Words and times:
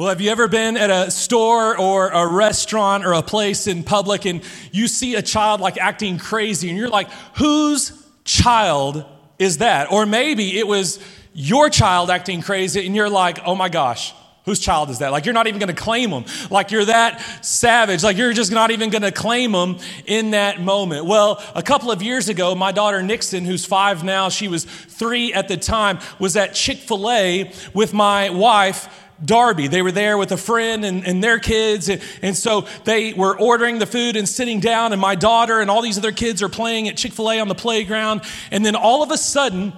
Well, 0.00 0.08
have 0.08 0.22
you 0.22 0.30
ever 0.30 0.48
been 0.48 0.78
at 0.78 0.88
a 0.88 1.10
store 1.10 1.78
or 1.78 2.08
a 2.08 2.26
restaurant 2.26 3.04
or 3.04 3.12
a 3.12 3.20
place 3.20 3.66
in 3.66 3.84
public 3.84 4.24
and 4.24 4.40
you 4.72 4.88
see 4.88 5.14
a 5.14 5.20
child 5.20 5.60
like 5.60 5.76
acting 5.76 6.16
crazy 6.16 6.70
and 6.70 6.78
you're 6.78 6.88
like, 6.88 7.10
whose 7.36 7.92
child 8.24 9.04
is 9.38 9.58
that? 9.58 9.92
Or 9.92 10.06
maybe 10.06 10.58
it 10.58 10.66
was 10.66 11.00
your 11.34 11.68
child 11.68 12.08
acting 12.08 12.40
crazy 12.40 12.86
and 12.86 12.96
you're 12.96 13.10
like, 13.10 13.40
oh 13.44 13.54
my 13.54 13.68
gosh, 13.68 14.14
Whose 14.46 14.58
child 14.58 14.88
is 14.88 15.00
that? 15.00 15.12
Like, 15.12 15.26
you're 15.26 15.34
not 15.34 15.48
even 15.48 15.60
to 15.68 15.74
claim 15.74 16.10
them. 16.10 16.24
Like, 16.50 16.70
you're 16.70 16.86
that 16.86 17.44
savage. 17.44 18.02
Like, 18.02 18.16
you're 18.16 18.32
just 18.32 18.50
not 18.50 18.70
even 18.70 18.90
to 18.90 19.12
claim 19.12 19.52
them 19.52 19.76
in 20.06 20.30
that 20.30 20.62
moment. 20.62 21.04
Well, 21.04 21.44
a 21.54 21.62
couple 21.62 21.92
of 21.92 22.02
years 22.02 22.30
ago, 22.30 22.54
my 22.54 22.72
daughter 22.72 23.02
Nixon, 23.02 23.44
who's 23.44 23.66
five 23.66 24.02
now, 24.02 24.30
she 24.30 24.48
was 24.48 24.64
three 24.64 25.34
at 25.34 25.48
the 25.48 25.58
time, 25.58 25.98
was 26.18 26.36
at 26.36 26.54
Chick 26.54 26.78
fil 26.78 27.10
A 27.10 27.52
with 27.74 27.92
my 27.92 28.30
wife. 28.30 28.88
Darby. 29.24 29.68
They 29.68 29.82
were 29.82 29.92
there 29.92 30.16
with 30.16 30.32
a 30.32 30.36
friend 30.36 30.84
and, 30.84 31.06
and 31.06 31.22
their 31.22 31.38
kids. 31.38 31.88
And, 31.88 32.02
and, 32.22 32.36
so 32.36 32.66
they 32.84 33.12
were 33.12 33.38
ordering 33.38 33.78
the 33.78 33.86
food 33.86 34.16
and 34.16 34.28
sitting 34.28 34.60
down, 34.60 34.92
and 34.92 35.00
my 35.00 35.14
daughter 35.14 35.60
and 35.60 35.70
all 35.70 35.82
these 35.82 35.98
other 35.98 36.12
kids 36.12 36.42
are 36.42 36.48
playing 36.48 36.88
at 36.88 36.96
Chick 36.96 37.12
fil 37.12 37.30
A 37.30 37.40
on 37.40 37.48
the 37.48 37.54
playground. 37.54 38.22
And 38.50 38.64
then 38.64 38.76
all 38.76 39.02
of 39.02 39.10
a 39.10 39.18
sudden, 39.18 39.72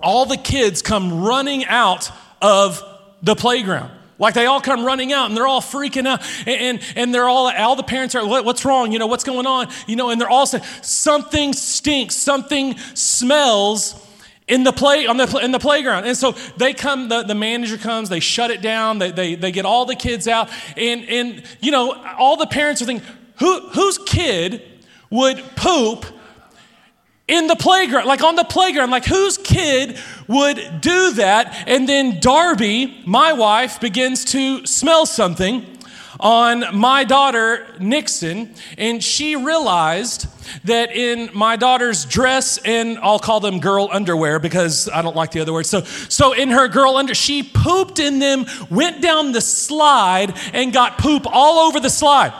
all 0.00 0.26
the 0.26 0.36
kids 0.36 0.82
come 0.82 1.24
running 1.24 1.64
out 1.66 2.10
of 2.40 2.82
the 3.22 3.34
playground. 3.34 3.90
Like 4.18 4.34
they 4.34 4.46
all 4.46 4.60
come 4.60 4.84
running 4.84 5.12
out 5.12 5.28
and 5.28 5.36
they're 5.36 5.46
all 5.46 5.60
freaking 5.60 6.06
out 6.06 6.22
and, 6.44 6.60
and, 6.60 6.92
and 6.96 7.14
they're 7.14 7.28
all, 7.28 7.52
all 7.52 7.76
the 7.76 7.84
parents 7.84 8.16
are, 8.16 8.26
what, 8.26 8.44
what's 8.44 8.64
wrong? 8.64 8.90
You 8.90 8.98
know, 8.98 9.06
what's 9.06 9.22
going 9.22 9.46
on? 9.46 9.68
You 9.86 9.94
know, 9.94 10.10
and 10.10 10.20
they're 10.20 10.28
all 10.28 10.46
saying, 10.46 10.64
something 10.82 11.52
stinks, 11.52 12.16
something 12.16 12.76
smells 12.94 13.94
in 14.48 14.64
the 14.64 14.72
play 14.72 15.06
on 15.06 15.16
the 15.16 15.26
in 15.42 15.52
the 15.52 15.58
playground 15.58 16.04
and 16.04 16.16
so 16.16 16.32
they 16.56 16.72
come 16.72 17.08
the, 17.08 17.22
the 17.22 17.34
manager 17.34 17.76
comes 17.76 18.08
they 18.08 18.20
shut 18.20 18.50
it 18.50 18.62
down 18.62 18.98
they, 18.98 19.10
they, 19.10 19.34
they 19.34 19.52
get 19.52 19.64
all 19.64 19.84
the 19.84 19.96
kids 19.96 20.26
out 20.26 20.50
and 20.76 21.04
and 21.08 21.42
you 21.60 21.70
know 21.70 21.92
all 22.18 22.36
the 22.36 22.46
parents 22.46 22.80
are 22.82 22.86
thinking 22.86 23.06
who 23.38 23.60
whose 23.70 23.98
kid 23.98 24.62
would 25.10 25.42
poop 25.56 26.06
in 27.28 27.46
the 27.46 27.56
playground, 27.56 28.06
like 28.06 28.22
on 28.22 28.36
the 28.36 28.44
playground. 28.44 28.90
Like, 28.90 29.04
whose 29.04 29.36
kid 29.36 29.98
would 30.26 30.80
do 30.80 31.12
that? 31.12 31.64
And 31.68 31.88
then 31.88 32.20
Darby, 32.20 33.02
my 33.06 33.34
wife, 33.34 33.80
begins 33.80 34.24
to 34.26 34.66
smell 34.66 35.04
something 35.04 35.78
on 36.18 36.64
my 36.76 37.04
daughter, 37.04 37.66
Nixon, 37.78 38.54
and 38.76 39.04
she 39.04 39.36
realized 39.36 40.26
that 40.64 40.90
in 40.92 41.30
my 41.34 41.56
daughter's 41.56 42.04
dress 42.04 42.58
and 42.64 42.98
I'll 42.98 43.18
call 43.18 43.40
them 43.40 43.60
girl 43.60 43.88
underwear 43.90 44.38
because 44.38 44.88
I 44.88 45.02
don't 45.02 45.16
like 45.16 45.32
the 45.32 45.40
other 45.40 45.52
word. 45.52 45.66
So, 45.66 45.82
so 45.82 46.32
in 46.32 46.50
her 46.50 46.68
girl 46.68 46.96
under, 46.96 47.14
she 47.14 47.42
pooped 47.42 47.98
in 47.98 48.18
them, 48.18 48.46
went 48.70 49.02
down 49.02 49.32
the 49.32 49.40
slide, 49.40 50.34
and 50.52 50.72
got 50.72 50.98
poop 50.98 51.26
all 51.26 51.68
over 51.68 51.80
the 51.80 51.90
slide 51.90 52.32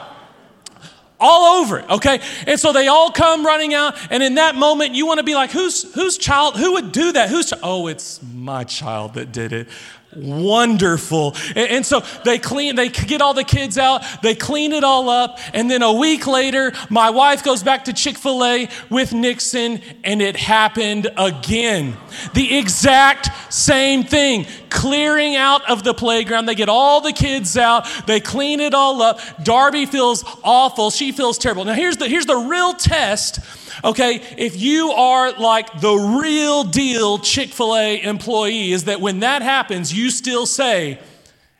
all 1.19 1.61
over 1.61 1.79
it, 1.79 1.89
okay? 1.89 2.21
And 2.47 2.57
so 2.57 2.71
they 2.71 2.87
all 2.87 3.11
come 3.11 3.45
running 3.45 3.73
out, 3.73 3.95
and 4.09 4.23
in 4.23 4.35
that 4.35 4.55
moment, 4.55 4.95
you 4.95 5.05
want 5.05 5.17
to 5.17 5.23
be 5.23 5.35
like, 5.35 5.51
whose 5.51 5.93
whose 5.93 6.17
child, 6.17 6.55
who 6.55 6.73
would 6.73 6.93
do 6.93 7.11
that? 7.11 7.29
Who's, 7.29 7.53
oh, 7.61 7.87
it's 7.87 8.21
my 8.23 8.63
child 8.63 9.15
that 9.15 9.31
did 9.31 9.51
it 9.51 9.67
wonderful. 10.15 11.35
And, 11.49 11.69
and, 11.69 11.85
so 11.85 12.03
they 12.25 12.39
clean, 12.39 12.75
they 12.75 12.89
get 12.89 13.21
all 13.21 13.33
the 13.33 13.43
kids 13.43 13.77
out, 13.77 14.03
they 14.21 14.35
clean 14.35 14.71
it 14.71 14.83
all 14.83 15.09
up, 15.09 15.39
and 15.53 15.69
then 15.69 15.81
a 15.83 15.93
week 15.93 16.25
later, 16.25 16.73
my 16.89 17.09
wife 17.09 17.43
goes 17.43 17.63
back 17.63 17.85
to 17.85 17.93
Chick 17.93 18.17
fil 18.17 18.43
A 18.43 18.69
with 18.89 19.13
Nixon, 19.13 19.81
and 20.03 20.21
it 20.21 20.35
happened 20.35 21.09
again. 21.17 21.95
The 22.33 22.57
exact 22.57 23.53
same 23.53 24.03
thing. 24.03 24.45
Clearing 24.69 25.35
out 25.35 25.69
of 25.69 25.83
the 25.83 25.93
playground, 25.93 26.45
they 26.45 26.55
get 26.55 26.69
all 26.69 27.01
the 27.01 27.13
kids 27.13 27.57
out, 27.57 27.87
they 28.07 28.19
clean 28.19 28.59
it 28.59 28.73
all 28.73 29.01
up. 29.01 29.19
Darby 29.43 29.85
feels 29.85 30.23
awful, 30.43 30.89
she 30.89 31.11
feels 31.11 31.37
terrible. 31.37 31.65
Now, 31.65 31.73
here's 31.73 31.97
the, 31.97 32.07
here's 32.07 32.25
the 32.25 32.37
real 32.37 32.73
test 32.73 33.39
Okay, 33.83 34.21
if 34.37 34.59
you 34.59 34.91
are 34.91 35.31
like 35.33 35.79
the 35.79 35.93
real 36.21 36.63
deal 36.63 37.17
Chick 37.19 37.49
fil 37.49 37.75
A 37.75 38.01
employee, 38.01 38.71
is 38.71 38.85
that 38.85 38.99
when 38.99 39.21
that 39.21 39.41
happens, 39.41 39.93
you 39.93 40.09
still 40.09 40.45
say, 40.45 40.99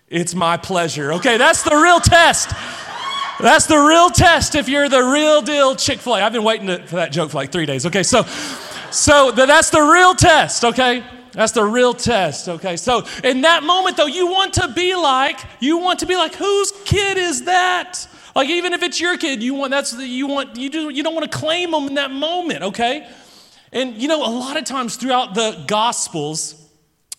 It's 0.09 0.35
my 0.35 0.57
pleasure. 0.57 1.13
Okay, 1.13 1.37
that's 1.37 1.63
the 1.63 1.75
real 1.75 1.99
test. 1.99 2.51
That's 3.39 3.67
the 3.67 3.77
real 3.77 4.09
test 4.09 4.55
if 4.55 4.67
you're 4.67 4.89
the 4.89 5.01
real 5.01 5.41
deal 5.41 5.75
Chick 5.75 5.99
fil 5.99 6.15
A. 6.15 6.21
I've 6.21 6.33
been 6.33 6.43
waiting 6.43 6.67
to, 6.67 6.85
for 6.85 6.97
that 6.97 7.13
joke 7.13 7.31
for 7.31 7.37
like 7.37 7.51
three 7.51 7.65
days. 7.65 7.85
Okay, 7.85 8.03
so, 8.03 8.23
so 8.91 9.31
that's 9.31 9.69
the 9.69 9.81
real 9.81 10.13
test, 10.13 10.65
okay? 10.65 11.03
That's 11.31 11.53
the 11.53 11.63
real 11.63 11.93
test, 11.93 12.49
okay? 12.49 12.75
So 12.75 13.05
in 13.23 13.41
that 13.41 13.63
moment, 13.63 13.95
though, 13.95 14.07
you 14.07 14.27
want 14.27 14.55
to 14.55 14.67
be 14.67 14.93
like, 14.95 15.39
you 15.61 15.77
want 15.77 15.99
to 15.99 16.05
be 16.05 16.17
like, 16.17 16.35
whose 16.35 16.73
kid 16.83 17.17
is 17.17 17.43
that? 17.45 18.07
Like 18.39 18.51
even 18.51 18.71
if 18.71 18.83
it's 18.83 19.01
your 19.01 19.17
kid, 19.17 19.43
you 19.43 19.53
want 19.53 19.71
that's 19.71 19.91
the, 19.91 20.07
you 20.07 20.25
want 20.25 20.55
you 20.55 20.69
do 20.69 20.87
you 20.87 21.03
don't 21.03 21.13
want 21.13 21.29
to 21.29 21.37
claim 21.37 21.71
them 21.71 21.87
in 21.87 21.95
that 21.95 22.09
moment, 22.09 22.63
okay? 22.63 23.05
And 23.73 24.01
you 24.01 24.07
know, 24.07 24.25
a 24.25 24.31
lot 24.31 24.55
of 24.55 24.63
times 24.63 24.95
throughout 24.95 25.35
the 25.35 25.61
gospels, 25.67 26.55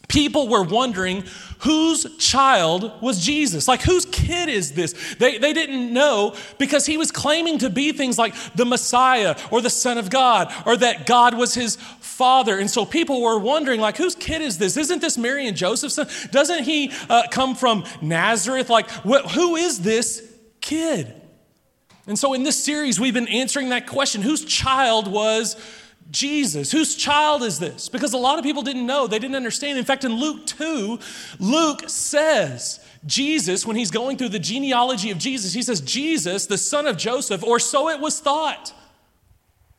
people 0.09 0.49
were 0.49 0.63
wondering 0.63 1.25
whose 1.59 2.17
child 2.17 3.03
was 3.03 3.23
Jesus? 3.23 3.69
Like, 3.69 3.83
whose 3.83 4.07
kid 4.07 4.49
is 4.49 4.73
this? 4.73 5.17
They, 5.17 5.37
they 5.37 5.53
didn't 5.53 5.93
know 5.93 6.35
because 6.57 6.87
he 6.87 6.97
was 6.97 7.13
claiming 7.13 7.59
to 7.59 7.69
be 7.69 7.93
things 7.93 8.17
like 8.17 8.35
the 8.55 8.65
Messiah 8.65 9.37
or 9.51 9.61
the 9.61 9.69
Son 9.69 9.99
of 9.99 10.09
God 10.09 10.51
or 10.65 10.75
that 10.79 11.05
God 11.05 11.37
was 11.37 11.53
his 11.53 11.77
father. 11.77 12.59
And 12.59 12.71
so 12.71 12.87
people 12.87 13.21
were 13.21 13.39
wondering, 13.39 13.79
like, 13.79 13.99
whose 13.99 14.15
kid 14.15 14.41
is 14.41 14.57
this? 14.57 14.79
Isn't 14.79 15.03
this 15.03 15.19
Mary 15.19 15.47
and 15.47 15.55
Joseph's 15.55 15.97
son? 15.97 16.09
Doesn't 16.31 16.65
he 16.65 16.93
uh, 17.11 17.25
come 17.31 17.55
from 17.55 17.85
Nazareth? 18.01 18.71
Like, 18.71 18.89
wh- 18.89 19.31
who 19.35 19.57
is 19.57 19.81
this 19.81 20.30
kid? 20.61 21.15
And 22.07 22.19
so 22.19 22.35
in 22.35 22.43
this 22.43 22.63
series, 22.63 22.99
we've 22.99 23.15
been 23.15 23.29
answering 23.29 23.69
that 23.69 23.87
question 23.87 24.23
whose 24.23 24.45
child 24.45 25.07
was 25.07 25.57
Jesus? 26.11 26.73
Whose 26.73 26.97
child 26.97 27.43
is 27.43 27.59
this? 27.59 27.89
Because 27.89 28.13
a 28.13 28.19
lot 28.19 28.39
of 28.39 28.45
people 28.45 28.63
didn't 28.63 28.87
know, 28.87 29.07
they 29.07 29.19
didn't 29.19 29.37
understand. 29.37 29.79
In 29.79 29.85
fact, 29.85 30.05
in 30.05 30.15
Luke 30.15 30.47
2, 30.47 30.99
Luke 31.39 31.89
says, 31.89 32.81
Jesus, 33.07 33.65
when 33.65 33.77
he's 33.77 33.91
going 33.91 34.17
through 34.17 34.31
the 34.31 34.39
genealogy 34.39 35.11
of 35.11 35.19
Jesus, 35.19 35.53
he 35.53 35.63
says, 35.63 35.81
Jesus, 35.81 36.47
the 36.47 36.59
son 36.59 36.87
of 36.87 36.97
Joseph, 36.97 37.45
or 37.45 37.59
so 37.59 37.89
it 37.89 38.01
was 38.01 38.19
thought. 38.21 38.73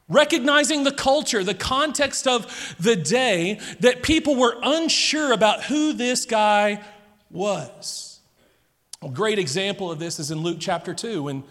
Recognizing 0.07 0.83
the 0.83 0.91
culture, 0.91 1.43
the 1.43 1.53
context 1.53 2.27
of 2.27 2.75
the 2.79 2.95
day, 2.95 3.59
that 3.79 4.03
people 4.03 4.35
were 4.35 4.57
unsure 4.63 5.31
about 5.31 5.63
who 5.63 5.93
this 5.93 6.25
guy 6.25 6.83
was. 7.29 8.10
A 9.03 9.09
great 9.09 9.39
example 9.39 9.91
of 9.91 9.97
this 9.97 10.19
is 10.19 10.29
in 10.29 10.39
Luke 10.39 10.57
chapter 10.59 10.93
2 10.93 11.23
when 11.23 11.43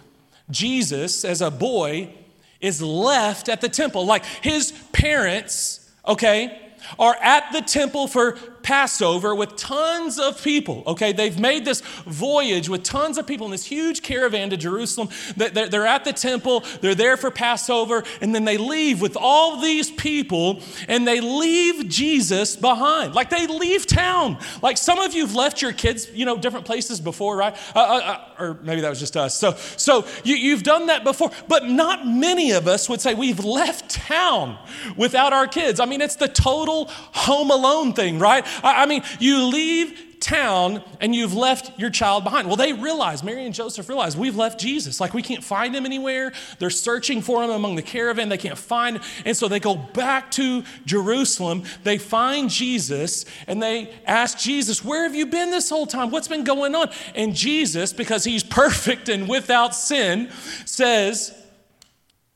Jesus, 0.50 1.24
as 1.24 1.40
a 1.40 1.50
boy, 1.50 2.14
is 2.60 2.80
left 2.80 3.48
at 3.48 3.60
the 3.60 3.68
temple. 3.68 4.06
Like 4.06 4.24
his 4.24 4.72
parents, 4.92 5.90
okay, 6.06 6.56
are 6.98 7.16
at 7.20 7.52
the 7.52 7.60
temple 7.60 8.06
for 8.06 8.32
Passover 8.62 9.34
with 9.34 9.56
tons 9.56 10.18
of 10.18 10.42
people. 10.42 10.82
Okay, 10.86 11.12
they've 11.12 11.38
made 11.38 11.64
this 11.64 11.80
voyage 12.06 12.68
with 12.68 12.82
tons 12.82 13.18
of 13.18 13.26
people 13.26 13.46
in 13.46 13.50
this 13.50 13.66
huge 13.66 14.02
caravan 14.02 14.50
to 14.50 14.56
Jerusalem. 14.56 15.08
They're 15.36 15.86
at 15.86 16.04
the 16.04 16.12
temple, 16.12 16.64
they're 16.80 16.94
there 16.94 17.16
for 17.16 17.30
Passover, 17.30 18.04
and 18.20 18.34
then 18.34 18.44
they 18.44 18.58
leave 18.58 19.00
with 19.00 19.16
all 19.16 19.60
these 19.60 19.90
people 19.90 20.60
and 20.88 21.06
they 21.06 21.20
leave 21.20 21.88
Jesus 21.88 22.56
behind. 22.56 23.14
Like 23.14 23.30
they 23.30 23.46
leave 23.46 23.86
town. 23.86 24.38
Like 24.62 24.78
some 24.78 24.98
of 24.98 25.14
you 25.14 25.26
have 25.26 25.34
left 25.34 25.62
your 25.62 25.72
kids, 25.72 26.10
you 26.12 26.24
know, 26.24 26.36
different 26.36 26.66
places 26.66 27.00
before, 27.00 27.36
right? 27.36 27.56
Uh, 27.74 27.80
uh, 27.80 27.82
uh, 27.82 28.42
or 28.42 28.58
maybe 28.62 28.80
that 28.80 28.88
was 28.88 29.00
just 29.00 29.16
us. 29.16 29.34
So, 29.34 29.52
so 29.76 30.06
you, 30.24 30.36
you've 30.36 30.62
done 30.62 30.86
that 30.86 31.04
before, 31.04 31.30
but 31.48 31.66
not 31.68 32.06
many 32.06 32.52
of 32.52 32.66
us 32.66 32.88
would 32.88 33.00
say 33.00 33.14
we've 33.14 33.44
left 33.44 33.90
town 33.90 34.58
without 34.96 35.32
our 35.32 35.46
kids. 35.46 35.80
I 35.80 35.86
mean, 35.86 36.00
it's 36.00 36.16
the 36.16 36.28
total 36.28 36.86
home 36.90 37.50
alone 37.50 37.92
thing, 37.92 38.18
right? 38.18 38.46
I, 38.62 38.82
I 38.82 38.86
mean, 38.86 39.02
you 39.18 39.44
leave 39.46 40.10
town 40.20 40.84
and 41.00 41.14
you've 41.14 41.34
left 41.34 41.78
your 41.78 41.90
child 41.90 42.24
behind. 42.24 42.46
Well, 42.46 42.56
they 42.56 42.72
realize, 42.72 43.24
Mary 43.24 43.44
and 43.44 43.54
Joseph 43.54 43.88
realize, 43.88 44.16
we've 44.16 44.36
left 44.36 44.60
Jesus. 44.60 45.00
Like 45.00 45.14
we 45.14 45.22
can't 45.22 45.42
find 45.42 45.74
him 45.74 45.86
anywhere. 45.86 46.32
They're 46.58 46.70
searching 46.70 47.22
for 47.22 47.42
him 47.42 47.50
among 47.50 47.76
the 47.76 47.82
caravan. 47.82 48.28
They 48.28 48.38
can't 48.38 48.58
find 48.58 48.96
him. 48.96 49.02
And 49.24 49.36
so 49.36 49.48
they 49.48 49.60
go 49.60 49.74
back 49.76 50.30
to 50.32 50.62
Jerusalem. 50.84 51.64
They 51.82 51.98
find 51.98 52.50
Jesus 52.50 53.24
and 53.46 53.62
they 53.62 53.92
ask 54.06 54.38
Jesus, 54.38 54.84
Where 54.84 55.04
have 55.04 55.14
you 55.14 55.26
been 55.26 55.50
this 55.50 55.70
whole 55.70 55.86
time? 55.86 56.10
What's 56.10 56.28
been 56.28 56.44
going 56.44 56.74
on? 56.74 56.90
And 57.14 57.34
Jesus, 57.34 57.92
because 57.92 58.24
he's 58.24 58.44
perfect 58.44 59.08
and 59.08 59.28
without 59.28 59.74
sin, 59.74 60.30
says, 60.66 61.32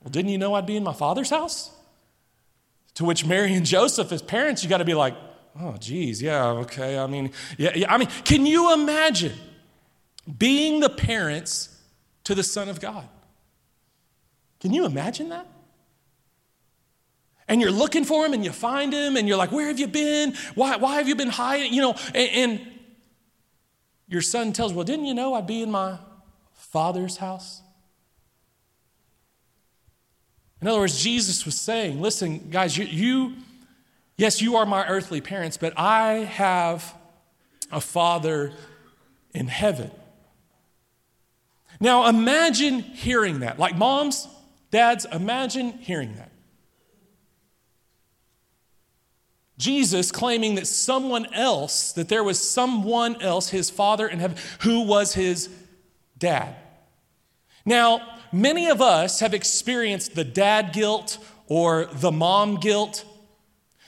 Well, 0.02 0.10
didn't 0.10 0.30
you 0.30 0.38
know 0.38 0.54
I'd 0.54 0.66
be 0.66 0.76
in 0.76 0.84
my 0.84 0.94
father's 0.94 1.30
house? 1.30 1.70
To 2.94 3.04
which 3.04 3.26
Mary 3.26 3.54
and 3.54 3.66
Joseph, 3.66 4.12
as 4.12 4.22
parents, 4.22 4.62
you 4.62 4.70
got 4.70 4.78
to 4.78 4.84
be 4.84 4.94
like, 4.94 5.14
oh, 5.60 5.76
geez, 5.78 6.22
yeah, 6.22 6.46
okay. 6.46 6.98
I 6.98 7.06
mean, 7.06 7.30
yeah, 7.56 7.72
yeah. 7.74 7.92
I 7.92 7.98
mean, 7.98 8.08
can 8.24 8.46
you 8.46 8.72
imagine 8.72 9.32
being 10.38 10.80
the 10.80 10.90
parents 10.90 11.76
to 12.24 12.34
the 12.34 12.42
Son 12.42 12.68
of 12.68 12.80
God? 12.80 13.08
Can 14.60 14.72
you 14.72 14.86
imagine 14.86 15.28
that? 15.28 15.46
And 17.46 17.60
you're 17.60 17.70
looking 17.70 18.04
for 18.04 18.24
him 18.24 18.32
and 18.32 18.42
you 18.44 18.52
find 18.52 18.92
him 18.92 19.16
and 19.16 19.28
you're 19.28 19.36
like, 19.36 19.52
where 19.52 19.68
have 19.68 19.78
you 19.78 19.86
been? 19.86 20.34
Why, 20.54 20.76
why 20.76 20.96
have 20.96 21.08
you 21.08 21.14
been 21.14 21.28
hiding? 21.28 21.74
You 21.74 21.82
know, 21.82 21.94
and, 22.14 22.30
and 22.30 22.60
your 24.08 24.22
son 24.22 24.52
tells, 24.52 24.72
Well, 24.72 24.84
didn't 24.84 25.06
you 25.06 25.14
know 25.14 25.34
I'd 25.34 25.46
be 25.46 25.62
in 25.62 25.70
my 25.70 25.98
father's 26.52 27.16
house? 27.16 27.62
In 30.60 30.68
other 30.68 30.80
words, 30.80 31.02
Jesus 31.02 31.44
was 31.44 31.60
saying, 31.60 32.00
Listen, 32.00 32.50
guys, 32.50 32.76
you, 32.76 32.84
you 32.84 33.34
yes, 34.16 34.40
you 34.40 34.56
are 34.56 34.66
my 34.66 34.86
earthly 34.86 35.20
parents, 35.20 35.56
but 35.56 35.72
I 35.76 36.24
have 36.24 36.94
a 37.70 37.80
father 37.80 38.52
in 39.32 39.48
heaven. 39.48 39.90
Now 41.80 42.08
imagine 42.08 42.80
hearing 42.80 43.40
that. 43.40 43.58
Like 43.58 43.76
moms, 43.76 44.28
dads, 44.70 45.06
imagine 45.10 45.72
hearing 45.72 46.16
that. 46.16 46.30
Jesus 49.56 50.10
claiming 50.10 50.56
that 50.56 50.66
someone 50.66 51.32
else, 51.32 51.92
that 51.92 52.08
there 52.08 52.24
was 52.24 52.40
someone 52.40 53.20
else, 53.22 53.50
his 53.50 53.70
father 53.70 54.08
in 54.08 54.18
heaven, 54.18 54.36
who 54.60 54.82
was 54.82 55.14
his 55.14 55.48
dad. 56.18 56.56
Now, 57.64 58.18
many 58.32 58.68
of 58.68 58.82
us 58.82 59.20
have 59.20 59.32
experienced 59.32 60.14
the 60.14 60.24
dad 60.24 60.72
guilt 60.72 61.18
or 61.46 61.86
the 61.86 62.10
mom 62.10 62.56
guilt 62.56 63.04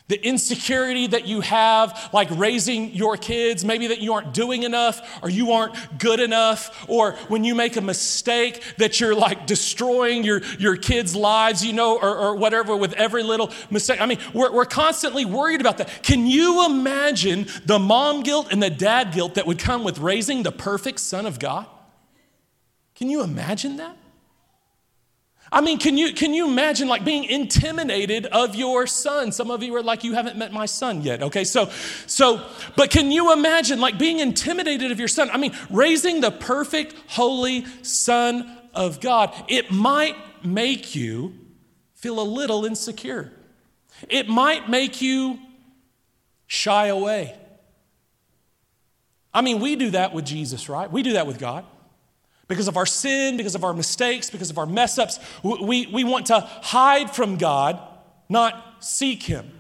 the 0.09 0.25
insecurity 0.25 1.09
that 1.09 1.27
you 1.27 1.41
have, 1.41 2.11
like 2.13 2.29
raising 2.31 2.95
your 2.95 3.17
kids, 3.17 3.65
maybe 3.65 3.89
that 3.89 4.01
you 4.01 4.13
aren't 4.13 4.33
doing 4.33 4.63
enough 4.63 5.21
or 5.23 5.29
you 5.29 5.51
aren't 5.53 5.99
good 5.99 6.21
enough, 6.21 6.87
or 6.89 7.13
when 7.29 7.43
you 7.43 7.55
make 7.57 7.77
a 7.77 7.81
mistake 7.81 8.63
that 8.79 9.01
you're 9.01 9.17
like 9.17 9.47
destroying 9.47 10.23
your, 10.23 10.43
your 10.59 10.77
kids' 10.77 11.17
lives, 11.17 11.65
you 11.65 11.73
know, 11.73 11.99
or, 11.99 12.17
or 12.17 12.37
whatever 12.37 12.77
with 12.77 12.93
every 12.93 13.25
little 13.25 13.51
mistake. 13.71 14.01
I 14.01 14.07
mean, 14.07 14.19
we're, 14.33 14.53
we're 14.53 14.65
constantly 14.65 15.25
worried 15.25 15.61
about 15.61 15.79
that. 15.79 16.05
Can 16.05 16.27
you 16.27 16.65
imagine 16.67 17.49
the 17.65 17.81
mom 17.81 18.23
guilt 18.23 18.49
and 18.53 18.63
the 18.63 18.71
dad 18.71 19.13
guilt 19.13 19.35
that 19.35 19.47
would 19.47 19.59
come 19.59 19.83
with 19.83 19.99
raising 19.99 20.45
the 20.45 20.53
perfect 20.53 21.01
son 21.01 21.27
of 21.27 21.41
God? 21.41 21.67
Can 22.95 23.11
you 23.11 23.23
imagine 23.23 23.77
that? 23.79 23.97
I 25.57 25.63
mean, 25.63 25.79
can 25.79 25.97
you, 25.97 26.13
can 26.13 26.35
you 26.35 26.47
imagine 26.49 26.87
like 26.87 27.03
being 27.03 27.25
intimidated 27.25 28.27
of 28.27 28.55
your 28.55 28.87
son? 28.87 29.33
Some 29.33 29.51
of 29.51 29.63
you 29.63 29.75
are 29.77 29.83
like, 29.83 30.05
you 30.05 30.13
haven't 30.13 30.37
met 30.37 30.53
my 30.53 30.67
son 30.67 31.01
yet. 31.01 31.23
Okay, 31.23 31.45
so, 31.45 31.71
so, 32.07 32.47
but 32.77 32.91
can 32.91 33.11
you 33.11 33.33
imagine 33.33 33.81
like 33.81 33.97
being 33.97 34.19
intimidated 34.19 34.93
of 34.93 34.99
your 34.99 35.09
son? 35.09 35.31
I 35.31 35.39
mean, 35.39 35.57
raising 35.71 36.21
the 36.21 36.31
perfect, 36.31 36.95
holy 37.07 37.65
son 37.81 38.55
of 38.75 39.01
God, 39.01 39.33
it 39.49 39.71
might 39.71 40.15
make 40.45 40.95
you 40.95 41.33
feel 41.95 42.21
a 42.21 42.29
little 42.29 42.67
insecure. 42.67 43.33
It 44.11 44.29
might 44.29 44.69
make 44.69 45.01
you 45.01 45.39
shy 46.47 46.89
away. 46.89 47.35
I 49.33 49.41
mean, 49.41 49.61
we 49.61 49.75
do 49.77 49.89
that 49.93 50.13
with 50.13 50.27
Jesus, 50.27 50.69
right? 50.69 50.93
We 50.93 51.03
do 51.03 51.15
that 51.15 51.27
with 51.27 51.39
God. 51.39 51.65
Because 52.49 52.69
of 52.69 52.77
our 52.77 52.87
sin, 52.87 53.37
because 53.37 53.55
of 53.55 53.65
our 53.65 53.75
mistakes, 53.75 54.31
because 54.31 54.51
of 54.51 54.59
our 54.59 54.67
mess 54.67 54.99
ups, 54.99 55.19
we, 55.43 55.87
we 55.87 56.05
want 56.05 56.27
to 56.27 56.41
hide 56.41 57.11
from 57.11 57.37
God, 57.37 57.81
not 58.29 58.77
seek 58.81 59.23
Him. 59.23 59.51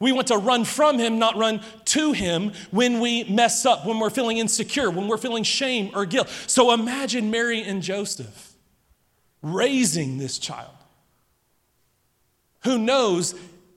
We 0.00 0.12
want 0.12 0.28
to 0.28 0.38
run 0.38 0.64
from 0.64 0.98
Him, 0.98 1.18
not 1.18 1.36
run 1.36 1.60
to 1.86 2.12
Him 2.12 2.52
when 2.70 3.00
we 3.00 3.24
mess 3.24 3.66
up, 3.66 3.86
when 3.86 3.98
we're 3.98 4.10
feeling 4.10 4.38
insecure, 4.38 4.90
when 4.90 5.08
we're 5.08 5.18
feeling 5.18 5.44
shame 5.44 5.90
or 5.94 6.06
guilt. 6.06 6.28
So 6.46 6.72
imagine 6.72 7.30
Mary 7.30 7.62
and 7.62 7.82
Joseph 7.82 8.54
raising 9.42 10.18
this 10.18 10.38
child 10.38 10.74
who 12.64 12.78
knows 12.78 13.34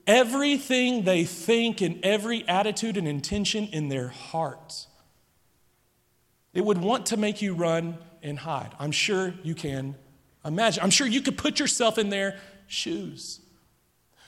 everything 0.08 1.04
they 1.04 1.26
think 1.26 1.82
and 1.82 2.04
every 2.04 2.48
attitude 2.48 2.98
and 2.98 3.08
intention 3.08 3.68
in 3.72 3.90
their 3.90 4.10
hearts. 4.10 4.88
It 6.54 6.64
would 6.64 6.78
want 6.78 7.08
to 7.08 7.18
make 7.18 7.42
you 7.42 7.54
run 7.54 7.98
and 8.26 8.40
hide. 8.40 8.72
I'm 8.80 8.92
sure 8.92 9.34
you 9.44 9.56
can 9.56 9.96
imagine. 10.44 10.84
I'm 10.84 10.90
sure 10.90 11.08
you 11.08 11.22
could 11.22 11.38
put 11.38 11.60
yourself 11.60 11.98
in 11.98 12.10
their 12.10 12.38
shoes. 12.68 13.40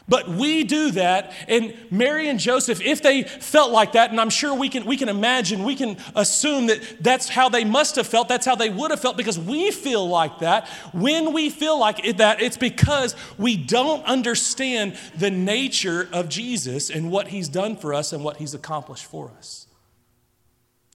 But 0.10 0.30
we 0.30 0.64
do 0.64 0.92
that, 0.92 1.34
and 1.50 1.76
Mary 1.92 2.30
and 2.30 2.40
Joseph, 2.40 2.80
if 2.80 3.02
they 3.02 3.24
felt 3.24 3.74
like 3.74 3.92
that, 3.92 4.10
and 4.10 4.22
I'm 4.22 4.30
sure 4.30 4.54
we 4.54 4.70
can, 4.70 4.86
we 4.86 4.96
can 4.96 5.10
imagine, 5.10 5.66
we 5.66 5.76
can 5.76 5.98
assume 6.16 6.68
that 6.68 7.04
that's 7.04 7.28
how 7.28 7.50
they 7.50 7.66
must 7.66 7.98
have 7.98 8.08
felt, 8.08 8.30
that's 8.30 8.46
how 8.46 8.56
they 8.56 8.70
would 8.70 8.90
have 8.92 9.02
felt, 9.02 9.18
because 9.18 9.38
we 9.38 9.70
feel 9.70 10.08
like 10.08 10.40
that. 10.40 10.70
When 10.94 11.34
we 11.34 11.50
feel 11.50 11.78
like 11.78 12.06
it, 12.06 12.20
that, 12.20 12.42
it's 12.42 12.56
because 12.56 13.18
we 13.38 13.58
don't 13.58 14.06
understand 14.06 14.96
the 15.18 15.30
nature 15.30 16.08
of 16.14 16.30
Jesus 16.30 16.90
and 16.90 17.12
what 17.12 17.28
he's 17.28 17.50
done 17.50 17.76
for 17.76 17.94
us 17.94 18.14
and 18.14 18.24
what 18.24 18.38
he's 18.38 18.54
accomplished 18.54 19.06
for 19.06 19.32
us. 19.38 19.67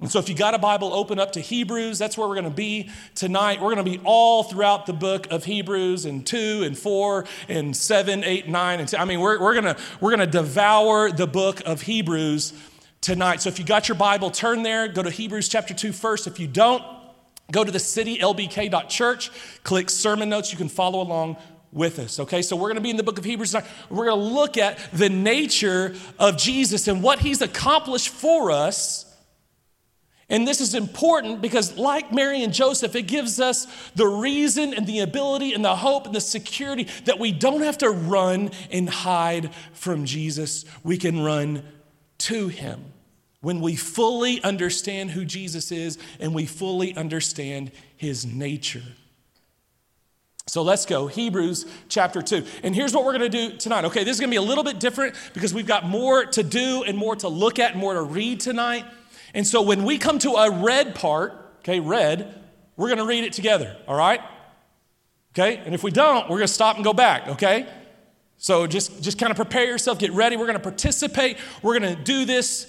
And 0.03 0.11
so, 0.11 0.19
if 0.19 0.29
you 0.29 0.35
got 0.35 0.53
a 0.53 0.59
Bible, 0.59 0.93
open 0.93 1.21
up 1.21 1.31
to 1.33 1.41
Hebrews. 1.41 1.97
That's 1.97 2.19
where 2.19 2.27
we're 2.27 2.35
going 2.35 2.51
to 2.51 2.51
be 2.51 2.91
tonight. 3.15 3.61
We're 3.61 3.73
going 3.73 3.85
to 3.85 3.99
be 3.99 4.01
all 4.03 4.43
throughout 4.43 4.85
the 4.85 4.93
book 4.93 5.29
of 5.31 5.45
Hebrews 5.45 6.07
and 6.07 6.27
2 6.27 6.65
and 6.65 6.77
4 6.77 7.25
and 7.49 7.77
7, 7.77 8.25
8, 8.25 8.49
9, 8.49 8.81
and 8.81 8.89
10. 8.89 9.01
I 9.01 9.05
mean, 9.05 9.21
we're, 9.21 9.41
we're 9.41 9.55
going 9.61 9.77
we're 10.01 10.11
going 10.11 10.19
to 10.19 10.27
devour 10.27 11.13
the 11.13 11.29
book 11.29 11.61
of 11.65 11.83
Hebrews 11.83 12.53
tonight. 13.01 13.43
So, 13.43 13.49
if 13.49 13.61
you 13.61 13.65
got 13.65 13.89
your 13.89 13.97
Bible, 13.97 14.33
turn 14.33 14.65
there, 14.65 14.89
go 14.89 15.05
to 15.05 15.11
Hebrews 15.11 15.49
chapter 15.49 15.73
2 15.73 15.93
first. 15.93 16.27
If 16.27 16.41
you 16.41 16.49
don't, 16.49 16.83
go 17.53 17.63
to 17.63 17.71
the 17.71 17.79
citylbk.church, 17.79 19.31
click 19.63 19.89
sermon 19.89 20.29
notes. 20.29 20.51
You 20.51 20.59
can 20.59 20.69
follow 20.69 21.01
along 21.01 21.37
with 21.71 22.01
us. 22.01 22.19
Okay, 22.19 22.43
so 22.43 22.57
we're 22.57 22.69
going 22.69 22.75
to 22.75 22.81
be 22.81 22.91
in 22.91 22.97
the 22.97 23.05
book 23.05 23.19
of 23.19 23.25
Hebrews. 23.25 23.53
Tonight. 23.53 23.71
We're 23.89 24.07
going 24.07 24.19
to 24.19 24.35
look 24.35 24.59
at 24.59 24.81
the 24.93 25.09
nature 25.09 25.95
of 26.19 26.39
Jesus 26.39 26.89
and 26.89 27.05
what 27.05 27.21
he's 27.21 27.41
accomplished 27.41 28.09
for 28.09 28.51
us 28.51 29.07
and 30.29 30.47
this 30.49 30.61
is 30.61 30.75
important 30.75 31.43
because, 31.43 31.77
like 31.77 32.13
Mary 32.13 32.43
and 32.43 32.53
Joseph, 32.53 32.95
it 32.95 33.03
gives 33.03 33.41
us 33.41 33.67
the 33.95 34.07
reason 34.07 34.73
and 34.73 34.87
the 34.87 35.01
ability 35.01 35.53
and 35.53 35.65
the 35.65 35.77
hope 35.77 36.07
and 36.07 36.15
the 36.15 36.21
security 36.21 36.87
that 37.05 37.19
we 37.19 37.33
don't 37.33 37.63
have 37.63 37.79
to 37.79 37.91
run 37.91 38.51
and 38.71 38.89
hide 38.89 39.53
from 39.73 40.05
Jesus. 40.05 40.65
We 40.83 40.97
can 40.97 41.23
run 41.23 41.65
to 42.19 42.49
him 42.49 42.85
when 43.41 43.61
we 43.61 43.77
fully 43.77 44.43
understand 44.43 45.11
who 45.11 45.25
Jesus 45.25 45.73
is 45.73 45.99
and 46.21 46.35
we 46.35 46.47
fully 46.47 46.97
understand 46.97 47.73
his 47.97 48.25
nature. 48.25 48.85
So 50.47 50.63
let's 50.63 50.87
go. 50.87 51.07
Hebrews 51.07 51.67
chapter 51.89 52.23
2. 52.23 52.45
And 52.63 52.75
here's 52.75 52.95
what 52.95 53.05
we're 53.05 53.17
going 53.17 53.31
to 53.31 53.51
do 53.51 53.57
tonight. 53.57 53.85
Okay, 53.87 54.05
this 54.05 54.15
is 54.15 54.21
going 54.21 54.31
to 54.31 54.35
be 54.35 54.45
a 54.45 54.49
little 54.49 54.65
bit 54.65 54.81
different 54.81 55.15
because 55.35 55.53
we've 55.55 55.67
got 55.67 55.85
more 55.85 56.25
to 56.25 56.43
do 56.43 56.85
and 56.85 56.97
more 56.97 57.17
to 57.17 57.29
look 57.29 57.59
at 57.59 57.73
and 57.73 57.81
more 57.81 57.95
to 57.95 58.03
read 58.03 58.41
tonight. 58.41 58.85
And 59.35 59.47
so 59.47 59.63
when 59.63 59.85
we 59.85 59.99
come 59.99 60.19
to 60.21 60.33
a 60.33 60.51
red 60.51 60.95
part, 60.95 61.33
okay, 61.61 61.81
red, 61.81 62.43
we're 62.77 62.89
going 62.89 62.99
to 62.99 63.07
read 63.07 63.25
it 63.25 63.33
together, 63.33 63.77
all 63.87 63.97
right? 63.97 64.21
Okay? 65.33 65.63
And 65.65 65.75
if 65.75 65.83
we 65.83 65.91
don't, 65.91 66.25
we're 66.25 66.39
going 66.39 66.49
to 66.49 66.53
stop 66.53 66.77
and 66.77 66.85
go 66.85 66.93
back, 66.93 67.29
okay? 67.29 67.67
So 68.37 68.67
just, 68.67 69.03
just 69.03 69.19
kind 69.19 69.31
of 69.31 69.37
prepare 69.37 69.65
yourself, 69.65 69.99
get 69.99 70.13
ready. 70.13 70.37
We're 70.37 70.47
going 70.47 70.59
to 70.59 70.63
participate. 70.63 71.39
We're 71.63 71.79
going 71.79 71.97
to 71.97 72.03
do 72.03 72.25
this 72.25 72.67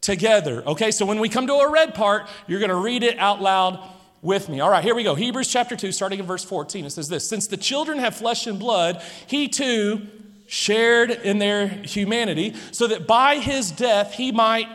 together, 0.00 0.62
okay? 0.66 0.90
So 0.90 1.04
when 1.04 1.20
we 1.20 1.28
come 1.28 1.46
to 1.48 1.54
a 1.54 1.70
red 1.70 1.94
part, 1.94 2.28
you're 2.46 2.60
going 2.60 2.70
to 2.70 2.76
read 2.76 3.02
it 3.02 3.18
out 3.18 3.42
loud 3.42 3.80
with 4.22 4.48
me. 4.48 4.60
All 4.60 4.70
right, 4.70 4.82
here 4.82 4.94
we 4.94 5.02
go. 5.02 5.14
Hebrews 5.14 5.48
chapter 5.48 5.76
2, 5.76 5.92
starting 5.92 6.18
in 6.18 6.26
verse 6.26 6.44
14. 6.44 6.84
It 6.84 6.90
says 6.90 7.08
this 7.08 7.28
Since 7.28 7.48
the 7.48 7.56
children 7.56 7.98
have 7.98 8.14
flesh 8.14 8.46
and 8.46 8.58
blood, 8.58 9.02
he 9.26 9.48
too 9.48 10.06
shared 10.46 11.10
in 11.10 11.38
their 11.38 11.66
humanity, 11.66 12.54
so 12.70 12.86
that 12.86 13.06
by 13.06 13.36
his 13.36 13.70
death 13.70 14.14
he 14.14 14.32
might 14.32 14.68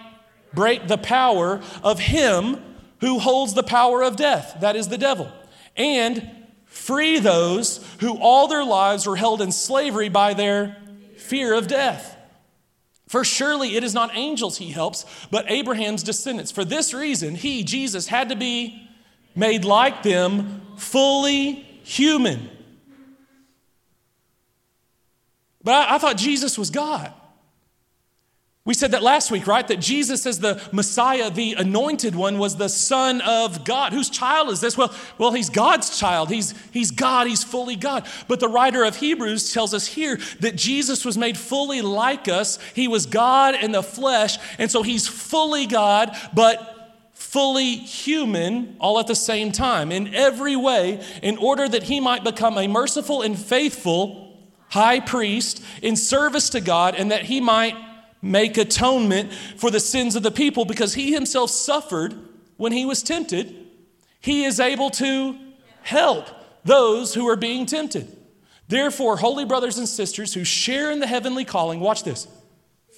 break 0.53 0.87
the 0.87 0.97
power 0.97 1.61
of 1.83 1.99
him 1.99 2.61
who 2.99 3.19
holds 3.19 3.53
the 3.53 3.63
power 3.63 4.03
of 4.03 4.15
death, 4.15 4.57
that 4.61 4.75
is 4.75 4.87
the 4.87 4.97
devil, 4.97 5.31
and 5.75 6.29
free 6.65 7.19
those 7.19 7.85
who 7.99 8.17
all 8.17 8.47
their 8.47 8.63
lives 8.63 9.05
were 9.05 9.15
held 9.15 9.41
in 9.41 9.51
slavery 9.51 10.09
by 10.09 10.33
their 10.33 10.77
fear 11.17 11.53
of 11.53 11.67
death. 11.67 12.17
For 13.07 13.25
surely 13.25 13.75
it 13.75 13.83
is 13.83 13.93
not 13.93 14.15
angels 14.15 14.57
he 14.57 14.69
helps, 14.69 15.05
but 15.29 15.51
Abraham's 15.51 16.01
descendants. 16.01 16.51
For 16.51 16.63
this 16.63 16.93
reason, 16.93 17.35
he, 17.35 17.63
Jesus, 17.63 18.07
had 18.07 18.29
to 18.29 18.37
be 18.37 18.87
made 19.35 19.65
like 19.65 20.01
them, 20.01 20.61
fully 20.77 21.53
human. 21.83 22.49
But 25.63 25.73
I, 25.73 25.95
I 25.95 25.97
thought 25.97 26.15
Jesus 26.15 26.57
was 26.57 26.69
God. 26.69 27.13
We 28.63 28.75
said 28.75 28.91
that 28.91 29.01
last 29.01 29.31
week, 29.31 29.47
right? 29.47 29.67
That 29.67 29.79
Jesus, 29.79 30.27
as 30.27 30.39
the 30.39 30.61
Messiah, 30.71 31.31
the 31.31 31.53
anointed 31.53 32.13
one, 32.13 32.37
was 32.37 32.57
the 32.57 32.69
Son 32.69 33.19
of 33.21 33.65
God. 33.65 33.91
Whose 33.91 34.07
child 34.07 34.49
is 34.49 34.61
this? 34.61 34.77
Well, 34.77 34.93
well, 35.17 35.31
he's 35.31 35.49
God's 35.49 35.97
child. 35.97 36.29
He's, 36.29 36.53
he's 36.71 36.91
God. 36.91 37.25
He's 37.25 37.43
fully 37.43 37.75
God. 37.75 38.07
But 38.27 38.39
the 38.39 38.47
writer 38.47 38.83
of 38.83 38.97
Hebrews 38.97 39.51
tells 39.51 39.73
us 39.73 39.87
here 39.87 40.19
that 40.41 40.55
Jesus 40.55 41.03
was 41.03 41.17
made 41.17 41.39
fully 41.39 41.81
like 41.81 42.27
us. 42.27 42.59
He 42.75 42.87
was 42.87 43.07
God 43.07 43.55
in 43.55 43.71
the 43.71 43.81
flesh. 43.81 44.37
And 44.59 44.69
so 44.69 44.83
he's 44.83 45.07
fully 45.07 45.65
God, 45.65 46.15
but 46.31 46.77
fully 47.13 47.77
human 47.77 48.75
all 48.79 48.99
at 48.99 49.07
the 49.07 49.15
same 49.15 49.51
time. 49.51 49.91
In 49.91 50.13
every 50.13 50.55
way, 50.55 51.03
in 51.23 51.37
order 51.37 51.67
that 51.67 51.83
he 51.83 51.99
might 51.99 52.23
become 52.23 52.59
a 52.59 52.67
merciful 52.67 53.23
and 53.23 53.39
faithful 53.39 54.37
high 54.69 54.99
priest 54.99 55.63
in 55.81 55.95
service 55.95 56.49
to 56.49 56.61
God 56.61 56.93
and 56.93 57.09
that 57.09 57.23
he 57.23 57.41
might 57.41 57.75
make 58.21 58.57
atonement 58.57 59.33
for 59.57 59.71
the 59.71 59.79
sins 59.79 60.15
of 60.15 60.23
the 60.23 60.31
people 60.31 60.65
because 60.65 60.93
he 60.93 61.13
himself 61.13 61.49
suffered 61.49 62.15
when 62.57 62.71
he 62.71 62.85
was 62.85 63.01
tempted, 63.01 63.55
he 64.19 64.43
is 64.43 64.59
able 64.59 64.89
to 64.91 65.35
help 65.81 66.29
those 66.63 67.13
who 67.13 67.27
are 67.27 67.35
being 67.35 67.65
tempted. 67.65 68.15
Therefore, 68.67 69.17
holy 69.17 69.45
brothers 69.45 69.77
and 69.77 69.89
sisters 69.89 70.33
who 70.33 70.43
share 70.43 70.91
in 70.91 70.99
the 70.99 71.07
heavenly 71.07 71.43
calling, 71.43 71.79
watch 71.79 72.03
this. 72.03 72.27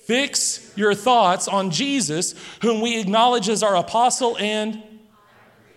Fix 0.06 0.72
your 0.76 0.94
thoughts 0.94 1.48
on 1.48 1.72
Jesus, 1.72 2.36
whom 2.62 2.82
we 2.82 3.00
acknowledge 3.00 3.48
as 3.48 3.64
our 3.64 3.78
apostle 3.78 4.38
and 4.38 4.84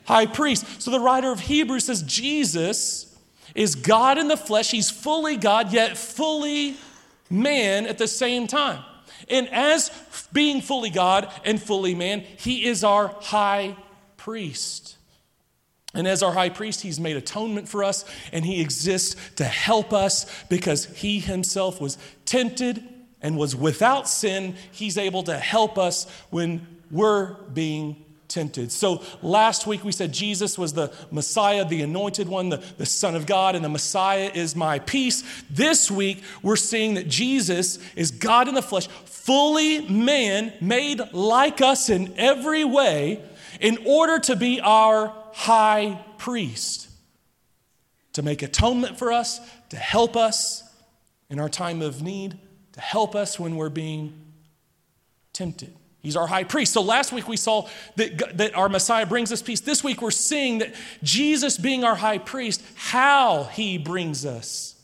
high 0.05 0.27
priest. 0.27 0.83
So 0.83 0.91
the 0.91 1.01
writer 1.01 1.31
of 1.31 1.41
Hebrews 1.41 1.85
says 1.85 2.03
Jesus 2.03 3.17
is 3.55 3.77
God 3.77 4.19
in 4.19 4.29
the 4.29 4.37
flesh. 4.37 4.71
He's 4.71 4.91
fully 4.91 5.37
God, 5.37 5.73
yet 5.73 5.97
fully 5.97 6.77
man 7.31 7.87
at 7.87 7.99
the 7.99 8.09
same 8.09 8.47
time. 8.47 8.83
And 9.29 9.49
as 9.49 9.91
being 10.33 10.61
fully 10.61 10.91
God 10.91 11.31
and 11.45 11.61
fully 11.61 11.95
man, 11.95 12.21
he 12.21 12.67
is 12.67 12.85
our 12.85 13.09
high 13.21 13.77
priest. 14.17 14.97
And 15.95 16.07
as 16.07 16.23
our 16.23 16.33
high 16.33 16.51
priest, 16.51 16.83
he's 16.83 17.01
made 17.01 17.17
atonement 17.17 17.69
for 17.69 17.83
us 17.83 18.05
and 18.33 18.45
he 18.45 18.61
exists 18.61 19.17
to 19.37 19.45
help 19.45 19.93
us 19.93 20.27
because 20.49 20.85
he 20.97 21.19
himself 21.21 21.81
was 21.81 21.97
tempted 22.25 22.87
and 23.23 23.37
was 23.37 23.57
without 23.57 24.09
sin. 24.09 24.55
He's 24.71 24.99
able 24.99 25.23
to 25.25 25.39
help 25.39 25.79
us 25.79 26.09
when 26.31 26.67
we're 26.91 27.35
being 27.53 28.05
tempted. 28.29 28.73
So 28.73 29.03
last 29.23 29.67
week 29.67 29.85
we 29.85 29.93
said 29.93 30.13
Jesus 30.13 30.59
was 30.59 30.73
the 30.73 30.93
Messiah, 31.11 31.65
the 31.65 31.83
anointed 31.83 32.29
one, 32.29 32.49
the, 32.49 32.63
the 32.79 32.87
Son 32.87 33.15
of 33.15 33.27
God, 33.27 33.55
and 33.55 33.65
the 33.65 33.69
Messiah 33.69 34.31
is 34.35 34.57
my 34.57 34.79
peace. 34.79 35.23
This 35.51 35.91
week 35.91 36.23
we're 36.43 36.57
seeing 36.57 36.95
that 36.95 37.09
Jesus 37.09 37.79
is 37.95 38.11
God 38.11 38.49
in 38.49 38.55
the 38.55 38.63
flesh, 38.63 38.87
fully 38.87 39.89
man, 39.89 40.53
made 40.61 41.01
like 41.13 41.61
us 41.61 41.89
in 41.89 42.15
every 42.17 42.65
way, 42.65 43.21
in 43.61 43.79
order 43.87 44.19
to 44.19 44.37
be 44.37 44.61
our 44.61 45.13
high 45.33 46.01
priest, 46.19 46.89
to 48.13 48.23
make 48.23 48.43
atonement 48.43 48.99
for 48.99 49.13
us, 49.13 49.41
to 49.71 49.77
help 49.77 50.17
us 50.17 50.63
in 51.29 51.39
our 51.39 51.49
time 51.49 51.83
of 51.83 52.03
need, 52.03 52.39
to 52.73 52.81
help 52.81 53.15
us 53.15 53.39
when 53.39 53.57
we're 53.57 53.69
being 53.69 54.13
tempted. 55.33 55.75
He's 56.07 56.15
our 56.15 56.29
high 56.29 56.45
priest. 56.45 56.73
So 56.73 56.83
last 56.83 57.11
week 57.11 57.27
we 57.27 57.37
saw 57.37 57.67
that, 57.97 58.39
that 58.39 58.55
our 58.55 58.69
Messiah 58.69 59.07
brings 59.07 59.33
us 59.33 59.43
peace. 59.43 59.59
This 59.59 59.83
week 59.83 60.01
we're 60.01 60.13
seeing 60.13 60.59
that 60.59 60.73
Jesus, 61.03 61.59
being 61.59 61.83
our 61.83 61.97
high 61.97 62.19
priest, 62.19 62.63
how 62.77 63.43
he 63.43 63.77
brings 63.77 64.25
us 64.25 64.81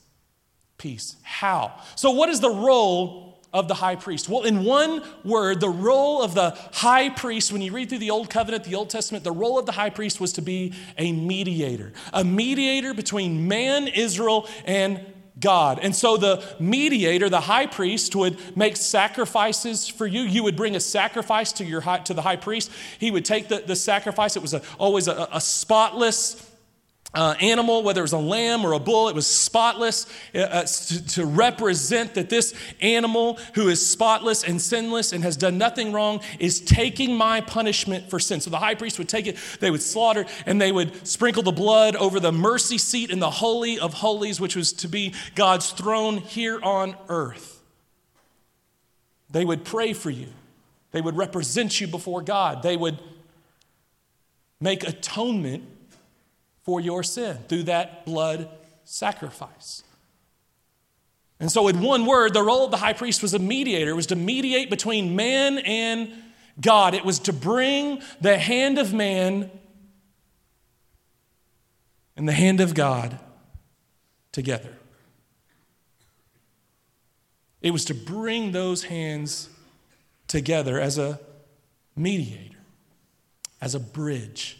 peace. 0.79 1.15
How? 1.23 1.75
So, 1.95 2.11
what 2.11 2.29
is 2.29 2.41
the 2.41 2.51
role 2.51 3.41
of 3.53 3.69
the 3.69 3.75
high 3.75 3.95
priest? 3.95 4.29
Well, 4.29 4.43
in 4.43 4.65
one 4.65 5.05
word, 5.23 5.61
the 5.61 5.69
role 5.69 6.23
of 6.23 6.35
the 6.35 6.59
high 6.73 7.09
priest, 7.09 7.53
when 7.53 7.63
you 7.63 7.71
read 7.71 7.89
through 7.89 7.99
the 7.99 8.11
Old 8.11 8.29
Covenant, 8.29 8.65
the 8.65 8.75
Old 8.75 8.91
Testament, 8.91 9.23
the 9.23 9.31
role 9.31 9.61
of 9.61 9.67
the 9.67 9.71
high 9.71 9.91
priest 9.91 10.21
was 10.21 10.33
to 10.33 10.43
be 10.43 10.73
a 10.99 11.13
mediator, 11.13 11.93
a 12.13 12.25
mediator 12.25 12.95
between 12.95 13.47
man, 13.47 13.87
Israel, 13.87 14.49
and 14.65 15.01
God. 15.43 15.79
And 15.83 15.95
so 15.95 16.17
the 16.17 16.43
mediator, 16.59 17.29
the 17.29 17.43
high 17.43 17.67
priest, 17.67 18.17
would 18.17 18.39
make 18.57 18.79
sacrifices 18.79 19.87
for 19.87 20.07
you. 20.07 20.23
You 20.23 20.43
would 20.45 20.57
bring 20.57 20.75
a 20.75 20.81
sacrifice 20.81 21.53
to, 21.55 21.65
your 21.65 21.83
high, 21.83 21.99
to 21.99 22.15
the 22.15 22.23
high 22.23 22.37
priest. 22.37 22.71
He 22.99 23.11
would 23.11 23.27
take 23.27 23.49
the, 23.49 23.59
the 23.59 23.77
sacrifice. 23.77 24.37
It 24.37 24.43
was 24.43 24.55
a, 24.55 24.63
always 24.79 25.09
a, 25.09 25.29
a 25.31 25.41
spotless 25.41 26.49
uh, 27.15 27.35
animal, 27.41 27.83
whether 27.83 28.01
it 28.01 28.05
was 28.05 28.13
a 28.13 28.19
lamb 28.19 28.65
or 28.65 28.73
a 28.73 28.79
bull, 28.79 29.09
it 29.09 29.15
was 29.15 29.27
spotless 29.27 30.07
uh, 30.35 30.39
uh, 30.39 30.65
to, 30.65 31.07
to, 31.07 31.27
represent 31.27 32.15
that 32.15 32.31
this 32.31 32.55
animal 32.81 33.39
who 33.55 33.69
is 33.69 33.87
spotless 33.87 34.43
and 34.45 34.61
sinless 34.61 35.13
and 35.13 35.23
has 35.23 35.37
done 35.37 35.59
nothing 35.59 35.93
wrong 35.93 36.21
is 36.39 36.61
taking 36.61 37.15
my 37.15 37.43
punishment 37.43 38.09
for 38.09 38.19
sin. 38.19 38.41
So 38.41 38.49
the 38.49 38.59
high 38.59 38.75
priest 38.75 38.99
would 38.99 39.11
take 39.11 39.27
it, 39.27 39.37
they 39.61 39.71
would 39.71 39.83
slaughter, 39.83 40.25
and 40.47 40.59
they 40.59 40.73
would 40.73 41.07
sprinkle 41.07 41.43
the 41.43 41.53
blood 41.53 41.97
over 41.97 42.19
the 42.19 42.33
mercy 42.33 42.79
seat 42.79 43.11
in 43.11 43.19
the 43.19 43.31
Holy 43.31 43.79
of 43.79 43.93
Holies, 43.93 44.41
which 44.41 44.57
was 44.57 44.73
to 44.75 44.89
be 44.89 45.13
God's 45.35 45.71
throne 45.71 46.17
here 46.17 46.59
on 46.63 46.97
earth. 47.11 47.63
They 49.31 49.45
would 49.45 49.65
pray 49.65 49.93
for 49.93 50.11
you, 50.11 50.29
they 50.93 51.03
would 51.03 51.17
represent 51.17 51.79
you 51.79 51.89
before 51.89 52.23
God, 52.23 52.63
they 52.63 52.77
would 52.77 52.99
make 54.61 54.83
atonement 54.83 55.65
for 56.63 56.81
your 56.81 57.03
sin 57.03 57.39
through 57.49 57.65
that 57.65 58.07
blood 58.07 58.49
sacrifice. 58.85 59.83
And 61.41 61.51
so, 61.51 61.67
in 61.69 61.81
one 61.81 62.07
word, 62.07 62.35
the 62.35 62.43
role 62.43 62.65
of 62.65 62.71
the 62.71 62.77
high 62.77 62.93
priest 62.93 63.21
was 63.21 63.35
a 63.35 63.39
mediator, 63.39 63.91
it 63.91 63.97
was 63.97 64.07
to 64.07 64.17
mediate 64.17 64.71
between 64.71 65.17
man 65.17 65.59
and 65.59 66.13
God. 66.61 66.95
It 66.95 67.05
was 67.05 67.19
to 67.21 67.33
bring 67.33 68.03
the 68.21 68.39
hand 68.39 68.79
of 68.79 68.93
man 68.93 69.51
and 72.17 72.29
the 72.29 72.33
hand 72.33 72.61
of 72.61 72.75
God 72.75 73.19
together. 74.31 74.77
It 77.61 77.73
was 77.73 77.85
to 77.87 77.95
bring 77.95 78.53
those 78.53 78.85
hands 78.85 79.49
together 80.29 80.81
as 80.81 80.99
a 80.99 81.21
mediator, 81.97 82.59
as 83.61 83.75
a 83.75 83.81
bridge. 83.81 84.59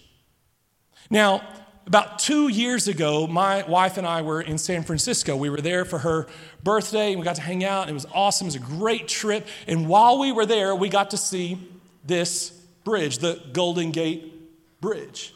Now, 1.11 1.43
about 1.87 2.19
two 2.19 2.49
years 2.49 2.89
ago, 2.89 3.27
my 3.27 3.63
wife 3.69 3.97
and 3.97 4.07
I 4.07 4.23
were 4.23 4.41
in 4.41 4.59
San 4.59 4.83
Francisco. 4.83 5.37
We 5.37 5.51
were 5.51 5.61
there 5.61 5.85
for 5.85 5.99
her 5.99 6.27
birthday 6.63 7.11
and 7.11 7.21
we 7.21 7.25
got 7.25 7.37
to 7.37 7.43
hang 7.43 7.65
out. 7.65 7.89
It 7.89 7.93
was 7.93 8.07
awesome. 8.15 8.47
It 8.47 8.49
was 8.49 8.57
a 8.57 8.79
great 8.79 9.09
trip. 9.09 9.47
And 9.67 9.89
while 9.89 10.19
we 10.19 10.33
were 10.33 10.47
there, 10.47 10.75
we 10.75 10.89
got 10.89 11.11
to 11.11 11.17
see 11.17 11.59
this 12.05 12.51
bridge, 12.85 13.19
the 13.19 13.41
Golden 13.53 13.91
Gate 13.91 14.81
Bridge. 14.81 15.35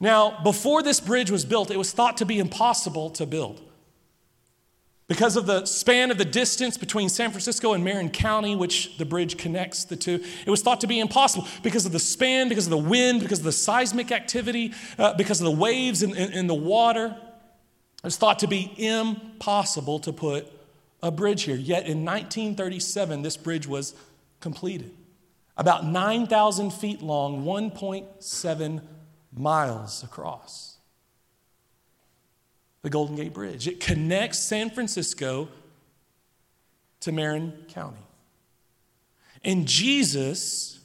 Now, 0.00 0.42
before 0.42 0.82
this 0.82 1.00
bridge 1.00 1.30
was 1.30 1.44
built, 1.44 1.70
it 1.70 1.78
was 1.78 1.92
thought 1.92 2.18
to 2.18 2.26
be 2.26 2.38
impossible 2.38 3.10
to 3.10 3.26
build. 3.26 3.60
Because 5.06 5.36
of 5.36 5.44
the 5.44 5.66
span 5.66 6.10
of 6.10 6.16
the 6.16 6.24
distance 6.24 6.78
between 6.78 7.10
San 7.10 7.30
Francisco 7.30 7.74
and 7.74 7.84
Marin 7.84 8.08
County, 8.08 8.56
which 8.56 8.96
the 8.96 9.04
bridge 9.04 9.36
connects 9.36 9.84
the 9.84 9.96
two, 9.96 10.24
it 10.46 10.50
was 10.50 10.62
thought 10.62 10.80
to 10.80 10.86
be 10.86 10.98
impossible 10.98 11.46
because 11.62 11.84
of 11.84 11.92
the 11.92 11.98
span, 11.98 12.48
because 12.48 12.66
of 12.66 12.70
the 12.70 12.78
wind, 12.78 13.20
because 13.20 13.40
of 13.40 13.44
the 13.44 13.52
seismic 13.52 14.10
activity, 14.10 14.72
uh, 14.98 15.12
because 15.14 15.42
of 15.42 15.44
the 15.44 15.50
waves 15.50 16.02
in, 16.02 16.14
in, 16.14 16.32
in 16.32 16.46
the 16.46 16.54
water. 16.54 17.14
It 17.98 18.04
was 18.04 18.16
thought 18.16 18.38
to 18.38 18.46
be 18.46 18.72
impossible 18.78 19.98
to 20.00 20.12
put 20.12 20.50
a 21.02 21.10
bridge 21.10 21.42
here. 21.42 21.56
Yet 21.56 21.86
in 21.86 22.04
1937, 22.04 23.20
this 23.20 23.36
bridge 23.36 23.66
was 23.66 23.94
completed. 24.40 24.90
About 25.58 25.84
9,000 25.84 26.72
feet 26.72 27.02
long, 27.02 27.44
1.7 27.44 28.82
miles 29.36 30.02
across 30.02 30.73
the 32.84 32.90
Golden 32.90 33.16
Gate 33.16 33.32
Bridge. 33.32 33.66
It 33.66 33.80
connects 33.80 34.38
San 34.38 34.68
Francisco 34.68 35.48
to 37.00 37.12
Marin 37.12 37.54
County. 37.68 37.96
And 39.42 39.66
Jesus, 39.66 40.80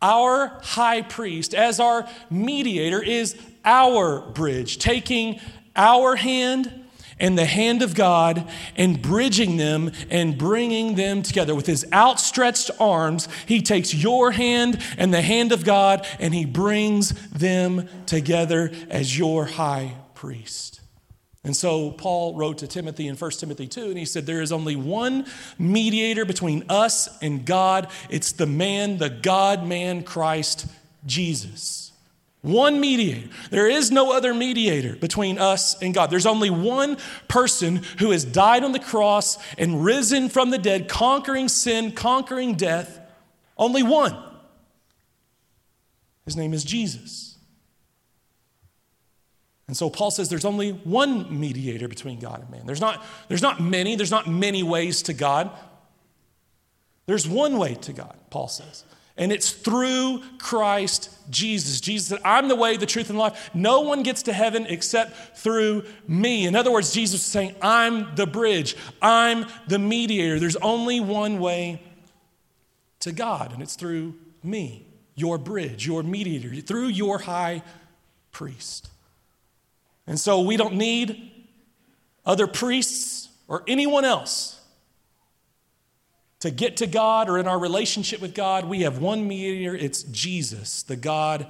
our 0.00 0.60
high 0.62 1.02
priest, 1.02 1.54
as 1.54 1.80
our 1.80 2.08
mediator, 2.30 3.02
is 3.02 3.36
our 3.64 4.20
bridge, 4.30 4.78
taking 4.78 5.40
our 5.74 6.14
hand 6.14 6.84
and 7.18 7.36
the 7.36 7.46
hand 7.46 7.82
of 7.82 7.96
God 7.96 8.48
and 8.76 9.02
bridging 9.02 9.56
them 9.56 9.90
and 10.10 10.38
bringing 10.38 10.94
them 10.94 11.24
together. 11.24 11.52
With 11.52 11.66
his 11.66 11.84
outstretched 11.92 12.70
arms, 12.78 13.26
he 13.44 13.60
takes 13.60 13.92
your 13.92 14.30
hand 14.30 14.80
and 14.96 15.12
the 15.12 15.22
hand 15.22 15.50
of 15.50 15.64
God 15.64 16.06
and 16.20 16.32
he 16.32 16.44
brings 16.44 17.10
them 17.30 17.88
together 18.06 18.70
as 18.88 19.18
your 19.18 19.46
high 19.46 19.96
priest. 20.14 20.77
And 21.48 21.56
so 21.56 21.92
Paul 21.92 22.34
wrote 22.34 22.58
to 22.58 22.66
Timothy 22.66 23.08
in 23.08 23.16
1 23.16 23.30
Timothy 23.30 23.66
2, 23.66 23.86
and 23.86 23.96
he 23.98 24.04
said, 24.04 24.26
There 24.26 24.42
is 24.42 24.52
only 24.52 24.76
one 24.76 25.24
mediator 25.58 26.26
between 26.26 26.62
us 26.68 27.08
and 27.22 27.46
God. 27.46 27.88
It's 28.10 28.32
the 28.32 28.44
man, 28.44 28.98
the 28.98 29.08
God 29.08 29.66
man, 29.66 30.02
Christ 30.02 30.66
Jesus. 31.06 31.90
One 32.42 32.80
mediator. 32.80 33.30
There 33.48 33.66
is 33.66 33.90
no 33.90 34.12
other 34.12 34.34
mediator 34.34 34.94
between 34.96 35.38
us 35.38 35.80
and 35.80 35.94
God. 35.94 36.10
There's 36.10 36.26
only 36.26 36.50
one 36.50 36.98
person 37.28 37.76
who 37.98 38.10
has 38.10 38.26
died 38.26 38.62
on 38.62 38.72
the 38.72 38.78
cross 38.78 39.38
and 39.56 39.82
risen 39.82 40.28
from 40.28 40.50
the 40.50 40.58
dead, 40.58 40.86
conquering 40.86 41.48
sin, 41.48 41.92
conquering 41.92 42.56
death. 42.56 43.00
Only 43.56 43.82
one. 43.82 44.14
His 46.26 46.36
name 46.36 46.52
is 46.52 46.62
Jesus. 46.62 47.27
And 49.68 49.76
so 49.76 49.90
Paul 49.90 50.10
says 50.10 50.30
there's 50.30 50.46
only 50.46 50.70
one 50.70 51.38
mediator 51.38 51.88
between 51.88 52.18
God 52.18 52.40
and 52.40 52.50
man. 52.50 52.62
There's 52.64 52.80
not, 52.80 53.04
there's 53.28 53.42
not 53.42 53.60
many, 53.60 53.94
there's 53.96 54.10
not 54.10 54.26
many 54.26 54.62
ways 54.62 55.02
to 55.02 55.12
God. 55.12 55.50
There's 57.06 57.28
one 57.28 57.58
way 57.58 57.74
to 57.74 57.92
God, 57.92 58.16
Paul 58.30 58.48
says. 58.48 58.84
And 59.18 59.32
it's 59.32 59.50
through 59.50 60.22
Christ 60.38 61.10
Jesus. 61.28 61.80
Jesus 61.80 62.08
said, 62.08 62.20
I'm 62.24 62.48
the 62.48 62.54
way, 62.54 62.76
the 62.76 62.86
truth, 62.86 63.10
and 63.10 63.18
life. 63.18 63.50
No 63.52 63.80
one 63.80 64.02
gets 64.02 64.22
to 64.24 64.32
heaven 64.32 64.64
except 64.66 65.36
through 65.38 65.84
me. 66.06 66.46
In 66.46 66.54
other 66.54 66.70
words, 66.70 66.92
Jesus 66.92 67.20
is 67.20 67.26
saying, 67.26 67.54
I'm 67.60 68.14
the 68.14 68.26
bridge, 68.26 68.76
I'm 69.02 69.44
the 69.66 69.78
mediator. 69.78 70.38
There's 70.38 70.56
only 70.56 71.00
one 71.00 71.40
way 71.40 71.82
to 73.00 73.12
God, 73.12 73.52
and 73.52 73.60
it's 73.62 73.74
through 73.74 74.14
me, 74.42 74.86
your 75.14 75.36
bridge, 75.36 75.86
your 75.86 76.02
mediator, 76.02 76.54
through 76.60 76.88
your 76.88 77.18
high 77.18 77.62
priest. 78.30 78.88
And 80.08 80.18
so 80.18 80.40
we 80.40 80.56
don't 80.56 80.74
need 80.74 81.30
other 82.24 82.46
priests 82.46 83.28
or 83.46 83.62
anyone 83.68 84.04
else 84.04 84.60
to 86.40 86.50
get 86.50 86.78
to 86.78 86.86
God 86.86 87.28
or 87.28 87.38
in 87.38 87.46
our 87.46 87.58
relationship 87.58 88.20
with 88.20 88.34
God. 88.34 88.64
We 88.64 88.82
have 88.82 88.98
one 88.98 89.28
mediator, 89.28 89.76
it's 89.76 90.02
Jesus, 90.04 90.82
the 90.82 90.96
God 90.96 91.46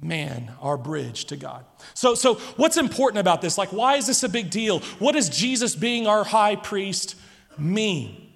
man, 0.00 0.50
our 0.62 0.78
bridge 0.78 1.26
to 1.26 1.36
God. 1.36 1.66
So, 1.92 2.14
so 2.14 2.36
what's 2.56 2.78
important 2.78 3.20
about 3.20 3.42
this? 3.42 3.58
Like, 3.58 3.72
why 3.72 3.96
is 3.96 4.06
this 4.06 4.22
a 4.22 4.30
big 4.30 4.50
deal? 4.50 4.80
What 4.98 5.12
does 5.12 5.28
Jesus 5.28 5.76
being 5.76 6.06
our 6.06 6.24
high 6.24 6.56
priest 6.56 7.16
mean? 7.58 8.32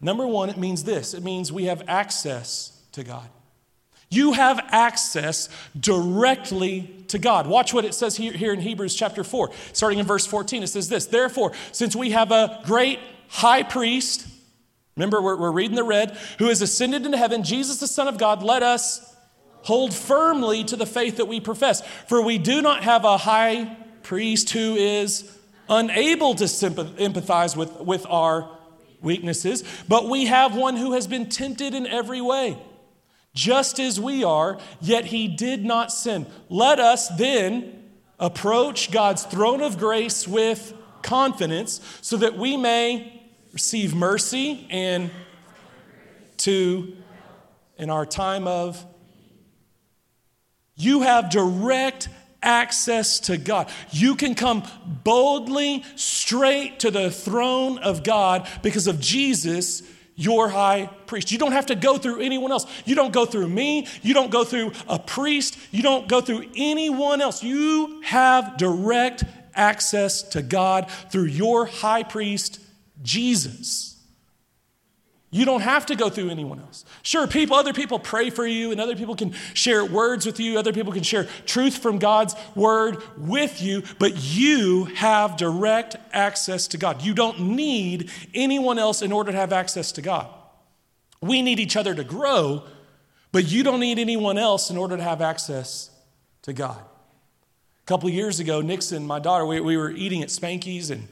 Number 0.00 0.26
one, 0.26 0.48
it 0.48 0.56
means 0.56 0.84
this 0.84 1.12
it 1.12 1.22
means 1.22 1.52
we 1.52 1.64
have 1.64 1.82
access 1.86 2.82
to 2.92 3.04
God. 3.04 3.28
You 4.08 4.32
have 4.32 4.60
access 4.68 5.48
directly 5.78 7.04
to 7.08 7.18
God. 7.18 7.46
Watch 7.46 7.74
what 7.74 7.84
it 7.84 7.94
says 7.94 8.16
here, 8.16 8.32
here 8.32 8.52
in 8.52 8.60
Hebrews 8.60 8.94
chapter 8.94 9.24
4, 9.24 9.50
starting 9.72 9.98
in 9.98 10.06
verse 10.06 10.26
14. 10.26 10.62
It 10.62 10.68
says 10.68 10.88
this 10.88 11.06
Therefore, 11.06 11.52
since 11.72 11.96
we 11.96 12.10
have 12.10 12.30
a 12.30 12.60
great 12.64 13.00
high 13.28 13.62
priest, 13.62 14.26
remember 14.96 15.20
we're, 15.20 15.36
we're 15.36 15.50
reading 15.50 15.76
the 15.76 15.84
red, 15.84 16.16
who 16.38 16.46
has 16.46 16.62
ascended 16.62 17.04
into 17.04 17.18
heaven, 17.18 17.42
Jesus 17.42 17.80
the 17.80 17.88
Son 17.88 18.06
of 18.06 18.18
God, 18.18 18.42
let 18.42 18.62
us 18.62 19.14
hold 19.62 19.92
firmly 19.92 20.62
to 20.62 20.76
the 20.76 20.86
faith 20.86 21.16
that 21.16 21.26
we 21.26 21.40
profess. 21.40 21.84
For 22.06 22.22
we 22.22 22.38
do 22.38 22.62
not 22.62 22.84
have 22.84 23.04
a 23.04 23.18
high 23.18 23.76
priest 24.04 24.50
who 24.50 24.76
is 24.76 25.28
unable 25.68 26.36
to 26.36 26.44
empathize 26.44 27.56
with, 27.56 27.80
with 27.80 28.06
our 28.06 28.48
weaknesses, 29.02 29.64
but 29.88 30.08
we 30.08 30.26
have 30.26 30.54
one 30.54 30.76
who 30.76 30.92
has 30.92 31.08
been 31.08 31.28
tempted 31.28 31.74
in 31.74 31.86
every 31.86 32.20
way, 32.20 32.56
just 33.36 33.78
as 33.78 34.00
we 34.00 34.24
are, 34.24 34.58
yet 34.80 35.04
he 35.04 35.28
did 35.28 35.64
not 35.64 35.92
sin. 35.92 36.26
Let 36.48 36.80
us 36.80 37.08
then 37.10 37.84
approach 38.18 38.90
God's 38.90 39.22
throne 39.24 39.60
of 39.60 39.78
grace 39.78 40.26
with 40.26 40.72
confidence 41.02 41.80
so 42.00 42.16
that 42.16 42.36
we 42.36 42.56
may 42.56 43.22
receive 43.52 43.94
mercy 43.94 44.66
and 44.70 45.10
to 46.38 46.96
in 47.78 47.90
our 47.90 48.06
time 48.06 48.46
of 48.46 48.84
you 50.74 51.02
have 51.02 51.30
direct 51.30 52.08
access 52.42 53.20
to 53.20 53.36
God. 53.36 53.70
You 53.90 54.14
can 54.14 54.34
come 54.34 54.62
boldly 55.04 55.84
straight 55.96 56.80
to 56.80 56.90
the 56.90 57.10
throne 57.10 57.78
of 57.78 58.02
God 58.02 58.48
because 58.62 58.86
of 58.86 59.00
Jesus, 59.00 59.82
your 60.16 60.48
high 60.48 60.86
priest. 61.06 61.30
You 61.30 61.38
don't 61.38 61.52
have 61.52 61.66
to 61.66 61.74
go 61.74 61.98
through 61.98 62.20
anyone 62.20 62.50
else. 62.50 62.66
You 62.84 62.94
don't 62.94 63.12
go 63.12 63.26
through 63.26 63.48
me. 63.48 63.86
You 64.02 64.14
don't 64.14 64.30
go 64.30 64.44
through 64.44 64.72
a 64.88 64.98
priest. 64.98 65.58
You 65.70 65.82
don't 65.82 66.08
go 66.08 66.20
through 66.20 66.46
anyone 66.56 67.20
else. 67.20 67.42
You 67.42 68.00
have 68.02 68.56
direct 68.56 69.24
access 69.54 70.22
to 70.22 70.42
God 70.42 70.90
through 71.10 71.26
your 71.26 71.66
high 71.66 72.02
priest, 72.02 72.60
Jesus. 73.02 73.95
You 75.36 75.44
don't 75.44 75.60
have 75.60 75.84
to 75.86 75.96
go 75.96 76.08
through 76.08 76.30
anyone 76.30 76.60
else. 76.60 76.86
Sure, 77.02 77.26
people, 77.26 77.58
other 77.58 77.74
people 77.74 77.98
pray 77.98 78.30
for 78.30 78.46
you, 78.46 78.72
and 78.72 78.80
other 78.80 78.96
people 78.96 79.14
can 79.14 79.34
share 79.52 79.84
words 79.84 80.24
with 80.24 80.40
you, 80.40 80.58
other 80.58 80.72
people 80.72 80.94
can 80.94 81.02
share 81.02 81.24
truth 81.44 81.76
from 81.76 81.98
God's 81.98 82.34
word 82.54 83.02
with 83.18 83.60
you, 83.60 83.82
but 83.98 84.16
you 84.16 84.86
have 84.86 85.36
direct 85.36 85.96
access 86.10 86.66
to 86.68 86.78
God. 86.78 87.02
You 87.02 87.12
don't 87.12 87.38
need 87.38 88.10
anyone 88.32 88.78
else 88.78 89.02
in 89.02 89.12
order 89.12 89.30
to 89.30 89.36
have 89.36 89.52
access 89.52 89.92
to 89.92 90.00
God. 90.00 90.26
We 91.20 91.42
need 91.42 91.60
each 91.60 91.76
other 91.76 91.94
to 91.94 92.02
grow, 92.02 92.62
but 93.30 93.46
you 93.46 93.62
don't 93.62 93.80
need 93.80 93.98
anyone 93.98 94.38
else 94.38 94.70
in 94.70 94.78
order 94.78 94.96
to 94.96 95.02
have 95.02 95.20
access 95.20 95.90
to 96.42 96.54
God. 96.54 96.78
A 96.78 97.84
couple 97.84 98.08
years 98.08 98.40
ago, 98.40 98.62
Nixon, 98.62 99.06
my 99.06 99.18
daughter, 99.18 99.44
we, 99.44 99.60
we 99.60 99.76
were 99.76 99.90
eating 99.90 100.22
at 100.22 100.30
Spanky's 100.30 100.88
and 100.88 101.06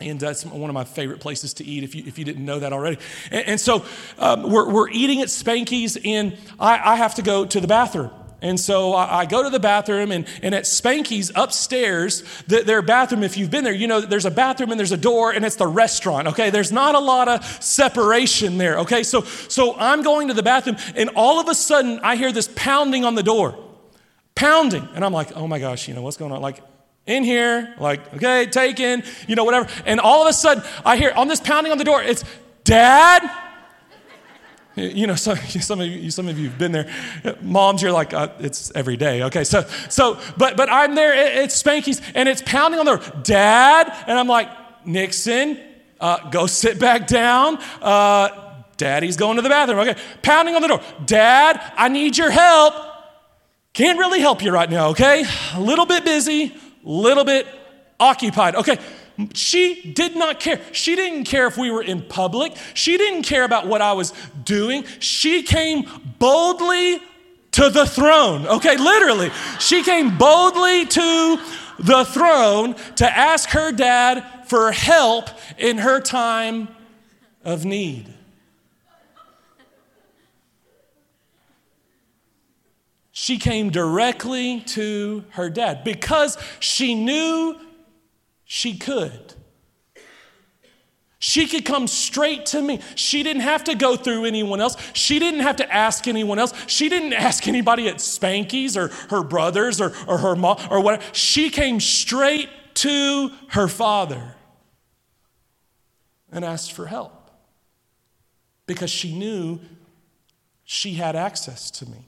and 0.00 0.18
that's 0.18 0.44
one 0.44 0.70
of 0.70 0.74
my 0.74 0.84
favorite 0.84 1.20
places 1.20 1.54
to 1.54 1.64
eat 1.64 1.84
if 1.84 1.94
you, 1.94 2.04
if 2.06 2.18
you 2.18 2.24
didn't 2.24 2.44
know 2.44 2.58
that 2.58 2.72
already. 2.72 2.98
And, 3.30 3.48
and 3.48 3.60
so 3.60 3.84
um, 4.18 4.50
we're, 4.50 4.70
we're 4.70 4.90
eating 4.90 5.20
at 5.20 5.28
Spanky's, 5.28 5.98
and 6.04 6.36
I, 6.58 6.92
I 6.92 6.96
have 6.96 7.16
to 7.16 7.22
go 7.22 7.44
to 7.44 7.60
the 7.60 7.68
bathroom. 7.68 8.10
And 8.42 8.58
so 8.58 8.94
I, 8.94 9.26
go 9.26 9.42
to 9.42 9.50
the 9.50 9.60
bathroom, 9.60 10.10
and, 10.10 10.26
and 10.42 10.54
at 10.54 10.64
Spanky's 10.64 11.30
upstairs, 11.34 12.24
the, 12.46 12.62
their 12.62 12.80
bathroom, 12.80 13.22
if 13.22 13.36
you've 13.36 13.50
been 13.50 13.64
there, 13.64 13.72
you 13.74 13.86
know 13.86 14.00
there's 14.00 14.24
a 14.24 14.30
bathroom 14.30 14.70
and 14.70 14.78
there's 14.78 14.92
a 14.92 14.96
door, 14.96 15.30
and 15.30 15.44
it's 15.44 15.56
the 15.56 15.66
restaurant, 15.66 16.28
okay? 16.28 16.48
There's 16.48 16.72
not 16.72 16.94
a 16.94 17.00
lot 17.00 17.28
of 17.28 17.44
separation 17.62 18.56
there, 18.56 18.78
okay? 18.78 19.02
So, 19.02 19.22
so 19.22 19.76
I'm 19.76 20.02
going 20.02 20.28
to 20.28 20.34
the 20.34 20.42
bathroom, 20.42 20.76
and 20.96 21.10
all 21.14 21.38
of 21.38 21.48
a 21.48 21.54
sudden, 21.54 22.00
I 22.02 22.16
hear 22.16 22.32
this 22.32 22.48
pounding 22.54 23.04
on 23.04 23.14
the 23.14 23.22
door. 23.22 23.58
Pounding. 24.34 24.88
And 24.94 25.04
I'm 25.04 25.12
like, 25.12 25.36
oh 25.36 25.46
my 25.46 25.58
gosh, 25.58 25.86
you 25.86 25.92
know, 25.92 26.00
what's 26.00 26.16
going 26.16 26.32
on? 26.32 26.40
Like, 26.40 26.62
in 27.06 27.24
here, 27.24 27.74
like, 27.78 28.14
okay, 28.14 28.46
taken, 28.46 29.02
you 29.26 29.34
know, 29.34 29.44
whatever. 29.44 29.68
And 29.86 30.00
all 30.00 30.22
of 30.22 30.28
a 30.28 30.32
sudden, 30.32 30.62
I 30.84 30.96
hear 30.96 31.12
on 31.16 31.28
this 31.28 31.40
pounding 31.40 31.72
on 31.72 31.78
the 31.78 31.84
door, 31.84 32.02
it's, 32.02 32.24
Dad? 32.64 33.28
You 34.76 35.06
know, 35.06 35.14
some, 35.14 35.36
some, 35.60 35.80
of 35.80 35.86
you, 35.86 36.10
some 36.10 36.28
of 36.28 36.38
you 36.38 36.48
have 36.48 36.58
been 36.58 36.72
there. 36.72 36.90
Moms, 37.42 37.82
you're 37.82 37.92
like, 37.92 38.14
uh, 38.14 38.28
it's 38.38 38.70
every 38.74 38.96
day. 38.96 39.22
Okay, 39.24 39.44
so, 39.44 39.62
so 39.88 40.18
but, 40.36 40.56
but 40.56 40.70
I'm 40.70 40.94
there, 40.94 41.14
it, 41.14 41.44
it's 41.44 41.60
Spanky's, 41.60 42.00
and 42.14 42.28
it's 42.28 42.42
pounding 42.42 42.80
on 42.80 42.86
the 42.86 42.96
door, 42.96 43.22
Dad? 43.22 43.92
And 44.06 44.18
I'm 44.18 44.28
like, 44.28 44.48
Nixon, 44.86 45.58
uh, 46.00 46.30
go 46.30 46.46
sit 46.46 46.78
back 46.78 47.06
down. 47.06 47.58
Uh, 47.82 48.62
Daddy's 48.76 49.16
going 49.16 49.36
to 49.36 49.42
the 49.42 49.48
bathroom. 49.48 49.80
Okay, 49.80 50.00
pounding 50.22 50.54
on 50.54 50.62
the 50.62 50.68
door, 50.68 50.80
Dad, 51.04 51.60
I 51.76 51.88
need 51.88 52.16
your 52.16 52.30
help. 52.30 52.74
Can't 53.72 53.98
really 53.98 54.20
help 54.20 54.42
you 54.42 54.50
right 54.50 54.68
now, 54.68 54.88
okay? 54.88 55.24
A 55.54 55.60
little 55.60 55.86
bit 55.86 56.04
busy, 56.04 56.54
little 56.82 57.24
bit 57.24 57.46
occupied. 57.98 58.54
Okay, 58.56 58.78
she 59.34 59.92
did 59.92 60.16
not 60.16 60.40
care. 60.40 60.60
She 60.72 60.96
didn't 60.96 61.24
care 61.24 61.46
if 61.46 61.56
we 61.56 61.70
were 61.70 61.82
in 61.82 62.02
public. 62.02 62.56
She 62.74 62.96
didn't 62.96 63.22
care 63.24 63.44
about 63.44 63.66
what 63.66 63.82
I 63.82 63.92
was 63.92 64.12
doing. 64.44 64.84
She 64.98 65.42
came 65.42 65.86
boldly 66.18 67.00
to 67.52 67.68
the 67.68 67.86
throne. 67.86 68.46
Okay, 68.46 68.76
literally. 68.76 69.30
She 69.58 69.82
came 69.82 70.16
boldly 70.16 70.86
to 70.86 71.38
the 71.78 72.04
throne 72.04 72.74
to 72.96 73.10
ask 73.10 73.50
her 73.50 73.72
dad 73.72 74.46
for 74.46 74.72
help 74.72 75.30
in 75.58 75.78
her 75.78 76.00
time 76.00 76.68
of 77.44 77.64
need. 77.64 78.12
She 83.20 83.36
came 83.36 83.68
directly 83.68 84.60
to 84.68 85.26
her 85.32 85.50
dad 85.50 85.84
because 85.84 86.38
she 86.58 86.94
knew 86.94 87.54
she 88.46 88.78
could. 88.78 89.34
She 91.18 91.46
could 91.46 91.66
come 91.66 91.86
straight 91.86 92.46
to 92.46 92.62
me. 92.62 92.80
She 92.94 93.22
didn't 93.22 93.42
have 93.42 93.64
to 93.64 93.74
go 93.74 93.94
through 93.94 94.24
anyone 94.24 94.58
else. 94.62 94.74
She 94.94 95.18
didn't 95.18 95.40
have 95.40 95.56
to 95.56 95.70
ask 95.70 96.08
anyone 96.08 96.38
else. 96.38 96.54
She 96.66 96.88
didn't 96.88 97.12
ask 97.12 97.46
anybody 97.46 97.88
at 97.88 97.96
Spanky's 97.96 98.74
or 98.74 98.88
her 99.10 99.22
brothers 99.22 99.82
or, 99.82 99.92
or 100.08 100.16
her 100.16 100.34
mom 100.34 100.56
or 100.70 100.80
whatever. 100.80 101.04
She 101.12 101.50
came 101.50 101.78
straight 101.78 102.48
to 102.76 103.32
her 103.48 103.68
father 103.68 104.34
and 106.32 106.42
asked 106.42 106.72
for 106.72 106.86
help 106.86 107.30
because 108.66 108.90
she 108.90 109.14
knew 109.14 109.60
she 110.64 110.94
had 110.94 111.16
access 111.16 111.70
to 111.72 111.84
me. 111.84 112.06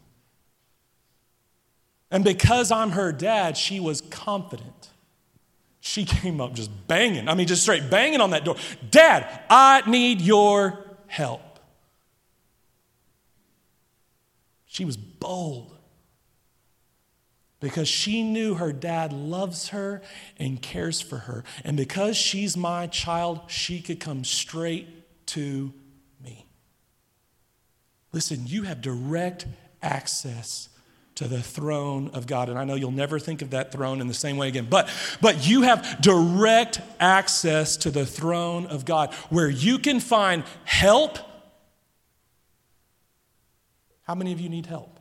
And 2.13 2.23
because 2.23 2.71
I'm 2.71 2.91
her 2.91 3.11
dad, 3.11 3.57
she 3.57 3.81
was 3.81 4.03
confident. 4.03 4.91
She 5.81 6.05
came 6.05 6.41
up 6.41 6.53
just 6.53 6.71
banging. 6.87 7.29
I 7.29 7.35
mean, 7.35 7.49
just 7.49 7.63
straight 7.63 7.91
banging 7.91 8.21
on 8.21 8.31
that 8.31 8.45
door. 8.45 8.57
Dad, 8.91 9.27
I 9.51 9.83
need 9.91 10.21
your 10.21 10.79
help. 11.07 11.41
She 14.67 14.85
was 14.85 14.97
bold 14.97 15.77
because 17.61 17.89
she 17.89 18.23
knew 18.23 18.55
her 18.55 18.73
dad 18.73 19.13
loves 19.13 19.69
her 19.69 20.03
and 20.39 20.61
cares 20.61 21.01
for 21.01 21.19
her. 21.19 21.45
And 21.65 21.77
because 21.77 22.17
she's 22.17 22.57
my 22.57 22.87
child, 22.89 23.41
she 23.47 23.81
could 23.81 24.01
come 24.01 24.25
straight 24.25 25.27
to 25.27 25.73
me. 26.23 26.47
Listen, 28.13 28.47
you 28.47 28.65
have 28.65 28.81
direct 28.81 29.47
access 29.83 30.69
to 31.23 31.29
the 31.29 31.41
throne 31.41 32.11
of 32.15 32.27
God. 32.27 32.49
And 32.49 32.59
I 32.59 32.65
know 32.65 32.75
you'll 32.75 32.91
never 32.91 33.21
think 33.21 33.43
of 33.43 33.51
that 33.51 33.71
throne 33.71 34.01
in 34.01 34.09
the 34.09 34.15
same 34.15 34.37
way 34.37 34.49
again, 34.49 34.67
but, 34.69 34.89
but 35.21 35.47
you 35.47 35.63
have 35.63 36.01
direct 36.01 36.81
access 36.99 37.77
to 37.79 37.91
the 37.91 38.05
throne 38.05 38.67
of 38.67 38.85
God 38.85 39.15
where 39.31 39.49
you 39.49 39.79
can 39.79 40.01
find 40.01 40.43
help. 40.65 41.19
How 44.03 44.17
many 44.17 44.33
of 44.33 44.41
you 44.41 44.49
need 44.49 44.67
help? 44.67 44.99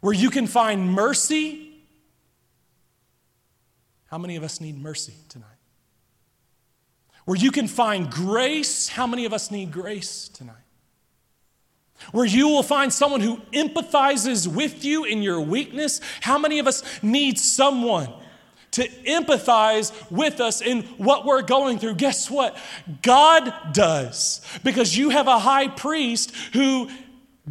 Where 0.00 0.14
you 0.14 0.30
can 0.30 0.48
find 0.48 0.92
mercy. 0.92 1.68
How 4.06 4.18
many 4.18 4.34
of 4.34 4.42
us 4.42 4.60
need 4.60 4.76
mercy 4.76 5.14
tonight? 5.28 5.46
Where 7.24 7.36
you 7.36 7.52
can 7.52 7.68
find 7.68 8.10
grace. 8.10 8.88
How 8.88 9.06
many 9.06 9.26
of 9.26 9.32
us 9.32 9.52
need 9.52 9.70
grace 9.70 10.28
tonight? 10.28 10.56
Where 12.12 12.26
you 12.26 12.48
will 12.48 12.62
find 12.62 12.92
someone 12.92 13.20
who 13.20 13.36
empathizes 13.52 14.46
with 14.46 14.84
you 14.84 15.04
in 15.04 15.22
your 15.22 15.40
weakness. 15.40 16.00
How 16.20 16.38
many 16.38 16.58
of 16.58 16.66
us 16.66 16.82
need 17.02 17.38
someone 17.38 18.12
to 18.72 18.88
empathize 19.06 19.92
with 20.10 20.40
us 20.40 20.60
in 20.60 20.82
what 20.96 21.24
we're 21.24 21.42
going 21.42 21.78
through? 21.78 21.94
Guess 21.94 22.30
what? 22.30 22.56
God 23.02 23.52
does, 23.72 24.40
because 24.62 24.96
you 24.96 25.10
have 25.10 25.26
a 25.26 25.38
high 25.38 25.68
priest 25.68 26.34
who 26.52 26.88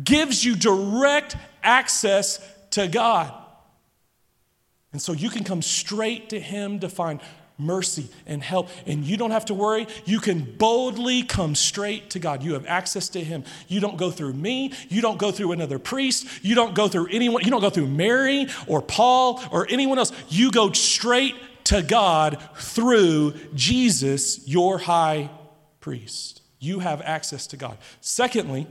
gives 0.01 0.43
you 0.43 0.55
direct 0.55 1.35
access 1.63 2.39
to 2.71 2.87
God. 2.87 3.33
And 4.91 5.01
so 5.01 5.13
you 5.13 5.29
can 5.29 5.43
come 5.43 5.61
straight 5.61 6.29
to 6.29 6.39
Him 6.39 6.79
to 6.79 6.89
find 6.89 7.19
mercy 7.59 8.09
and 8.25 8.41
help. 8.41 8.69
And 8.85 9.03
you 9.03 9.17
don't 9.17 9.31
have 9.31 9.45
to 9.45 9.53
worry. 9.53 9.87
You 10.05 10.19
can 10.19 10.41
boldly 10.41 11.23
come 11.23 11.55
straight 11.55 12.09
to 12.11 12.19
God. 12.19 12.43
You 12.43 12.53
have 12.53 12.65
access 12.65 13.09
to 13.09 13.23
Him. 13.23 13.43
You 13.67 13.79
don't 13.79 13.97
go 13.97 14.11
through 14.11 14.33
me. 14.33 14.73
You 14.89 15.01
don't 15.01 15.19
go 15.19 15.31
through 15.31 15.51
another 15.51 15.79
priest. 15.79 16.27
You 16.43 16.55
don't 16.55 16.75
go 16.75 16.87
through 16.87 17.07
anyone. 17.11 17.43
You 17.43 17.51
don't 17.51 17.61
go 17.61 17.69
through 17.69 17.87
Mary 17.87 18.47
or 18.67 18.81
Paul 18.81 19.41
or 19.51 19.67
anyone 19.69 19.97
else. 19.97 20.11
You 20.29 20.51
go 20.51 20.71
straight 20.71 21.35
to 21.65 21.81
God 21.83 22.41
through 22.55 23.33
Jesus, 23.53 24.47
your 24.47 24.79
high 24.79 25.29
priest. 25.79 26.41
You 26.59 26.79
have 26.79 27.01
access 27.01 27.47
to 27.47 27.57
God. 27.57 27.77
Secondly, 28.01 28.67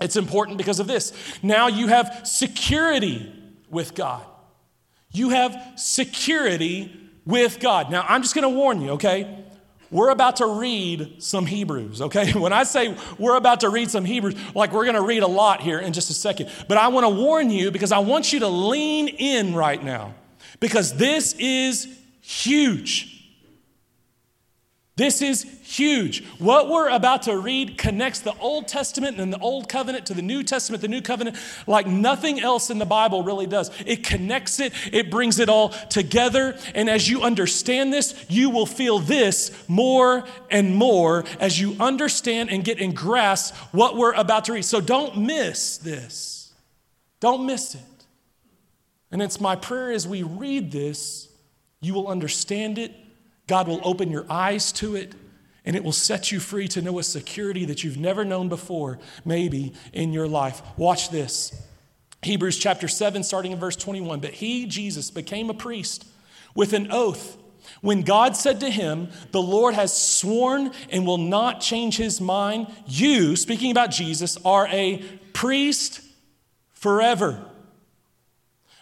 it's 0.00 0.16
important 0.16 0.58
because 0.58 0.78
of 0.78 0.86
this. 0.86 1.12
Now 1.42 1.66
you 1.66 1.88
have 1.88 2.20
security 2.24 3.32
with 3.70 3.94
God. 3.94 4.24
You 5.10 5.30
have 5.30 5.72
security 5.76 7.07
with 7.28 7.60
God. 7.60 7.90
Now, 7.90 8.06
I'm 8.08 8.22
just 8.22 8.34
going 8.34 8.42
to 8.42 8.48
warn 8.48 8.80
you, 8.80 8.92
okay? 8.92 9.44
We're 9.90 10.08
about 10.08 10.36
to 10.36 10.46
read 10.46 11.22
some 11.22 11.44
Hebrews, 11.44 12.00
okay? 12.02 12.32
When 12.38 12.54
I 12.54 12.64
say 12.64 12.96
we're 13.18 13.36
about 13.36 13.60
to 13.60 13.68
read 13.68 13.90
some 13.90 14.06
Hebrews, 14.06 14.34
like 14.54 14.72
we're 14.72 14.84
going 14.84 14.96
to 14.96 15.02
read 15.02 15.22
a 15.22 15.28
lot 15.28 15.60
here 15.60 15.78
in 15.78 15.92
just 15.92 16.08
a 16.08 16.14
second. 16.14 16.50
But 16.68 16.78
I 16.78 16.88
want 16.88 17.04
to 17.04 17.10
warn 17.10 17.50
you 17.50 17.70
because 17.70 17.92
I 17.92 17.98
want 17.98 18.32
you 18.32 18.40
to 18.40 18.48
lean 18.48 19.08
in 19.08 19.54
right 19.54 19.82
now 19.82 20.14
because 20.58 20.94
this 20.94 21.34
is 21.34 21.86
huge. 22.22 23.17
This 24.98 25.22
is 25.22 25.44
huge. 25.62 26.24
What 26.40 26.68
we're 26.68 26.88
about 26.88 27.22
to 27.22 27.38
read 27.38 27.78
connects 27.78 28.18
the 28.18 28.36
Old 28.40 28.66
Testament 28.66 29.20
and 29.20 29.32
the 29.32 29.38
Old 29.38 29.68
Covenant 29.68 30.06
to 30.06 30.14
the 30.14 30.22
New 30.22 30.42
Testament, 30.42 30.82
the 30.82 30.88
New 30.88 31.00
Covenant, 31.00 31.36
like 31.68 31.86
nothing 31.86 32.40
else 32.40 32.68
in 32.68 32.78
the 32.78 32.84
Bible 32.84 33.22
really 33.22 33.46
does. 33.46 33.70
It 33.86 34.02
connects 34.02 34.58
it, 34.58 34.72
it 34.92 35.08
brings 35.08 35.38
it 35.38 35.48
all 35.48 35.68
together. 35.68 36.58
And 36.74 36.90
as 36.90 37.08
you 37.08 37.22
understand 37.22 37.92
this, 37.92 38.26
you 38.28 38.50
will 38.50 38.66
feel 38.66 38.98
this 38.98 39.52
more 39.68 40.24
and 40.50 40.74
more 40.74 41.24
as 41.38 41.60
you 41.60 41.76
understand 41.78 42.50
and 42.50 42.64
get 42.64 42.80
and 42.80 42.94
grasp 42.94 43.54
what 43.70 43.96
we're 43.96 44.14
about 44.14 44.46
to 44.46 44.54
read. 44.54 44.64
So 44.64 44.80
don't 44.80 45.16
miss 45.16 45.76
this. 45.76 46.52
Don't 47.20 47.46
miss 47.46 47.76
it. 47.76 48.06
And 49.12 49.22
it's 49.22 49.40
my 49.40 49.54
prayer 49.54 49.92
as 49.92 50.08
we 50.08 50.24
read 50.24 50.72
this, 50.72 51.28
you 51.80 51.94
will 51.94 52.08
understand 52.08 52.78
it 52.78 52.92
God 53.48 53.66
will 53.66 53.80
open 53.82 54.10
your 54.10 54.26
eyes 54.30 54.70
to 54.72 54.94
it 54.94 55.14
and 55.64 55.74
it 55.74 55.82
will 55.82 55.92
set 55.92 56.30
you 56.30 56.38
free 56.38 56.68
to 56.68 56.80
know 56.80 56.98
a 56.98 57.02
security 57.02 57.64
that 57.64 57.82
you've 57.82 57.98
never 57.98 58.24
known 58.24 58.48
before, 58.48 59.00
maybe 59.24 59.74
in 59.92 60.12
your 60.12 60.28
life. 60.28 60.62
Watch 60.76 61.10
this. 61.10 61.52
Hebrews 62.22 62.58
chapter 62.58 62.88
7, 62.88 63.22
starting 63.24 63.52
in 63.52 63.58
verse 63.58 63.76
21. 63.76 64.20
But 64.20 64.34
he, 64.34 64.66
Jesus, 64.66 65.10
became 65.10 65.50
a 65.50 65.54
priest 65.54 66.06
with 66.54 66.72
an 66.72 66.92
oath 66.92 67.36
when 67.80 68.02
God 68.02 68.36
said 68.36 68.60
to 68.60 68.70
him, 68.70 69.08
The 69.30 69.42
Lord 69.42 69.74
has 69.74 69.94
sworn 69.94 70.72
and 70.90 71.06
will 71.06 71.18
not 71.18 71.60
change 71.60 71.96
his 71.96 72.20
mind, 72.20 72.68
you, 72.86 73.36
speaking 73.36 73.70
about 73.70 73.90
Jesus, 73.90 74.38
are 74.44 74.66
a 74.68 75.02
priest 75.32 76.00
forever. 76.72 77.47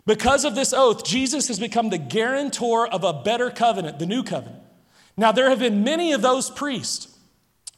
Because 0.06 0.44
of 0.44 0.54
this 0.54 0.72
oath, 0.72 1.04
Jesus 1.04 1.48
has 1.48 1.58
become 1.58 1.90
the 1.90 1.98
guarantor 1.98 2.86
of 2.86 3.02
a 3.02 3.12
better 3.12 3.50
covenant, 3.50 3.98
the 3.98 4.06
new 4.06 4.22
covenant. 4.22 4.62
Now, 5.16 5.32
there 5.32 5.50
have 5.50 5.58
been 5.58 5.82
many 5.82 6.12
of 6.12 6.22
those 6.22 6.48
priests 6.48 7.12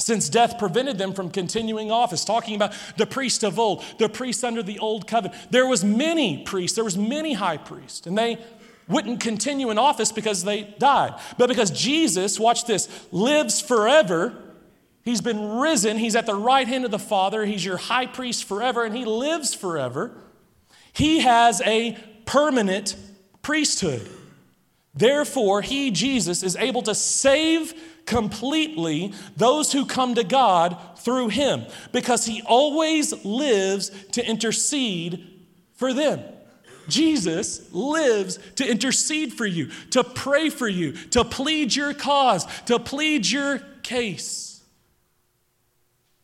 since 0.01 0.29
death 0.29 0.59
prevented 0.59 0.99
them 0.99 1.13
from 1.13 1.31
continuing 1.31 1.91
office 1.91 2.25
talking 2.25 2.55
about 2.55 2.73
the 2.97 3.07
priest 3.07 3.43
of 3.43 3.59
old 3.59 3.85
the 3.99 4.09
priests 4.09 4.45
under 4.45 4.63
the 4.63 4.79
old 4.79 5.09
covenant 5.09 5.37
there 5.51 5.67
was 5.67 5.85
many 5.85 6.45
priests 6.45 6.77
there 6.77 6.85
was 6.85 6.97
many 6.97 7.33
high 7.33 7.57
priests 7.57 8.07
and 8.07 8.17
they 8.17 8.39
wouldn't 8.87 9.19
continue 9.21 9.71
in 9.71 9.77
office 9.77 10.13
because 10.13 10.45
they 10.45 10.63
died 10.79 11.19
but 11.37 11.49
because 11.49 11.73
jesus 11.73 12.39
watch 12.39 12.65
this 12.65 12.89
lives 13.11 13.61
forever 13.61 14.41
he's 15.05 15.21
been 15.21 15.59
risen 15.59 15.99
he's 15.99 16.15
at 16.15 16.27
the 16.27 16.35
right 16.35 16.69
hand 16.69 16.85
of 16.85 16.93
the 16.93 16.99
father 16.99 17.45
he's 17.45 17.65
your 17.65 17.77
high 17.77 18.07
priest 18.07 18.45
forever 18.45 18.85
and 18.85 18.97
he 18.97 19.05
lives 19.05 19.53
forever 19.53 20.13
he 20.93 21.21
has 21.21 21.61
a 21.63 21.97
permanent 22.29 22.95
priesthood. 23.41 24.07
Therefore, 24.93 25.63
he, 25.63 25.91
Jesus, 25.91 26.43
is 26.43 26.57
able 26.57 26.83
to 26.83 26.95
save 26.95 27.73
completely 28.05 29.15
those 29.37 29.73
who 29.73 29.87
come 29.87 30.15
to 30.15 30.25
God 30.25 30.77
through 30.99 31.29
him 31.29 31.65
because 31.91 32.27
he 32.27 32.43
always 32.43 33.25
lives 33.25 33.91
to 34.13 34.27
intercede 34.29 35.27
for 35.77 35.95
them. 35.95 36.21
Jesus 36.87 37.73
lives 37.73 38.39
to 38.57 38.71
intercede 38.71 39.33
for 39.33 39.47
you, 39.47 39.71
to 39.93 40.05
pray 40.05 40.51
for 40.51 40.69
you, 40.69 40.93
to 40.93 41.25
plead 41.25 41.75
your 41.75 41.95
cause, 41.95 42.45
to 42.65 42.79
plead 42.79 43.27
your 43.27 43.61
case. 43.83 44.48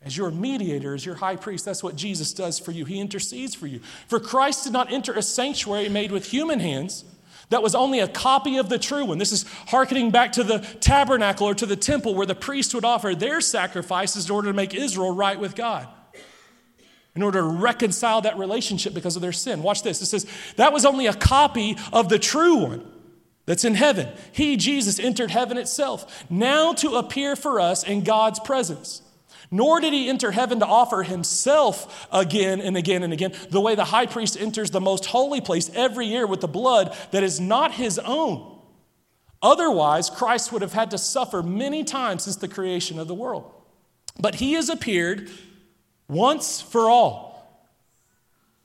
As 0.05 0.15
your 0.15 0.29
mediator, 0.29 0.93
as 0.93 1.03
your 1.03 1.15
high 1.15 1.35
priest, 1.35 1.65
that's 1.65 1.83
what 1.83 1.95
Jesus 1.95 2.31
does 2.31 2.59
for 2.59 2.71
you. 2.71 2.85
He 2.85 2.99
intercedes 2.99 3.55
for 3.55 3.65
you. 3.65 3.79
For 4.07 4.19
Christ 4.19 4.63
did 4.63 4.73
not 4.73 4.93
enter 4.93 5.13
a 5.13 5.23
sanctuary 5.23 5.89
made 5.89 6.11
with 6.11 6.27
human 6.27 6.59
hands 6.59 7.03
that 7.49 7.63
was 7.63 7.73
only 7.73 7.99
a 7.99 8.07
copy 8.07 8.57
of 8.57 8.69
the 8.69 8.77
true 8.77 9.05
one. 9.05 9.17
This 9.17 9.31
is 9.31 9.45
hearkening 9.67 10.11
back 10.11 10.33
to 10.33 10.43
the 10.43 10.59
tabernacle 10.79 11.47
or 11.47 11.55
to 11.55 11.65
the 11.65 11.75
temple 11.75 12.13
where 12.13 12.27
the 12.27 12.35
priests 12.35 12.73
would 12.75 12.85
offer 12.85 13.15
their 13.15 13.41
sacrifices 13.41 14.29
in 14.29 14.35
order 14.35 14.49
to 14.49 14.53
make 14.53 14.75
Israel 14.75 15.13
right 15.13 15.39
with 15.39 15.55
God, 15.55 15.87
in 17.15 17.23
order 17.23 17.39
to 17.39 17.47
reconcile 17.47 18.21
that 18.21 18.37
relationship 18.37 18.93
because 18.93 19.15
of 19.15 19.23
their 19.23 19.31
sin. 19.31 19.63
Watch 19.63 19.81
this. 19.81 20.01
It 20.03 20.05
says, 20.05 20.27
that 20.57 20.71
was 20.71 20.85
only 20.85 21.07
a 21.07 21.13
copy 21.13 21.77
of 21.91 22.09
the 22.09 22.19
true 22.19 22.57
one 22.57 22.91
that's 23.47 23.65
in 23.65 23.73
heaven. 23.73 24.09
He, 24.31 24.55
Jesus, 24.55 24.99
entered 24.99 25.31
heaven 25.31 25.57
itself, 25.57 26.25
now 26.29 26.73
to 26.73 26.95
appear 26.95 27.35
for 27.35 27.59
us 27.59 27.83
in 27.83 28.03
God's 28.03 28.39
presence. 28.39 29.01
Nor 29.51 29.79
did 29.79 29.93
he 29.93 30.09
enter 30.09 30.31
heaven 30.31 30.59
to 30.59 30.65
offer 30.65 31.03
himself 31.03 32.07
again 32.11 32.59
and 32.61 32.75
again 32.75 33.03
and 33.03 33.13
again, 33.13 33.33
the 33.49 33.61
way 33.61 33.75
the 33.75 33.85
high 33.85 34.05
priest 34.05 34.37
enters 34.39 34.71
the 34.71 34.81
most 34.81 35.05
holy 35.05 35.41
place 35.41 35.69
every 35.73 36.07
year 36.07 36.27
with 36.27 36.41
the 36.41 36.47
blood 36.47 36.95
that 37.11 37.23
is 37.23 37.39
not 37.39 37.73
his 37.73 37.99
own. 37.99 38.59
Otherwise, 39.41 40.09
Christ 40.09 40.51
would 40.51 40.61
have 40.61 40.73
had 40.73 40.91
to 40.91 40.97
suffer 40.97 41.43
many 41.43 41.83
times 41.83 42.23
since 42.23 42.35
the 42.37 42.47
creation 42.47 42.99
of 42.99 43.07
the 43.07 43.13
world. 43.13 43.51
But 44.19 44.35
he 44.35 44.53
has 44.53 44.69
appeared 44.69 45.29
once 46.07 46.61
for 46.61 46.89
all. 46.89 47.35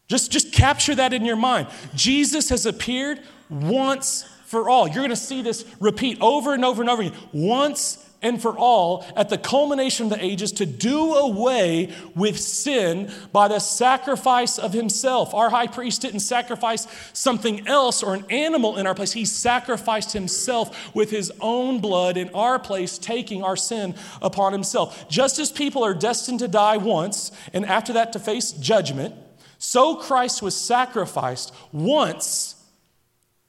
Just, 0.09 0.33
just 0.33 0.53
capture 0.53 0.95
that 0.95 1.13
in 1.13 1.25
your 1.25 1.37
mind. 1.37 1.69
Jesus 1.95 2.49
has 2.49 2.67
appeared 2.67 3.21
once 3.49 4.25
for 4.47 4.69
all. 4.69 4.87
You're 4.87 4.97
going 4.97 5.11
to 5.11 5.17
see 5.17 5.43
this 5.43 5.65
repeat 5.79 6.19
over 6.21 6.55
and 6.55 6.65
over 6.65 6.83
and 6.83 6.91
over 6.91 7.03
again. 7.03 7.17
Once 7.33 8.05
and 8.23 8.41
for 8.41 8.57
all 8.57 9.05
at 9.17 9.29
the 9.29 9.39
culmination 9.39 10.07
of 10.07 10.11
the 10.11 10.25
ages 10.25 10.53
to 10.53 10.67
do 10.67 11.15
away 11.15 11.91
with 12.15 12.39
sin 12.39 13.11
by 13.33 13.49
the 13.49 13.59
sacrifice 13.59 14.59
of 14.59 14.73
himself. 14.73 15.35
Our 15.35 15.51
high 15.51 15.67
priest 15.67 16.03
didn't 16.03 16.21
sacrifice 16.21 16.87
something 17.13 17.67
else 17.67 18.03
or 18.03 18.15
an 18.15 18.25
animal 18.31 18.77
in 18.77 18.87
our 18.87 18.95
place, 18.95 19.13
he 19.13 19.25
sacrificed 19.25 20.13
himself 20.13 20.95
with 20.95 21.11
his 21.11 21.33
own 21.41 21.81
blood 21.81 22.17
in 22.17 22.29
our 22.31 22.59
place, 22.59 22.99
taking 22.99 23.43
our 23.43 23.57
sin 23.57 23.95
upon 24.21 24.53
himself. 24.53 25.09
Just 25.09 25.39
as 25.39 25.51
people 25.51 25.85
are 25.85 25.95
destined 25.95 26.41
to 26.41 26.49
die 26.49 26.77
once 26.77 27.33
and 27.53 27.65
after 27.65 27.93
that 27.95 28.13
to 28.13 28.19
face 28.19 28.53
judgment, 28.53 29.15
so 29.59 29.97
Christ 29.97 30.43
was 30.43 30.55
sacrificed 30.57 31.53
once. 31.73 32.55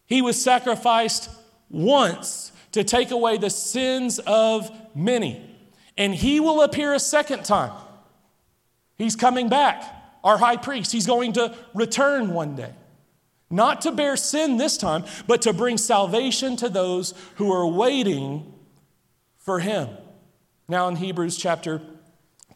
He 0.08 0.22
was 0.22 0.42
sacrificed 0.42 1.30
once 1.70 2.51
to 2.72 2.84
take 2.84 3.12
away 3.12 3.38
the 3.38 3.50
sins 3.50 4.20
of 4.20 4.72
many. 4.96 5.46
And 5.98 6.14
he 6.16 6.40
will 6.40 6.62
appear 6.62 6.94
a 6.94 7.00
second 7.00 7.44
time. 7.44 7.74
He's 8.98 9.16
coming 9.16 9.50
back, 9.50 9.84
our 10.24 10.38
high 10.38 10.58
priest. 10.58 10.92
He's 10.92 11.08
going 11.08 11.34
to 11.34 11.56
return 11.74 12.34
one 12.34 12.56
day. 12.56 12.74
Not 13.50 13.82
to 13.82 13.92
bear 13.92 14.16
sin 14.16 14.58
this 14.58 14.78
time, 14.78 15.04
but 15.28 15.42
to 15.42 15.52
bring 15.52 15.78
salvation 15.78 16.56
to 16.58 16.70
those 16.70 17.14
who 17.36 17.52
are 17.52 17.68
waiting 17.68 18.54
for 19.38 19.60
him. 19.60 19.90
Now 20.70 20.88
in 20.88 20.96
Hebrews 20.96 21.36
chapter 21.36 21.82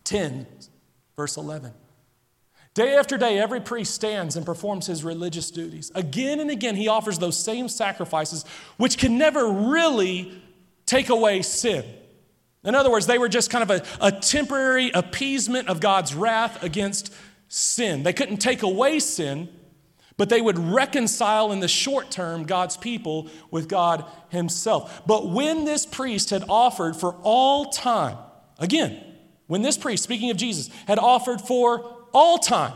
10, 0.06 0.47
verse 1.17 1.36
11. 1.36 1.73
Day 2.76 2.98
after 2.98 3.18
day, 3.18 3.40
every 3.40 3.62
priest 3.62 3.96
stands 3.96 4.36
and 4.36 4.46
performs 4.46 4.86
his 4.86 5.02
religious 5.02 5.50
duties. 5.50 5.94
Again 5.96 6.42
and 6.42 6.52
again, 6.52 6.76
he 6.76 6.90
offers 6.90 7.18
those 7.18 7.42
same 7.42 7.70
sacrifices, 7.70 8.44
which 8.76 8.98
can 8.98 9.18
never 9.18 9.50
really 9.50 10.42
take 10.86 11.08
away 11.08 11.42
sin. 11.42 11.86
In 12.66 12.76
other 12.76 12.92
words, 12.92 13.08
they 13.08 13.18
were 13.18 13.30
just 13.30 13.50
kind 13.50 13.64
of 13.64 13.72
a, 13.72 14.06
a 14.06 14.12
temporary 14.12 14.92
appeasement 14.94 15.70
of 15.70 15.80
God's 15.80 16.14
wrath 16.14 16.62
against 16.64 17.14
sin. 17.48 18.04
They 18.04 18.12
couldn't 18.12 18.38
take 18.38 18.62
away 18.62 19.00
sin, 19.00 19.48
but 20.18 20.28
they 20.28 20.42
would 20.42 20.60
reconcile 20.60 21.54
in 21.54 21.62
the 21.62 21.70
short 21.70 22.12
term 22.12 22.44
God's 22.44 22.76
people 22.76 23.30
with 23.52 23.70
God 23.70 24.04
Himself. 24.28 25.02
But 25.08 25.30
when 25.30 25.64
this 25.64 25.86
priest 25.86 26.30
had 26.32 26.44
offered 26.50 26.98
for 26.98 27.16
all 27.24 27.70
time, 27.70 28.18
again, 28.60 29.02
when 29.48 29.62
this 29.62 29.78
priest, 29.78 30.04
speaking 30.04 30.30
of 30.30 30.36
Jesus, 30.36 30.70
had 30.88 31.00
offered 31.00 31.40
for 31.40 31.95
all 32.15 32.39
time 32.39 32.73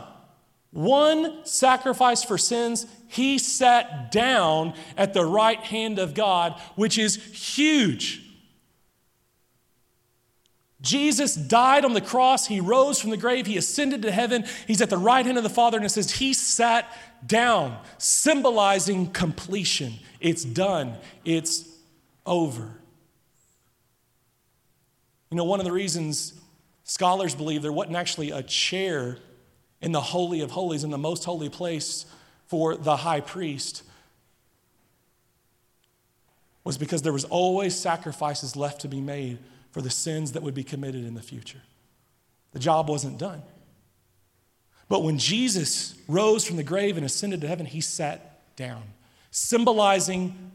one 0.72 1.44
sacrifice 1.44 2.22
for 2.22 2.38
sins, 2.38 2.86
he 3.08 3.38
sat 3.38 4.12
down 4.12 4.74
at 4.96 5.14
the 5.14 5.24
right 5.24 5.58
hand 5.58 5.98
of 5.98 6.14
God, 6.14 6.60
which 6.76 6.96
is 6.96 7.16
huge. 7.56 8.22
Jesus 10.80 11.34
died 11.34 11.84
on 11.84 11.92
the 11.92 12.00
cross. 12.00 12.46
He 12.46 12.60
rose 12.60 13.00
from 13.00 13.10
the 13.10 13.16
grave. 13.16 13.46
He 13.46 13.58
ascended 13.58 14.02
to 14.02 14.12
heaven. 14.12 14.44
He's 14.66 14.80
at 14.80 14.90
the 14.90 14.96
right 14.96 15.26
hand 15.26 15.36
of 15.36 15.42
the 15.42 15.50
Father, 15.50 15.76
and 15.76 15.84
it 15.84 15.90
says 15.90 16.12
he 16.12 16.32
sat 16.32 16.90
down, 17.26 17.76
symbolizing 17.98 19.10
completion. 19.10 19.94
It's 20.20 20.44
done, 20.44 20.96
it's 21.24 21.68
over. 22.24 22.76
You 25.30 25.36
know, 25.36 25.44
one 25.44 25.60
of 25.60 25.66
the 25.66 25.72
reasons 25.72 26.34
scholars 26.84 27.34
believe 27.34 27.62
there 27.62 27.72
wasn't 27.72 27.96
actually 27.96 28.30
a 28.30 28.42
chair 28.42 29.18
in 29.80 29.92
the 29.92 30.00
Holy 30.00 30.40
of 30.40 30.50
Holies, 30.50 30.84
in 30.84 30.90
the 30.90 30.98
most 30.98 31.24
holy 31.24 31.48
place 31.48 32.06
for 32.46 32.76
the 32.76 32.96
high 32.96 33.20
priest, 33.20 33.82
was 36.64 36.76
because 36.76 37.02
there 37.02 37.12
was 37.12 37.24
always 37.24 37.74
sacrifices 37.74 38.56
left 38.56 38.82
to 38.82 38.88
be 38.88 39.00
made 39.00 39.38
for 39.70 39.80
the 39.80 39.90
sins 39.90 40.32
that 40.32 40.42
would 40.42 40.54
be 40.54 40.64
committed 40.64 41.04
in 41.04 41.14
the 41.14 41.22
future. 41.22 41.62
The 42.52 42.58
job 42.58 42.88
wasn't 42.88 43.18
done. 43.18 43.42
But 44.88 45.04
when 45.04 45.18
Jesus 45.18 45.94
rose 46.08 46.44
from 46.44 46.56
the 46.56 46.64
grave 46.64 46.96
and 46.96 47.06
ascended 47.06 47.40
to 47.42 47.48
heaven, 47.48 47.64
he 47.64 47.80
sat 47.80 48.56
down, 48.56 48.82
symbolizing 49.30 50.50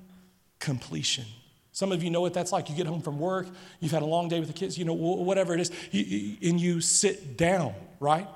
completion. 0.59 1.25
Some 1.71 1.91
of 1.91 2.03
you 2.03 2.09
know 2.09 2.21
what 2.21 2.33
that's 2.33 2.51
like. 2.51 2.69
You 2.69 2.75
get 2.75 2.85
home 2.85 3.01
from 3.01 3.17
work, 3.17 3.47
you've 3.79 3.91
had 3.91 4.01
a 4.01 4.05
long 4.05 4.27
day 4.27 4.39
with 4.39 4.47
the 4.47 4.53
kids, 4.53 4.77
you 4.77 4.85
know, 4.85 4.93
whatever 4.93 5.53
it 5.53 5.61
is, 5.61 5.71
and 5.91 6.59
you 6.59 6.81
sit 6.81 7.37
down, 7.37 7.73
right? 7.99 8.27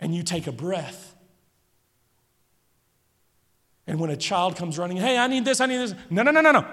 And 0.00 0.14
you 0.14 0.22
take 0.22 0.46
a 0.46 0.52
breath. 0.52 1.14
And 3.86 3.98
when 3.98 4.10
a 4.10 4.16
child 4.16 4.56
comes 4.56 4.78
running, 4.78 4.96
hey, 4.96 5.18
I 5.18 5.26
need 5.26 5.44
this, 5.44 5.60
I 5.60 5.66
need 5.66 5.78
this. 5.78 5.94
No, 6.08 6.22
no, 6.22 6.30
no, 6.30 6.40
no, 6.40 6.52
no. 6.52 6.66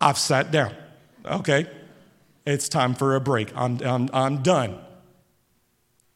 I've 0.00 0.18
sat 0.18 0.50
down. 0.50 0.74
Okay, 1.24 1.66
it's 2.44 2.68
time 2.68 2.94
for 2.94 3.14
a 3.14 3.20
break. 3.20 3.54
I'm, 3.56 3.80
I'm, 3.82 4.08
I'm 4.12 4.42
done. 4.42 4.78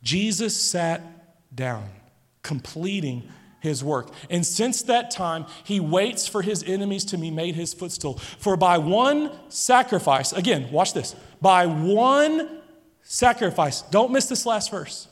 Jesus 0.02 0.60
sat 0.60 1.54
down, 1.54 1.88
completing 2.42 3.28
his 3.60 3.82
work. 3.82 4.10
And 4.30 4.46
since 4.46 4.82
that 4.82 5.10
time, 5.10 5.46
he 5.64 5.80
waits 5.80 6.28
for 6.28 6.42
his 6.42 6.62
enemies 6.62 7.04
to 7.06 7.18
be 7.18 7.30
made 7.30 7.54
his 7.54 7.74
footstool. 7.74 8.18
For 8.38 8.56
by 8.56 8.78
one 8.78 9.32
sacrifice, 9.48 10.32
again, 10.32 10.70
watch 10.70 10.94
this, 10.94 11.14
by 11.40 11.66
one 11.66 12.60
sacrifice, 13.02 13.82
don't 13.82 14.12
miss 14.12 14.26
this 14.26 14.46
last 14.46 14.70
verse. 14.70 15.08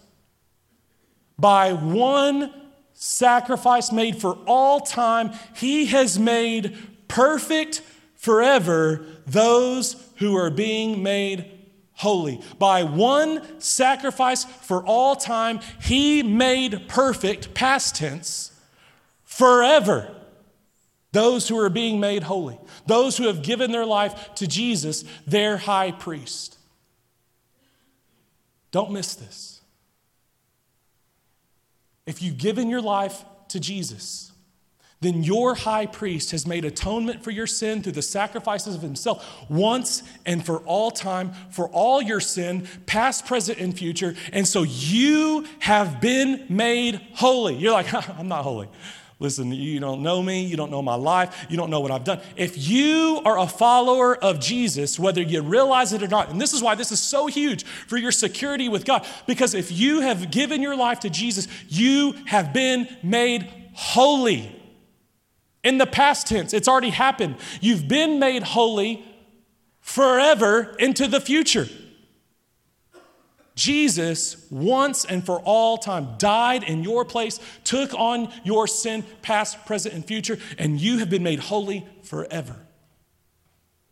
By 1.39 1.73
one 1.73 2.53
sacrifice 2.95 3.93
made 3.93 4.21
for 4.21 4.39
all 4.47 4.81
time, 4.81 5.33
he 5.55 5.87
has 5.87 6.19
made 6.19 6.77
perfect 7.09 7.83
forever 8.15 9.05
those 9.27 9.97
who 10.17 10.37
are 10.37 10.51
being 10.51 11.03
made 11.03 11.51
holy. 11.93 12.41
By 12.59 12.85
one 12.85 13.61
sacrifice 13.61 14.45
for 14.45 14.85
all 14.85 15.17
time, 15.17 15.61
he 15.81 16.23
made 16.23 16.89
perfect, 16.89 17.55
past 17.55 17.97
tense, 17.97 18.53
forever 19.25 20.13
those 21.13 21.49
who 21.49 21.59
are 21.59 21.71
being 21.71 21.99
made 21.99 22.25
holy, 22.25 22.59
those 22.87 23.17
who 23.17 23.27
have 23.27 23.43
given 23.43 23.73
their 23.73 23.87
life 23.87 24.35
to 24.35 24.47
Jesus, 24.47 25.03
their 25.27 25.57
high 25.57 25.91
priest. 25.91 26.59
Don't 28.71 28.91
miss 28.91 29.15
this. 29.15 29.56
If 32.07 32.23
you've 32.23 32.39
given 32.39 32.69
your 32.69 32.81
life 32.81 33.25
to 33.49 33.61
Jesus, 33.61 34.33
then 35.01 35.23
your 35.23 35.55
high 35.55 35.87
priest 35.87 36.31
has 36.31 36.47
made 36.47 36.65
atonement 36.65 37.23
for 37.23 37.31
your 37.31 37.47
sin 37.47 37.83
through 37.83 37.93
the 37.93 38.03
sacrifices 38.03 38.75
of 38.75 38.83
himself 38.83 39.45
once 39.51 40.03
and 40.25 40.45
for 40.45 40.61
all 40.61 40.91
time 40.91 41.33
for 41.51 41.69
all 41.69 42.01
your 42.01 42.21
sin, 42.21 42.67
past, 42.87 43.27
present, 43.27 43.59
and 43.59 43.77
future. 43.77 44.15
And 44.33 44.49
so 44.49 44.63
you 44.63 45.47
have 45.59 46.01
been 46.01 46.47
made 46.49 47.01
holy. 47.15 47.57
You're 47.57 47.73
like, 47.73 47.93
I'm 48.19 48.29
not 48.29 48.43
holy. 48.43 48.69
Listen, 49.19 49.51
you 49.51 49.81
don't 49.81 50.03
know 50.03 50.23
me, 50.23 50.45
you 50.45 50.59
don't 50.59 50.71
know 50.71 50.83
my 50.83 50.95
life, 50.95 51.47
you 51.49 51.57
don't 51.57 51.71
know 51.71 51.81
what 51.81 51.91
I've 51.91 52.05
done. 52.05 52.21
If 52.37 52.69
you 52.69 53.23
are 53.25 53.39
a 53.39 53.47
follower 53.47 54.15
of 54.15 54.41
Jesus, 54.41 54.99
whether 54.99 55.23
you 55.23 55.41
realize 55.41 55.95
it 55.95 56.03
or 56.03 56.09
not, 56.09 56.29
and 56.29 56.39
this 56.39 56.53
is 56.53 56.63
why 56.63 56.75
this 56.75 56.93
is 56.93 57.01
so 57.01 57.27
huge 57.27 57.65
for 57.65 57.97
your 57.97 58.13
security 58.13 58.69
with 58.69 58.85
God, 58.85 59.07
because 59.27 59.55
if 59.55 59.73
you 59.73 60.01
have 60.01 60.31
given 60.31 60.61
your 60.61 60.77
life 60.77 61.01
to 61.01 61.09
Jesus, 61.09 61.49
you 61.67 62.15
have 62.27 62.53
been 62.53 62.87
made 63.03 63.51
holy. 63.73 64.53
In 65.65 65.79
the 65.79 65.87
past 65.87 66.27
tense, 66.27 66.53
it's 66.53 66.69
already 66.69 66.91
happened. 66.91 67.37
You've 67.63 67.89
been 67.89 68.19
made 68.19 68.43
holy 68.43 69.03
forever 69.81 70.77
into 70.79 71.07
the 71.07 71.21
future. 71.21 71.67
Jesus, 73.57 74.47
once 74.51 75.07
and 75.07 75.25
for 75.25 75.41
all 75.41 75.79
time, 75.79 76.17
died 76.19 76.63
in 76.63 76.85
your 76.85 77.07
place, 77.07 77.41
took 77.65 77.93
on 77.95 78.31
your 78.45 78.67
sin, 78.67 79.03
past, 79.23 79.65
present, 79.65 79.95
and 79.95 80.05
future, 80.05 80.39
and 80.59 80.79
you 80.79 80.99
have 80.99 81.09
been 81.09 81.23
made 81.23 81.41
holy 81.41 81.85
forever. 82.03 82.55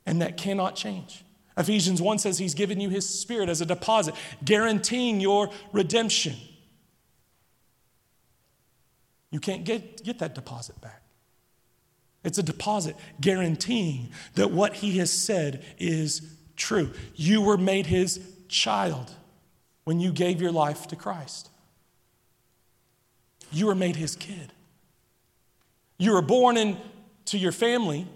And 0.04 0.20
that 0.20 0.36
cannot 0.36 0.76
change. 0.76 1.24
Ephesians 1.56 2.02
1 2.02 2.18
says 2.18 2.36
he's 2.36 2.52
given 2.52 2.78
you 2.78 2.90
his 2.90 3.08
spirit 3.08 3.48
as 3.48 3.62
a 3.62 3.66
deposit, 3.66 4.14
guaranteeing 4.44 5.18
your 5.18 5.48
redemption. 5.72 6.34
You 9.30 9.40
can't 9.40 9.64
get, 9.64 10.04
get 10.04 10.18
that 10.18 10.34
deposit 10.34 10.78
back. 10.82 11.02
It's 12.22 12.36
a 12.36 12.42
deposit 12.42 12.96
guaranteeing 13.18 14.10
that 14.34 14.50
what 14.50 14.74
he 14.74 14.98
has 14.98 15.10
said 15.10 15.64
is 15.78 16.36
true. 16.54 16.90
You 17.14 17.40
were 17.40 17.56
made 17.56 17.86
his 17.86 18.20
child 18.48 19.10
when 19.84 20.00
you 20.00 20.12
gave 20.12 20.40
your 20.40 20.52
life 20.52 20.86
to 20.88 20.96
Christ. 20.96 21.50
You 23.52 23.66
were 23.66 23.74
made 23.74 23.96
his 23.96 24.16
kid. 24.16 24.52
You 25.98 26.12
were 26.12 26.22
born 26.22 26.56
into 26.56 27.38
your 27.38 27.52
family, 27.52 28.06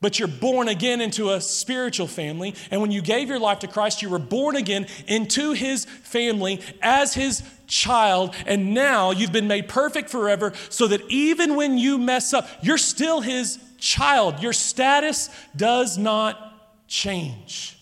but 0.00 0.18
you're 0.18 0.28
born 0.28 0.68
again 0.68 1.00
into 1.00 1.30
a 1.30 1.40
spiritual 1.40 2.06
family. 2.06 2.54
And 2.70 2.80
when 2.80 2.90
you 2.90 3.00
gave 3.00 3.28
your 3.28 3.38
life 3.38 3.60
to 3.60 3.66
Christ, 3.66 4.02
you 4.02 4.10
were 4.10 4.18
born 4.18 4.56
again 4.56 4.86
into 5.06 5.52
his 5.52 5.84
family 5.84 6.60
as 6.82 7.14
his 7.14 7.42
child, 7.66 8.34
and 8.46 8.74
now 8.74 9.10
you've 9.10 9.32
been 9.32 9.48
made 9.48 9.68
perfect 9.68 10.10
forever 10.10 10.52
so 10.68 10.86
that 10.88 11.02
even 11.08 11.56
when 11.56 11.78
you 11.78 11.98
mess 11.98 12.34
up, 12.34 12.48
you're 12.62 12.78
still 12.78 13.20
his 13.20 13.58
child. 13.78 14.42
Your 14.42 14.52
status 14.52 15.30
does 15.56 15.96
not 15.96 16.86
change. 16.88 17.77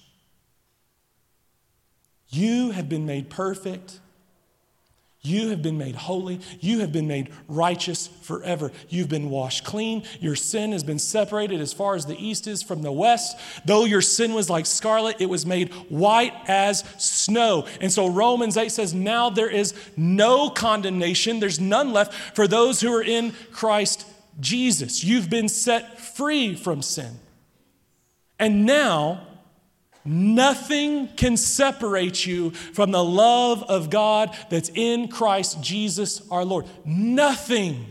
You 2.29 2.71
have 2.71 2.89
been 2.89 3.07
made 3.07 3.31
perfect 3.31 4.01
you 5.27 5.49
have 5.49 5.61
been 5.61 5.77
made 5.77 5.97
holy. 5.97 6.41
You 6.61 6.81
have 6.81 6.93
been 6.93 7.09
made 7.09 7.33
righteous 7.49 8.07
forever. 8.07 8.71
You've 8.89 9.09
been 9.09 9.29
washed 9.29 9.65
clean. 9.65 10.05
Your 10.21 10.37
sin 10.37 10.71
has 10.71 10.85
been 10.85 11.01
separated 11.01 11.61
as 11.61 11.73
far 11.73 11.97
as 11.97 12.07
the 12.07 12.17
east 12.17 12.47
is 12.47 12.63
from 12.63 12.83
the 12.83 12.93
west. 12.93 13.37
Though 13.65 13.85
your 13.85 14.03
sin 14.03 14.35
was 14.35 14.49
like 14.49 14.67
scarlet, 14.67 15.17
it 15.21 15.29
was 15.29 15.45
made 15.45 15.73
white 15.89 16.33
as 16.47 16.85
snow. 16.99 17.67
And 17.81 17.93
so 17.93 18.07
Romans 18.07 18.57
8 18.57 18.71
says, 18.71 18.95
Now 18.95 19.29
there 19.29 19.51
is 19.51 19.75
no 19.97 20.49
condemnation, 20.49 21.41
there's 21.41 21.61
none 21.61 21.93
left 21.93 22.15
for 22.37 22.47
those 22.47 22.81
who 22.81 22.95
are 22.95 23.03
in 23.03 23.33
Christ 23.51 24.07
Jesus. 24.39 25.03
You've 25.03 25.29
been 25.29 25.49
set 25.49 25.99
free 25.99 26.55
from 26.55 26.83
sin. 26.83 27.19
And 28.39 28.65
now, 28.65 29.27
Nothing 30.07 31.09
can 31.09 31.37
separate 31.37 32.25
you 32.25 32.51
from 32.51 32.93
the 32.93 33.03
love 33.03 33.63
of 33.65 33.91
God 33.91 34.37
that's 34.49 34.71
in 34.75 35.09
Christ 35.09 35.63
Jesus 35.63 36.23
our 36.31 36.45
Lord. 36.45 36.67
Nothing. 36.85 37.87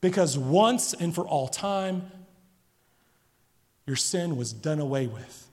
Because 0.00 0.38
once 0.38 0.94
and 0.94 1.14
for 1.14 1.26
all 1.26 1.48
time, 1.48 2.10
your 3.86 3.96
sin 3.96 4.36
was 4.36 4.52
done 4.52 4.78
away 4.78 5.06
with. 5.06 5.48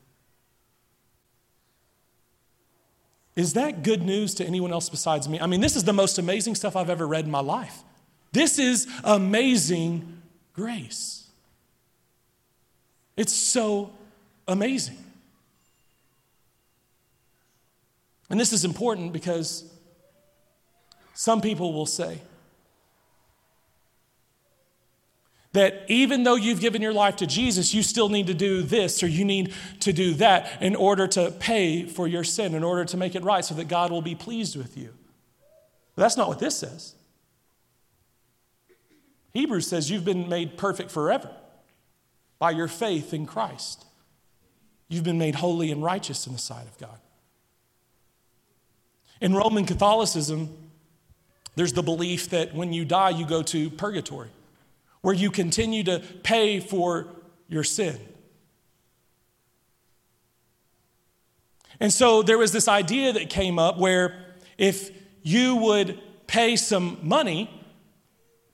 Is 3.35 3.53
that 3.53 3.83
good 3.83 4.01
news 4.01 4.33
to 4.35 4.45
anyone 4.45 4.73
else 4.73 4.89
besides 4.89 5.29
me? 5.29 5.39
I 5.39 5.45
mean, 5.45 5.61
this 5.61 5.75
is 5.75 5.85
the 5.85 5.93
most 5.93 6.17
amazing 6.17 6.55
stuff 6.55 6.75
I've 6.75 6.89
ever 6.89 7.07
read 7.07 7.25
in 7.25 7.31
my 7.31 7.39
life. 7.39 7.83
This 8.31 8.59
is 8.59 8.87
amazing 9.03 10.21
grace. 10.53 11.29
It's 13.15 13.33
so 13.33 13.91
amazing. 14.49 14.97
And 18.29 18.39
this 18.39 18.53
is 18.53 18.65
important 18.65 19.13
because 19.13 19.63
some 21.13 21.41
people 21.41 21.73
will 21.73 21.85
say 21.85 22.21
that 25.53 25.83
even 25.87 26.23
though 26.23 26.35
you've 26.35 26.61
given 26.61 26.81
your 26.81 26.93
life 26.93 27.15
to 27.17 27.27
Jesus, 27.27 27.73
you 27.73 27.81
still 27.81 28.09
need 28.09 28.27
to 28.27 28.35
do 28.35 28.61
this 28.61 29.01
or 29.01 29.07
you 29.07 29.25
need 29.25 29.53
to 29.79 29.91
do 29.91 30.13
that 30.15 30.61
in 30.61 30.75
order 30.75 31.07
to 31.07 31.31
pay 31.31 31.85
for 31.85 32.07
your 32.07 32.23
sin, 32.23 32.53
in 32.53 32.63
order 32.63 32.85
to 32.85 32.97
make 32.97 33.15
it 33.15 33.23
right 33.23 33.43
so 33.43 33.55
that 33.55 33.67
God 33.67 33.89
will 33.89 34.03
be 34.03 34.13
pleased 34.13 34.55
with 34.55 34.77
you. 34.77 34.93
But 35.95 36.03
that's 36.03 36.17
not 36.17 36.27
what 36.27 36.39
this 36.39 36.57
says. 36.57 36.93
Hebrews 39.33 39.67
says 39.67 39.89
you've 39.89 40.05
been 40.05 40.29
made 40.29 40.57
perfect 40.57 40.91
forever 40.91 41.31
by 42.37 42.51
your 42.51 42.67
faith 42.67 43.13
in 43.13 43.25
Christ. 43.25 43.85
You've 44.89 45.03
been 45.03 45.19
made 45.19 45.35
holy 45.35 45.71
and 45.71 45.83
righteous 45.83 46.27
in 46.27 46.33
the 46.33 46.39
sight 46.39 46.67
of 46.67 46.77
God. 46.77 46.97
In 49.21 49.33
Roman 49.33 49.65
Catholicism, 49.65 50.49
there's 51.55 51.73
the 51.73 51.83
belief 51.83 52.29
that 52.29 52.55
when 52.55 52.73
you 52.73 52.85
die, 52.85 53.11
you 53.11 53.25
go 53.25 53.43
to 53.43 53.69
purgatory, 53.69 54.29
where 55.01 55.13
you 55.13 55.29
continue 55.29 55.83
to 55.83 55.99
pay 56.23 56.59
for 56.59 57.07
your 57.47 57.63
sin. 57.63 57.99
And 61.79 61.93
so 61.93 62.23
there 62.23 62.37
was 62.37 62.51
this 62.51 62.67
idea 62.67 63.13
that 63.13 63.29
came 63.29 63.57
up 63.59 63.77
where 63.77 64.25
if 64.57 64.91
you 65.21 65.55
would 65.55 65.99
pay 66.27 66.55
some 66.55 66.97
money, 67.01 67.49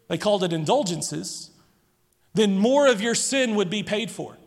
they 0.08 0.18
called 0.18 0.44
it 0.44 0.54
indulgences, 0.54 1.52
then 2.34 2.58
more 2.58 2.88
of 2.88 3.02
your 3.02 3.16
sin 3.16 3.56
would 3.56 3.70
be 3.70 3.82
paid 3.82 4.12
for. 4.12 4.38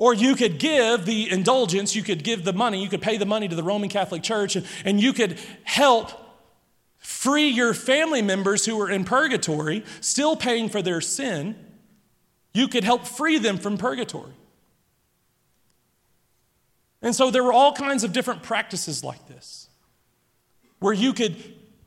Or 0.00 0.14
you 0.14 0.34
could 0.34 0.58
give 0.58 1.04
the 1.04 1.30
indulgence, 1.30 1.94
you 1.94 2.02
could 2.02 2.24
give 2.24 2.42
the 2.42 2.54
money, 2.54 2.82
you 2.82 2.88
could 2.88 3.02
pay 3.02 3.18
the 3.18 3.26
money 3.26 3.48
to 3.48 3.54
the 3.54 3.62
Roman 3.62 3.90
Catholic 3.90 4.22
Church, 4.22 4.56
and, 4.56 4.66
and 4.86 4.98
you 4.98 5.12
could 5.12 5.38
help 5.62 6.10
free 6.96 7.48
your 7.48 7.74
family 7.74 8.22
members 8.22 8.64
who 8.64 8.80
are 8.80 8.88
in 8.88 9.04
purgatory, 9.04 9.84
still 10.00 10.36
paying 10.36 10.70
for 10.70 10.80
their 10.80 11.02
sin. 11.02 11.54
You 12.54 12.66
could 12.66 12.82
help 12.82 13.06
free 13.06 13.36
them 13.36 13.58
from 13.58 13.76
purgatory. 13.76 14.32
And 17.02 17.14
so 17.14 17.30
there 17.30 17.44
were 17.44 17.52
all 17.52 17.74
kinds 17.74 18.02
of 18.02 18.14
different 18.14 18.42
practices 18.42 19.04
like 19.04 19.28
this, 19.28 19.68
where 20.78 20.94
you 20.94 21.12
could 21.12 21.36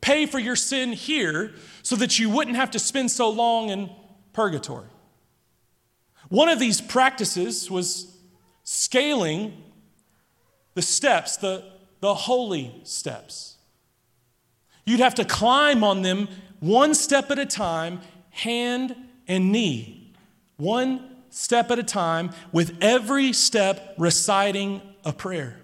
pay 0.02 0.28
for 0.28 0.38
your 0.38 0.56
sin 0.56 0.94
here 0.94 1.52
so 1.82 1.96
that 1.96 2.20
you 2.20 2.30
wouldn't 2.30 2.58
have 2.58 2.70
to 2.72 2.80
spend 2.80 3.10
so 3.10 3.32
long 3.32 3.70
in 3.70 3.90
purgatory. 4.34 4.93
One 6.34 6.50
of 6.50 6.58
these 6.58 6.82
practices 6.82 7.70
was 7.70 8.12
scaling 8.64 9.54
the 10.74 10.82
steps, 10.82 11.38
the, 11.38 11.64
the 12.00 12.16
holy 12.16 12.74
steps. 12.86 13.58
You'd 14.84 15.00
have 15.00 15.14
to 15.14 15.26
climb 15.26 15.84
on 15.84 16.02
them 16.02 16.28
one 16.60 16.96
step 16.96 17.30
at 17.30 17.38
a 17.38 17.46
time, 17.46 18.02
hand 18.32 18.96
and 19.28 19.52
knee. 19.52 20.12
One 20.58 21.08
step 21.30 21.70
at 21.70 21.78
a 21.78 21.84
time, 21.84 22.32
with 22.52 22.80
every 22.82 23.32
step 23.32 23.94
reciting 24.00 24.82
a 25.06 25.14
prayer. 25.14 25.60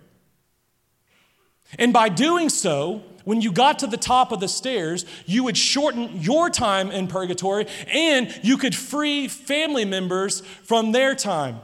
And 1.80 1.92
by 1.92 2.10
doing 2.10 2.48
so, 2.48 3.02
when 3.26 3.42
you 3.42 3.52
got 3.52 3.80
to 3.80 3.88
the 3.88 3.98
top 3.98 4.32
of 4.32 4.40
the 4.40 4.48
stairs, 4.48 5.06
you 5.26 5.44
would 5.44 5.58
shorten 5.58 6.22
your 6.22 6.50
time 6.50 6.92
in 6.92 7.08
purgatory 7.08 7.68
and 7.92 8.38
you 8.44 8.58
could 8.58 8.76
free 8.76 9.28
family 9.28 9.86
members 9.86 10.42
from 10.64 10.92
their 10.92 11.16
time 11.16 11.60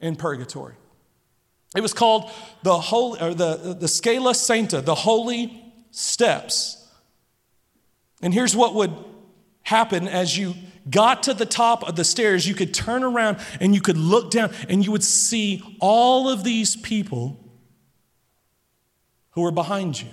in 0.00 0.16
purgatory. 0.16 0.74
It 1.76 1.80
was 1.80 1.92
called 1.92 2.30
the 2.62 2.78
holy 2.78 3.20
or 3.20 3.34
the, 3.34 3.76
the 3.78 3.88
Scala 3.88 4.34
Sancta, 4.34 4.80
the 4.80 4.94
holy 4.94 5.60
steps. 5.90 6.88
And 8.22 8.32
here's 8.32 8.54
what 8.54 8.74
would 8.74 8.92
happen 9.62 10.06
as 10.06 10.36
you 10.38 10.54
got 10.88 11.24
to 11.24 11.34
the 11.34 11.46
top 11.46 11.88
of 11.88 11.96
the 11.96 12.04
stairs, 12.04 12.46
you 12.46 12.54
could 12.54 12.74
turn 12.74 13.02
around 13.02 13.38
and 13.60 13.74
you 13.74 13.80
could 13.80 13.96
look 13.96 14.30
down 14.30 14.52
and 14.68 14.84
you 14.84 14.92
would 14.92 15.02
see 15.02 15.62
all 15.80 16.28
of 16.28 16.44
these 16.44 16.76
people 16.76 17.40
who 19.30 19.42
were 19.42 19.50
behind 19.50 20.00
you 20.00 20.08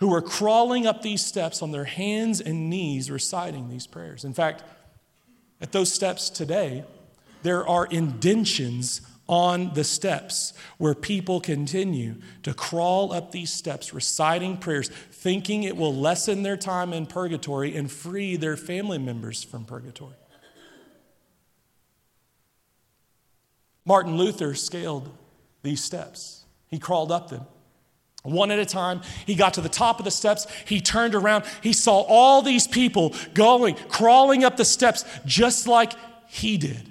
who 0.00 0.08
were 0.08 0.22
crawling 0.22 0.86
up 0.86 1.02
these 1.02 1.24
steps 1.24 1.62
on 1.62 1.70
their 1.70 1.84
hands 1.84 2.40
and 2.40 2.68
knees 2.68 3.10
reciting 3.10 3.68
these 3.68 3.86
prayers. 3.86 4.24
In 4.24 4.32
fact, 4.32 4.64
at 5.60 5.72
those 5.72 5.92
steps 5.92 6.30
today, 6.30 6.84
there 7.42 7.66
are 7.68 7.86
indentions 7.86 9.02
on 9.28 9.72
the 9.74 9.84
steps 9.84 10.54
where 10.78 10.94
people 10.94 11.38
continue 11.40 12.16
to 12.42 12.52
crawl 12.52 13.12
up 13.12 13.30
these 13.30 13.52
steps 13.52 13.94
reciting 13.94 14.56
prayers, 14.56 14.88
thinking 14.88 15.62
it 15.62 15.76
will 15.76 15.94
lessen 15.94 16.42
their 16.42 16.56
time 16.56 16.92
in 16.92 17.06
purgatory 17.06 17.76
and 17.76 17.92
free 17.92 18.36
their 18.36 18.56
family 18.56 18.98
members 18.98 19.44
from 19.44 19.64
purgatory. 19.64 20.16
Martin 23.84 24.16
Luther 24.16 24.54
scaled 24.54 25.10
these 25.62 25.84
steps, 25.84 26.44
he 26.68 26.78
crawled 26.78 27.12
up 27.12 27.28
them. 27.28 27.44
One 28.22 28.50
at 28.50 28.58
a 28.58 28.66
time, 28.66 29.00
he 29.26 29.34
got 29.34 29.54
to 29.54 29.60
the 29.60 29.68
top 29.68 29.98
of 29.98 30.04
the 30.04 30.10
steps. 30.10 30.46
He 30.66 30.80
turned 30.80 31.14
around. 31.14 31.44
He 31.62 31.72
saw 31.72 32.00
all 32.00 32.42
these 32.42 32.66
people 32.66 33.14
going, 33.32 33.76
crawling 33.88 34.44
up 34.44 34.56
the 34.56 34.64
steps 34.64 35.04
just 35.24 35.66
like 35.66 35.94
he 36.28 36.58
did. 36.58 36.90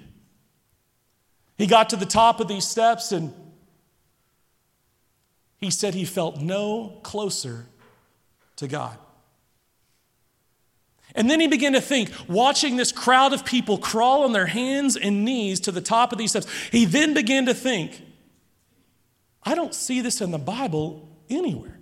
He 1.56 1.66
got 1.66 1.90
to 1.90 1.96
the 1.96 2.06
top 2.06 2.40
of 2.40 2.48
these 2.48 2.66
steps 2.66 3.12
and 3.12 3.32
he 5.58 5.70
said 5.70 5.94
he 5.94 6.06
felt 6.06 6.40
no 6.40 6.98
closer 7.02 7.66
to 8.56 8.66
God. 8.66 8.96
And 11.14 11.28
then 11.28 11.38
he 11.40 11.48
began 11.48 11.74
to 11.74 11.80
think, 11.80 12.10
watching 12.28 12.76
this 12.76 12.92
crowd 12.92 13.32
of 13.32 13.44
people 13.44 13.78
crawl 13.78 14.22
on 14.22 14.32
their 14.32 14.46
hands 14.46 14.96
and 14.96 15.24
knees 15.24 15.60
to 15.60 15.72
the 15.72 15.80
top 15.80 16.12
of 16.12 16.18
these 16.18 16.30
steps, 16.30 16.46
he 16.72 16.86
then 16.86 17.14
began 17.14 17.46
to 17.46 17.54
think, 17.54 18.00
I 19.42 19.54
don't 19.54 19.74
see 19.74 20.00
this 20.00 20.20
in 20.20 20.30
the 20.30 20.38
Bible 20.38 21.09
anywhere. 21.30 21.80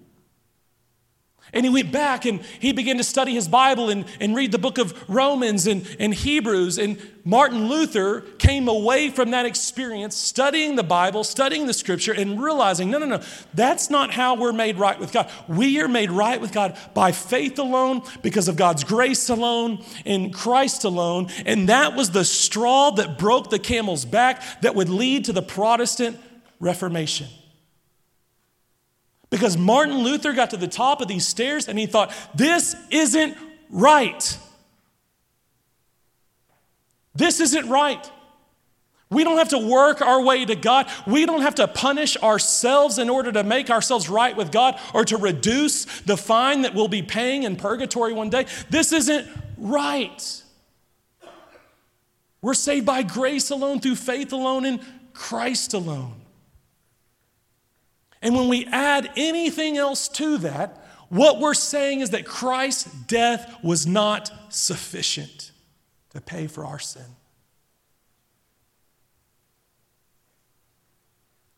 And 1.53 1.65
he 1.65 1.71
went 1.71 1.91
back 1.91 2.27
and 2.27 2.41
he 2.61 2.73
began 2.73 2.99
to 2.99 3.05
study 3.05 3.33
his 3.33 3.49
Bible 3.49 3.89
and, 3.89 4.05
and 4.21 4.37
read 4.37 4.53
the 4.53 4.59
book 4.59 4.77
of 4.77 5.09
Romans 5.09 5.67
and, 5.67 5.87
and 5.99 6.13
Hebrews. 6.13 6.77
And 6.77 7.01
Martin 7.25 7.69
Luther 7.69 8.21
came 8.39 8.69
away 8.69 9.09
from 9.09 9.31
that 9.31 9.47
experience 9.47 10.15
studying 10.15 10.77
the 10.77 10.83
Bible, 10.83 11.25
studying 11.25 11.67
the 11.67 11.73
scripture, 11.73 12.13
and 12.13 12.41
realizing 12.43 12.91
no, 12.91 12.99
no, 12.99 13.07
no, 13.07 13.23
that's 13.55 13.89
not 13.89 14.11
how 14.11 14.35
we're 14.35 14.53
made 14.53 14.77
right 14.77 14.99
with 15.01 15.11
God. 15.11 15.31
We 15.49 15.81
are 15.81 15.89
made 15.89 16.11
right 16.11 16.39
with 16.39 16.53
God 16.53 16.77
by 16.93 17.13
faith 17.13 17.59
alone, 17.59 18.03
because 18.23 18.49
of 18.49 18.57
God's 18.57 18.85
grace 18.85 19.31
alone, 19.31 19.83
in 20.05 20.33
Christ 20.33 20.85
alone. 20.85 21.29
And 21.47 21.71
that 21.71 21.95
was 21.95 22.11
the 22.11 22.25
straw 22.25 22.91
that 22.93 23.19
broke 23.19 23.49
the 23.49 23.59
camel's 23.59 24.05
back 24.05 24.43
that 24.61 24.75
would 24.75 24.91
lead 24.91 25.25
to 25.27 25.33
the 25.33 25.43
Protestant 25.43 26.19
Reformation. 26.61 27.29
Because 29.31 29.59
Martin 29.59 29.99
Luther 29.99 30.33
got 30.33 30.51
to 30.51 30.57
the 30.57 30.69
top 30.69 31.01
of 31.01 31.09
these 31.09 31.27
stairs 31.27 31.69
and 31.69 31.79
he 31.79 31.87
thought, 31.87 32.13
this 32.35 32.75
isn't 32.91 33.37
right. 33.71 34.39
This 37.15 37.41
isn't 37.41 37.69
right. 37.69 38.11
We 39.11 39.25
don't 39.25 39.39
have 39.39 39.51
to 39.51 39.59
work 39.59 40.03
our 40.03 40.23
way 40.23 40.45
to 40.45 40.55
God. 40.55 40.87
We 41.07 41.25
don't 41.25 41.41
have 41.41 41.55
to 41.57 41.67
punish 41.67 42.17
ourselves 42.19 42.99
in 42.99 43.09
order 43.09 43.33
to 43.33 43.43
make 43.43 43.71
ourselves 43.71 44.09
right 44.09 44.37
with 44.37 44.53
God 44.53 44.79
or 44.93 45.05
to 45.07 45.17
reduce 45.17 45.85
the 46.03 46.17
fine 46.17 46.63
that 46.63 46.75
we'll 46.75 46.89
be 46.89 47.03
paying 47.03 47.45
in 47.45 47.57
purgatory 47.57 48.13
one 48.13 48.29
day. 48.29 48.47
This 48.69 48.93
isn't 48.93 49.27
right. 49.57 50.43
We're 52.43 52.55
saved 52.55 52.87
by 52.87 53.03
grace 53.03 53.51
alone, 53.51 53.81
through 53.81 53.97
faith 53.97 54.33
alone, 54.33 54.65
in 54.65 54.81
Christ 55.13 55.75
alone. 55.75 56.21
And 58.21 58.35
when 58.35 58.49
we 58.49 58.67
add 58.67 59.11
anything 59.17 59.77
else 59.77 60.09
to 60.11 60.39
that, 60.39 60.85
what 61.09 61.41
we're 61.41 61.55
saying 61.55 62.01
is 62.01 62.11
that 62.11 62.27
Christ's 62.27 62.85
death 62.85 63.63
was 63.63 63.87
not 63.87 64.31
sufficient 64.51 65.53
to 66.11 66.21
pay 66.21 66.47
for 66.47 66.65
our 66.65 66.79
sin. 66.79 67.17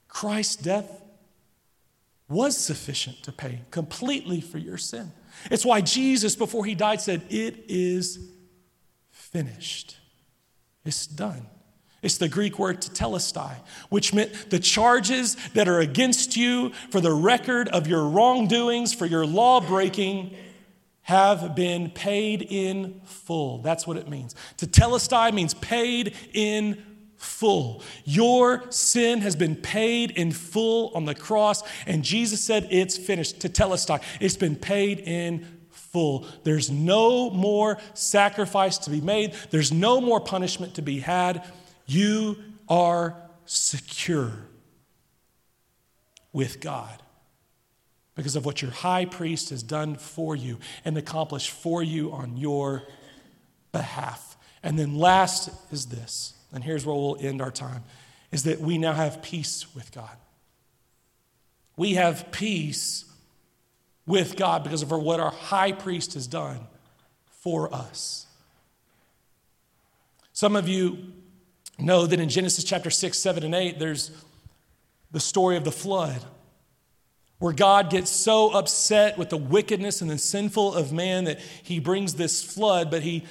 Christ's 0.08 0.56
death 0.56 1.02
was 2.28 2.56
sufficient 2.56 3.22
to 3.24 3.32
pay 3.32 3.60
completely 3.70 4.40
for 4.40 4.58
your 4.58 4.76
sin. 4.76 5.12
It's 5.50 5.64
why 5.64 5.80
Jesus, 5.80 6.36
before 6.36 6.64
he 6.64 6.74
died, 6.74 7.00
said, 7.00 7.22
It 7.28 7.64
is 7.68 8.30
finished. 9.10 9.96
It's 10.84 11.06
done. 11.06 11.46
It's 12.02 12.16
the 12.16 12.28
Greek 12.28 12.58
word 12.58 12.80
tetelestai, 12.80 13.56
which 13.90 14.14
meant 14.14 14.50
the 14.50 14.58
charges 14.58 15.36
that 15.54 15.68
are 15.68 15.80
against 15.80 16.36
you 16.36 16.70
for 16.90 17.00
the 17.00 17.12
record 17.12 17.68
of 17.68 17.86
your 17.86 18.04
wrongdoings, 18.08 18.94
for 18.94 19.06
your 19.06 19.26
law 19.26 19.60
breaking, 19.60 20.34
have 21.02 21.54
been 21.54 21.90
paid 21.90 22.46
in 22.48 23.00
full. 23.04 23.58
That's 23.58 23.86
what 23.86 23.96
it 23.96 24.08
means. 24.08 24.34
Tetelestai 24.56 25.34
means 25.34 25.54
paid 25.54 26.16
in 26.32 26.82
full. 27.16 27.82
Your 28.04 28.64
sin 28.70 29.20
has 29.20 29.36
been 29.36 29.56
paid 29.56 30.12
in 30.12 30.32
full 30.32 30.92
on 30.94 31.04
the 31.04 31.14
cross, 31.14 31.62
and 31.86 32.02
Jesus 32.02 32.42
said, 32.42 32.66
It's 32.70 32.96
finished. 32.96 33.40
Tetelestai, 33.40 34.02
it's 34.20 34.36
been 34.36 34.56
paid 34.56 35.00
in 35.00 35.46
full. 35.68 36.26
There's 36.44 36.70
no 36.70 37.30
more 37.30 37.78
sacrifice 37.94 38.78
to 38.78 38.90
be 38.90 39.00
made, 39.00 39.34
there's 39.50 39.72
no 39.72 40.00
more 40.00 40.20
punishment 40.20 40.74
to 40.76 40.82
be 40.82 41.00
had. 41.00 41.44
You 41.90 42.38
are 42.68 43.16
secure 43.46 44.30
with 46.32 46.60
God 46.60 47.02
because 48.14 48.36
of 48.36 48.44
what 48.44 48.62
your 48.62 48.70
high 48.70 49.06
priest 49.06 49.50
has 49.50 49.64
done 49.64 49.96
for 49.96 50.36
you 50.36 50.60
and 50.84 50.96
accomplished 50.96 51.50
for 51.50 51.82
you 51.82 52.12
on 52.12 52.36
your 52.36 52.84
behalf. 53.72 54.36
And 54.62 54.78
then 54.78 54.94
last 54.94 55.50
is 55.72 55.86
this, 55.86 56.34
and 56.52 56.62
here's 56.62 56.86
where 56.86 56.94
we'll 56.94 57.16
end 57.18 57.42
our 57.42 57.50
time, 57.50 57.82
is 58.30 58.44
that 58.44 58.60
we 58.60 58.78
now 58.78 58.92
have 58.92 59.20
peace 59.20 59.74
with 59.74 59.90
God. 59.90 60.16
We 61.76 61.94
have 61.94 62.30
peace 62.30 63.04
with 64.06 64.36
God 64.36 64.62
because 64.62 64.82
of 64.82 64.92
what 64.92 65.18
our 65.18 65.32
high 65.32 65.72
priest 65.72 66.14
has 66.14 66.28
done 66.28 66.68
for 67.40 67.74
us. 67.74 68.26
Some 70.32 70.54
of 70.54 70.68
you 70.68 71.14
know 71.82 72.06
that 72.06 72.20
in 72.20 72.28
Genesis 72.28 72.64
chapter 72.64 72.90
6, 72.90 73.18
7, 73.18 73.44
and 73.44 73.54
8, 73.54 73.78
there's 73.78 74.10
the 75.10 75.20
story 75.20 75.56
of 75.56 75.64
the 75.64 75.72
flood, 75.72 76.24
where 77.38 77.52
God 77.52 77.90
gets 77.90 78.10
so 78.10 78.50
upset 78.50 79.18
with 79.18 79.30
the 79.30 79.36
wickedness 79.36 80.00
and 80.00 80.10
the 80.10 80.18
sinful 80.18 80.74
of 80.74 80.92
man 80.92 81.24
that 81.24 81.40
he 81.40 81.80
brings 81.80 82.14
this 82.14 82.42
flood, 82.42 82.90
but 82.90 83.02
he 83.02 83.24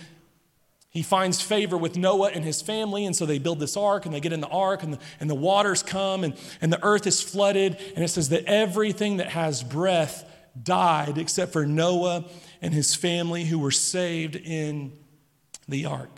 he 0.92 1.04
finds 1.04 1.40
favor 1.40 1.78
with 1.78 1.96
Noah 1.96 2.32
and 2.32 2.44
his 2.44 2.64
family, 2.64 3.06
and 3.06 3.16
so 3.16 3.26
they 3.26 3.38
build 3.38 3.60
this 3.60 3.78
ark 3.78 4.06
and 4.06 4.14
they 4.14 4.20
get 4.20 4.34
in 4.34 4.42
the 4.42 4.48
ark, 4.48 4.82
and 4.82 4.94
the, 4.94 5.00
and 5.20 5.30
the 5.30 5.36
waters 5.36 5.84
come, 5.84 6.24
and, 6.24 6.34
and 6.62 6.74
the 6.74 6.84
earth 6.84 7.06
is 7.06 7.22
flooded. 7.22 7.78
And 7.96 8.04
it 8.04 8.08
says 8.08 8.30
that 8.30 8.46
everything 8.46 9.18
that 9.18 9.30
has 9.30 9.62
breath 9.62 10.26
died 10.62 11.20
except 11.20 11.54
for 11.54 11.66
Noah 11.66 12.26
and 12.62 12.74
his 12.74 12.96
family 12.96 13.46
who 13.46 13.60
were 13.60 13.72
saved 13.72 14.36
in 14.36 14.94
the 15.68 15.86
ark. 15.86 16.10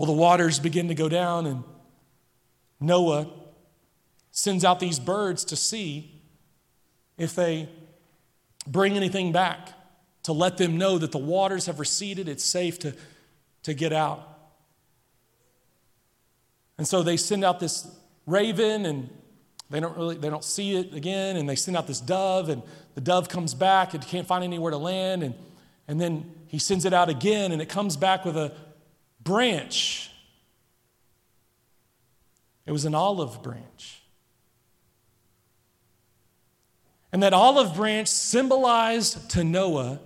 Well, 0.00 0.06
the 0.06 0.12
waters 0.12 0.58
begin 0.58 0.88
to 0.88 0.94
go 0.94 1.10
down, 1.10 1.44
and 1.44 1.62
Noah 2.80 3.28
sends 4.30 4.64
out 4.64 4.80
these 4.80 4.98
birds 4.98 5.44
to 5.44 5.56
see 5.56 6.22
if 7.18 7.34
they 7.34 7.68
bring 8.66 8.96
anything 8.96 9.30
back 9.30 9.74
to 10.22 10.32
let 10.32 10.56
them 10.56 10.78
know 10.78 10.96
that 10.96 11.12
the 11.12 11.18
waters 11.18 11.66
have 11.66 11.78
receded, 11.78 12.30
it's 12.30 12.42
safe 12.42 12.78
to, 12.78 12.94
to 13.64 13.74
get 13.74 13.92
out. 13.92 14.26
And 16.78 16.88
so 16.88 17.02
they 17.02 17.18
send 17.18 17.44
out 17.44 17.60
this 17.60 17.86
raven 18.24 18.86
and 18.86 19.10
they 19.68 19.80
don't 19.80 19.98
really 19.98 20.16
they 20.16 20.30
don't 20.30 20.44
see 20.44 20.76
it 20.76 20.94
again 20.94 21.36
and 21.36 21.46
they 21.46 21.56
send 21.56 21.76
out 21.76 21.86
this 21.86 22.00
dove 22.00 22.48
and 22.48 22.62
the 22.94 23.02
dove 23.02 23.28
comes 23.28 23.52
back 23.52 23.92
and 23.92 24.02
can't 24.06 24.26
find 24.26 24.44
anywhere 24.44 24.70
to 24.70 24.78
land 24.78 25.22
and, 25.22 25.34
and 25.86 26.00
then 26.00 26.32
he 26.46 26.58
sends 26.58 26.86
it 26.86 26.94
out 26.94 27.10
again 27.10 27.52
and 27.52 27.60
it 27.60 27.68
comes 27.68 27.98
back 27.98 28.24
with 28.24 28.38
a 28.38 28.50
branch. 29.22 30.10
It 32.66 32.72
was 32.72 32.84
an 32.84 32.94
olive 32.94 33.42
branch. 33.42 34.02
And 37.12 37.22
that 37.22 37.32
olive 37.32 37.74
branch 37.74 38.08
symbolized 38.08 39.30
to 39.30 39.42
noah 39.42 40.00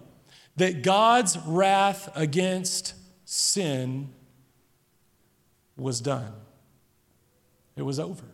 that 0.57 0.83
god's 0.83 1.37
wrath 1.39 2.11
against 2.15 2.95
sin 3.25 4.11
was 5.77 6.01
done. 6.01 6.33
It 7.77 7.83
was 7.83 7.99
over. 7.99 8.25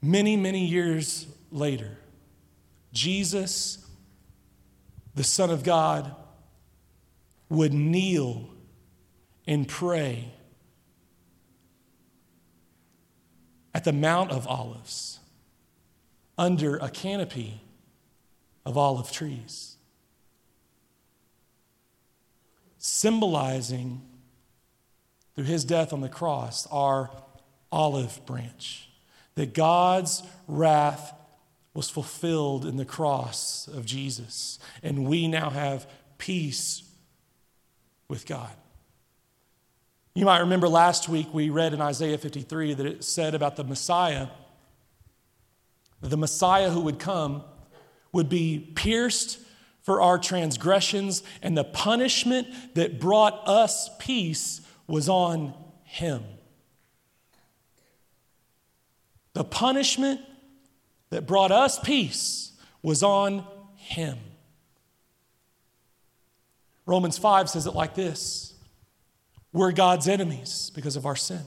Many, 0.00 0.36
many 0.36 0.66
years 0.66 1.26
later, 1.50 1.96
Jesus, 2.92 3.83
the 5.14 5.24
Son 5.24 5.50
of 5.50 5.62
God, 5.62 6.14
would 7.48 7.72
kneel 7.72 8.48
and 9.46 9.68
pray 9.68 10.32
at 13.74 13.84
the 13.84 13.92
Mount 13.92 14.30
of 14.30 14.46
Olives 14.46 15.18
under 16.38 16.76
a 16.76 16.88
canopy 16.88 17.60
of 18.64 18.78
olive 18.78 19.12
trees, 19.12 19.76
symbolizing 22.78 24.02
through 25.34 25.44
his 25.44 25.64
death 25.64 25.92
on 25.92 26.00
the 26.00 26.08
cross 26.08 26.66
our 26.70 27.10
olive 27.70 28.24
branch 28.24 28.88
that 29.34 29.52
God's 29.52 30.22
wrath 30.46 31.12
was 31.74 31.90
fulfilled 31.90 32.64
in 32.64 32.76
the 32.76 32.84
cross 32.84 33.68
of 33.68 33.84
Jesus, 33.84 34.58
and 34.82 35.06
we 35.06 35.28
now 35.28 35.50
have 35.50 35.86
peace 36.16 36.82
with 38.08 38.26
God. 38.26 38.50
You 40.14 40.24
might 40.24 40.38
remember 40.38 40.68
last 40.68 41.08
week 41.08 41.26
we 41.32 41.50
read 41.50 41.74
in 41.74 41.80
Isaiah 41.80 42.16
53 42.16 42.74
that 42.74 42.86
it 42.86 43.04
said 43.04 43.34
about 43.34 43.56
the 43.56 43.64
Messiah 43.64 44.28
the 46.08 46.16
Messiah 46.16 46.70
who 46.70 46.80
would 46.80 46.98
come 46.98 47.42
would 48.12 48.28
be 48.28 48.72
pierced 48.74 49.40
for 49.82 50.00
our 50.00 50.18
transgressions, 50.18 51.22
and 51.42 51.56
the 51.56 51.64
punishment 51.64 52.48
that 52.74 52.98
brought 52.98 53.46
us 53.46 53.90
peace 53.98 54.62
was 54.86 55.08
on 55.08 55.52
him. 55.82 56.22
The 59.34 59.44
punishment 59.44 60.20
that 61.14 61.28
brought 61.28 61.52
us 61.52 61.78
peace 61.78 62.50
was 62.82 63.04
on 63.04 63.46
him. 63.76 64.18
Romans 66.86 67.18
5 67.18 67.48
says 67.48 67.66
it 67.66 67.74
like 67.74 67.94
this 67.94 68.52
We're 69.52 69.70
God's 69.70 70.08
enemies 70.08 70.72
because 70.74 70.96
of 70.96 71.06
our 71.06 71.14
sin. 71.14 71.42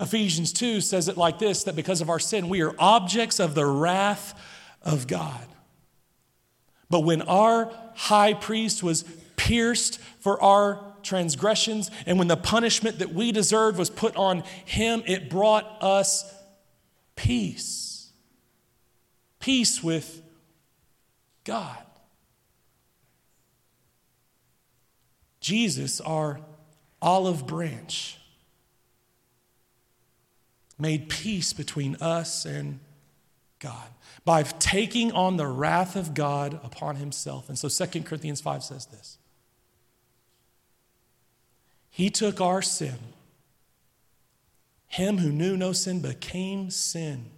Ephesians 0.00 0.52
2 0.52 0.80
says 0.80 1.06
it 1.06 1.16
like 1.16 1.38
this 1.38 1.62
that 1.62 1.76
because 1.76 2.00
of 2.00 2.10
our 2.10 2.18
sin, 2.18 2.48
we 2.48 2.62
are 2.62 2.74
objects 2.80 3.38
of 3.38 3.54
the 3.54 3.64
wrath 3.64 4.36
of 4.82 5.06
God. 5.06 5.46
But 6.90 7.04
when 7.04 7.22
our 7.22 7.72
high 7.94 8.34
priest 8.34 8.82
was 8.82 9.04
pierced 9.36 10.00
for 10.18 10.42
our 10.42 10.94
transgressions, 11.04 11.92
and 12.06 12.18
when 12.18 12.26
the 12.26 12.36
punishment 12.36 12.98
that 12.98 13.14
we 13.14 13.30
deserved 13.30 13.78
was 13.78 13.88
put 13.88 14.16
on 14.16 14.42
him, 14.64 15.04
it 15.06 15.30
brought 15.30 15.80
us 15.80 16.41
peace. 17.22 18.10
Peace 19.38 19.82
with 19.82 20.22
God. 21.44 21.78
Jesus, 25.40 26.00
our 26.00 26.40
olive 27.00 27.46
branch, 27.46 28.18
made 30.78 31.08
peace 31.08 31.52
between 31.52 31.94
us 32.00 32.44
and 32.44 32.80
God 33.60 33.88
by 34.24 34.42
taking 34.42 35.12
on 35.12 35.36
the 35.36 35.46
wrath 35.46 35.94
of 35.94 36.14
God 36.14 36.58
upon 36.64 36.96
himself. 36.96 37.48
And 37.48 37.56
so 37.56 37.68
2 37.68 38.02
Corinthians 38.02 38.40
5 38.40 38.64
says 38.64 38.86
this 38.86 39.18
he 41.88 42.10
took 42.10 42.40
our 42.40 42.62
sin. 42.62 42.98
Him 44.92 45.16
who 45.16 45.32
knew 45.32 45.56
no 45.56 45.72
sin 45.72 46.00
became 46.00 46.68
sin 46.68 47.30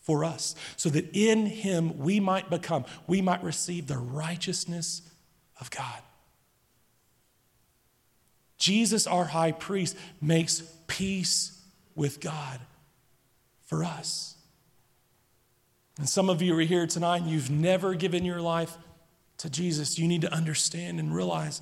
for 0.00 0.24
us, 0.24 0.54
so 0.76 0.88
that 0.88 1.14
in 1.14 1.44
him 1.44 1.98
we 1.98 2.20
might 2.20 2.48
become, 2.48 2.86
we 3.06 3.20
might 3.20 3.44
receive 3.44 3.86
the 3.86 3.98
righteousness 3.98 5.02
of 5.60 5.70
God. 5.70 6.00
Jesus, 8.56 9.06
our 9.06 9.26
high 9.26 9.52
priest, 9.52 9.94
makes 10.22 10.62
peace 10.86 11.62
with 11.94 12.18
God 12.18 12.58
for 13.66 13.84
us. 13.84 14.36
And 15.98 16.08
some 16.08 16.30
of 16.30 16.40
you 16.40 16.56
are 16.56 16.62
here 16.62 16.86
tonight 16.86 17.20
and 17.20 17.30
you've 17.30 17.50
never 17.50 17.94
given 17.94 18.24
your 18.24 18.40
life 18.40 18.74
to 19.36 19.50
Jesus. 19.50 19.98
You 19.98 20.08
need 20.08 20.22
to 20.22 20.32
understand 20.32 20.98
and 20.98 21.14
realize 21.14 21.60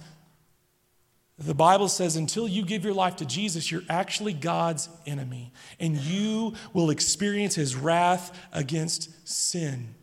the 1.38 1.54
Bible 1.54 1.88
says 1.88 2.16
until 2.16 2.48
you 2.48 2.64
give 2.64 2.84
your 2.84 2.94
life 2.94 3.16
to 3.16 3.24
Jesus, 3.24 3.70
you're 3.70 3.82
actually 3.88 4.32
God's 4.32 4.88
enemy, 5.06 5.52
and 5.78 5.96
you 5.96 6.54
will 6.72 6.90
experience 6.90 7.54
his 7.54 7.76
wrath 7.76 8.36
against 8.52 9.28
sin 9.28 9.94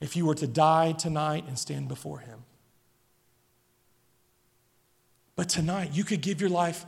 if 0.00 0.16
you 0.16 0.24
were 0.24 0.34
to 0.36 0.46
die 0.46 0.92
tonight 0.92 1.44
and 1.46 1.58
stand 1.58 1.88
before 1.88 2.20
him. 2.20 2.44
But 5.36 5.50
tonight, 5.50 5.90
you 5.92 6.04
could 6.04 6.22
give 6.22 6.40
your 6.40 6.50
life 6.50 6.86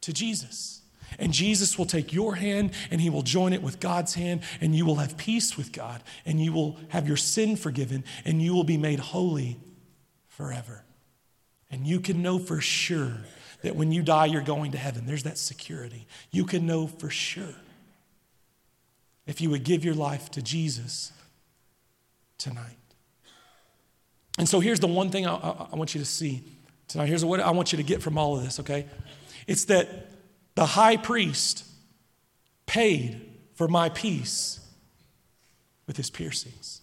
to 0.00 0.12
Jesus. 0.12 0.82
And 1.18 1.32
Jesus 1.32 1.78
will 1.78 1.86
take 1.86 2.12
your 2.12 2.34
hand 2.34 2.72
and 2.90 3.00
he 3.00 3.08
will 3.08 3.22
join 3.22 3.52
it 3.52 3.62
with 3.62 3.80
God's 3.80 4.14
hand, 4.14 4.42
and 4.60 4.74
you 4.74 4.84
will 4.84 4.96
have 4.96 5.16
peace 5.16 5.56
with 5.56 5.72
God, 5.72 6.02
and 6.26 6.40
you 6.40 6.52
will 6.52 6.76
have 6.88 7.06
your 7.06 7.16
sin 7.16 7.56
forgiven, 7.56 8.04
and 8.24 8.42
you 8.42 8.52
will 8.52 8.64
be 8.64 8.76
made 8.76 8.98
holy 8.98 9.58
forever. 10.26 10.84
And 11.70 11.86
you 11.86 12.00
can 12.00 12.22
know 12.22 12.38
for 12.38 12.60
sure 12.60 13.12
that 13.62 13.76
when 13.76 13.92
you 13.92 14.02
die, 14.02 14.26
you're 14.26 14.42
going 14.42 14.72
to 14.72 14.78
heaven. 14.78 15.06
There's 15.06 15.24
that 15.24 15.38
security. 15.38 16.06
You 16.30 16.44
can 16.44 16.66
know 16.66 16.86
for 16.86 17.10
sure 17.10 17.54
if 19.26 19.40
you 19.40 19.50
would 19.50 19.64
give 19.64 19.84
your 19.84 19.94
life 19.94 20.30
to 20.32 20.42
Jesus 20.42 21.12
tonight. 22.38 22.76
And 24.38 24.48
so 24.48 24.60
here's 24.60 24.80
the 24.80 24.86
one 24.86 25.10
thing 25.10 25.26
I, 25.26 25.34
I, 25.34 25.66
I 25.72 25.76
want 25.76 25.94
you 25.94 26.00
to 26.00 26.06
see 26.06 26.42
tonight. 26.86 27.06
Here's 27.06 27.24
what 27.24 27.40
I 27.40 27.50
want 27.50 27.72
you 27.72 27.76
to 27.76 27.82
get 27.82 28.00
from 28.00 28.16
all 28.16 28.36
of 28.36 28.44
this, 28.44 28.60
okay? 28.60 28.86
It's 29.46 29.64
that 29.66 29.88
the 30.54 30.64
high 30.64 30.96
priest 30.96 31.64
paid 32.66 33.20
for 33.54 33.68
my 33.68 33.88
peace 33.88 34.60
with 35.86 35.96
his 35.96 36.10
piercings. 36.10 36.80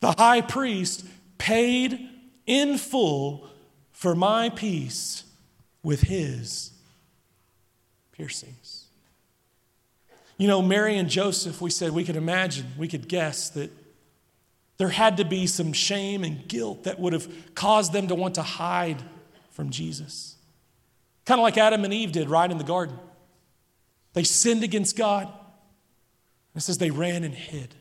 The 0.00 0.12
high 0.12 0.40
priest 0.40 1.06
paid 1.38 2.08
in 2.48 2.78
full 2.78 3.46
for 3.92 4.16
my 4.16 4.48
peace 4.48 5.22
with 5.84 6.00
his 6.00 6.72
piercings. 8.10 8.86
You 10.38 10.48
know, 10.48 10.62
Mary 10.62 10.96
and 10.96 11.08
Joseph, 11.08 11.60
we 11.60 11.70
said 11.70 11.92
we 11.92 12.04
could 12.04 12.16
imagine, 12.16 12.66
we 12.76 12.88
could 12.88 13.06
guess 13.06 13.50
that 13.50 13.70
there 14.78 14.88
had 14.88 15.16
to 15.18 15.24
be 15.24 15.46
some 15.46 15.72
shame 15.72 16.24
and 16.24 16.46
guilt 16.48 16.84
that 16.84 16.98
would 16.98 17.12
have 17.12 17.28
caused 17.54 17.92
them 17.92 18.08
to 18.08 18.14
want 18.14 18.36
to 18.36 18.42
hide 18.42 19.02
from 19.50 19.70
Jesus. 19.70 20.36
Kind 21.26 21.40
of 21.40 21.42
like 21.42 21.58
Adam 21.58 21.84
and 21.84 21.92
Eve 21.92 22.12
did 22.12 22.30
right 22.30 22.50
in 22.50 22.58
the 22.58 22.64
garden. 22.64 22.96
They 24.14 24.22
sinned 24.22 24.62
against 24.62 24.96
God. 24.96 25.28
It 26.54 26.60
says 26.60 26.78
they 26.78 26.90
ran 26.90 27.24
and 27.24 27.34
hid. 27.34 27.74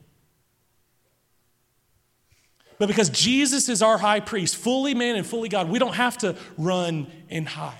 But 2.79 2.87
because 2.87 3.09
Jesus 3.09 3.69
is 3.69 3.81
our 3.81 3.97
high 3.97 4.19
priest, 4.19 4.55
fully 4.55 4.93
man 4.93 5.15
and 5.15 5.25
fully 5.25 5.49
God, 5.49 5.69
we 5.69 5.79
don't 5.79 5.95
have 5.95 6.17
to 6.19 6.35
run 6.57 7.07
and 7.29 7.47
hide 7.47 7.73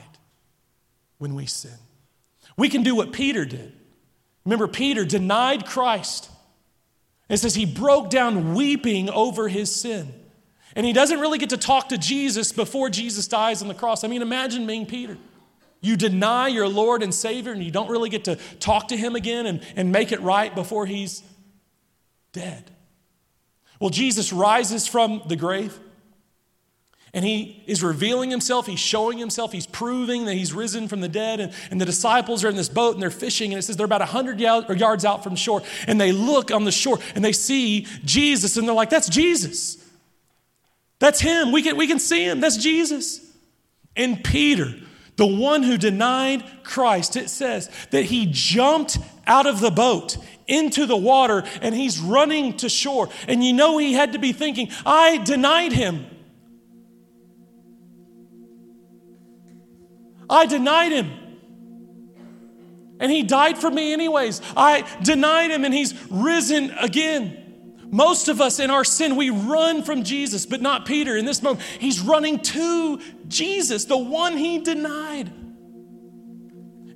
when 1.17 1.35
we 1.35 1.45
sin. 1.45 1.77
We 2.57 2.69
can 2.69 2.83
do 2.83 2.95
what 2.95 3.13
Peter 3.13 3.45
did. 3.45 3.73
Remember, 4.45 4.67
Peter 4.67 5.05
denied 5.05 5.65
Christ. 5.65 6.31
It 7.29 7.37
says 7.37 7.53
he 7.53 7.65
broke 7.65 8.09
down 8.09 8.55
weeping 8.55 9.09
over 9.09 9.47
his 9.49 9.73
sin. 9.73 10.13
And 10.75 10.85
he 10.85 10.93
doesn't 10.93 11.19
really 11.19 11.37
get 11.37 11.49
to 11.49 11.57
talk 11.57 11.89
to 11.89 11.97
Jesus 11.97 12.51
before 12.51 12.89
Jesus 12.89 13.27
dies 13.27 13.61
on 13.61 13.67
the 13.67 13.73
cross. 13.73 14.03
I 14.03 14.07
mean, 14.07 14.21
imagine 14.21 14.65
being 14.65 14.85
Peter. 14.85 15.17
You 15.81 15.95
deny 15.95 16.47
your 16.47 16.67
Lord 16.67 17.03
and 17.03 17.13
Savior, 17.13 17.51
and 17.51 17.63
you 17.63 17.71
don't 17.71 17.89
really 17.89 18.09
get 18.09 18.25
to 18.25 18.35
talk 18.59 18.87
to 18.89 18.97
him 18.97 19.15
again 19.15 19.45
and, 19.45 19.61
and 19.75 19.91
make 19.91 20.11
it 20.11 20.21
right 20.21 20.53
before 20.53 20.85
he's 20.85 21.23
dead. 22.31 22.71
Well, 23.80 23.89
Jesus 23.89 24.34
rises 24.34 24.88
from 24.88 25.21
the 25.28 25.36
grave. 25.36 25.80
And 27.13 27.23
he 27.23 27.63
is 27.65 27.82
revealing 27.82 28.30
himself, 28.30 28.67
he's 28.67 28.80
showing 28.80 29.17
himself, 29.17 29.51
he's 29.51 29.65
proving 29.65 30.25
that 30.25 30.34
he's 30.34 30.53
risen 30.53 30.88
from 30.88 31.01
the 31.01 31.07
dead. 31.07 31.39
And, 31.39 31.53
and 31.71 31.80
the 31.80 31.86
disciples 31.86 32.43
are 32.43 32.49
in 32.49 32.55
this 32.55 32.69
boat 32.69 32.93
and 32.93 33.01
they're 33.01 33.09
fishing, 33.09 33.53
and 33.53 33.59
it 33.59 33.63
says 33.63 33.78
they're 33.78 33.86
about 33.86 34.01
100 34.01 34.39
yards 34.39 35.05
out 35.05 35.23
from 35.23 35.36
shore. 35.36 35.63
And 35.88 35.99
they 35.99 36.11
look 36.11 36.51
on 36.51 36.63
the 36.63 36.71
shore 36.71 36.99
and 37.15 37.23
they 37.23 37.32
see 37.32 37.88
Jesus, 38.03 38.57
and 38.57 38.67
they're 38.67 38.75
like, 38.75 38.89
That's 38.89 39.09
Jesus. 39.09 39.84
That's 40.99 41.19
him. 41.19 41.51
We 41.51 41.61
can, 41.61 41.78
we 41.78 41.88
can 41.88 41.99
see 41.99 42.23
him. 42.23 42.39
That's 42.39 42.57
Jesus. 42.57 43.21
And 43.95 44.23
Peter, 44.23 44.75
the 45.15 45.28
one 45.28 45.63
who 45.63 45.78
denied 45.78 46.43
Christ, 46.63 47.15
it 47.15 47.30
says 47.30 47.69
that 47.91 48.03
he 48.03 48.28
jumped 48.30 48.97
out 49.25 49.47
of 49.47 49.59
the 49.59 49.71
boat 49.71 50.17
into 50.47 50.85
the 50.85 50.97
water 50.97 51.43
and 51.61 51.75
he's 51.75 51.99
running 51.99 52.57
to 52.57 52.69
shore. 52.69 53.09
And 53.27 53.43
you 53.43 53.53
know 53.53 53.77
he 53.77 53.93
had 53.93 54.13
to 54.13 54.19
be 54.19 54.33
thinking, 54.33 54.69
I 54.85 55.17
denied 55.17 55.73
him. 55.73 56.05
I 60.29 60.45
denied 60.45 60.91
him. 60.91 61.11
And 62.99 63.11
he 63.11 63.23
died 63.23 63.57
for 63.57 63.69
me, 63.69 63.93
anyways. 63.93 64.41
I 64.55 64.87
denied 65.03 65.51
him 65.51 65.63
and 65.65 65.73
he's 65.73 65.93
risen 66.09 66.71
again. 66.71 67.43
Most 67.89 68.27
of 68.27 68.41
us 68.41 68.59
in 68.59 68.69
our 68.69 68.83
sin, 68.83 69.15
we 69.15 69.29
run 69.29 69.83
from 69.83 70.03
Jesus, 70.03 70.45
but 70.45 70.61
not 70.61 70.85
Peter. 70.85 71.15
In 71.15 71.25
this 71.25 71.41
moment, 71.41 71.63
he's 71.79 72.01
running 72.01 72.39
to 72.39 72.99
Jesus, 73.27 73.85
the 73.85 73.97
one 73.97 74.35
he 74.35 74.59
denied. 74.59 75.31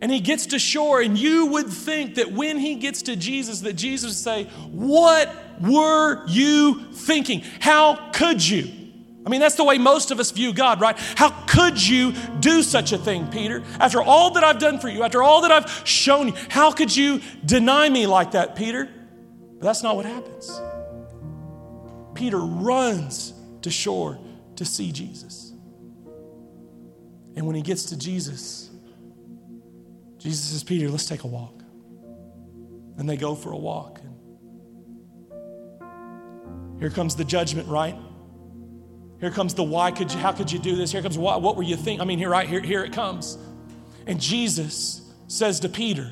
And 0.01 0.11
he 0.11 0.19
gets 0.19 0.47
to 0.47 0.59
shore, 0.59 0.99
and 0.99 1.15
you 1.15 1.45
would 1.47 1.69
think 1.69 2.15
that 2.15 2.31
when 2.31 2.57
he 2.57 2.75
gets 2.75 3.03
to 3.03 3.15
Jesus, 3.15 3.61
that 3.61 3.73
Jesus 3.73 4.09
would 4.09 4.17
say, 4.17 4.43
What 4.71 5.33
were 5.61 6.25
you 6.27 6.91
thinking? 6.91 7.43
How 7.59 8.09
could 8.11 8.45
you? 8.45 8.81
I 9.23 9.29
mean, 9.29 9.39
that's 9.39 9.55
the 9.55 9.63
way 9.63 9.77
most 9.77 10.09
of 10.09 10.19
us 10.19 10.31
view 10.31 10.51
God, 10.51 10.81
right? 10.81 10.97
How 11.15 11.29
could 11.45 11.79
you 11.81 12.13
do 12.39 12.63
such 12.63 12.91
a 12.91 12.97
thing, 12.97 13.27
Peter? 13.27 13.63
After 13.79 14.01
all 14.01 14.31
that 14.31 14.43
I've 14.43 14.57
done 14.57 14.79
for 14.79 14.89
you, 14.89 15.03
after 15.03 15.21
all 15.21 15.41
that 15.41 15.51
I've 15.51 15.87
shown 15.87 16.29
you, 16.29 16.33
how 16.49 16.71
could 16.71 16.95
you 16.95 17.21
deny 17.45 17.87
me 17.87 18.07
like 18.07 18.31
that, 18.31 18.55
Peter? 18.55 18.89
But 19.59 19.65
that's 19.65 19.83
not 19.83 19.95
what 19.95 20.05
happens. 20.05 20.59
Peter 22.15 22.39
runs 22.39 23.33
to 23.61 23.69
shore 23.69 24.17
to 24.55 24.65
see 24.65 24.91
Jesus. 24.91 25.53
And 27.35 27.45
when 27.45 27.55
he 27.55 27.61
gets 27.61 27.85
to 27.85 27.97
Jesus, 27.97 28.70
Jesus 30.21 30.45
says, 30.51 30.63
Peter, 30.63 30.87
let's 30.89 31.07
take 31.07 31.23
a 31.23 31.27
walk. 31.27 31.63
And 32.97 33.09
they 33.09 33.17
go 33.17 33.33
for 33.33 33.51
a 33.51 33.57
walk. 33.57 33.99
And 34.03 34.15
here 36.79 36.91
comes 36.91 37.15
the 37.15 37.25
judgment, 37.25 37.67
right? 37.67 37.95
Here 39.19 39.31
comes 39.31 39.55
the 39.55 39.63
why 39.63 39.91
could 39.91 40.11
you, 40.11 40.19
how 40.19 40.31
could 40.31 40.51
you 40.51 40.59
do 40.59 40.75
this? 40.75 40.91
Here 40.91 41.01
comes 41.01 41.17
what, 41.17 41.41
what 41.41 41.55
were 41.55 41.63
you 41.63 41.75
thinking? 41.75 42.01
I 42.01 42.05
mean, 42.05 42.19
here, 42.19 42.29
right, 42.29 42.47
here, 42.47 42.61
here 42.61 42.83
it 42.83 42.93
comes. 42.93 43.37
And 44.05 44.21
Jesus 44.21 45.01
says 45.27 45.59
to 45.61 45.69
Peter, 45.69 46.11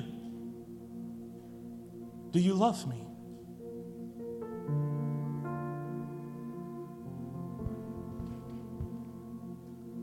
Do 2.32 2.39
you 2.39 2.53
love 2.53 2.88
me? 2.88 3.05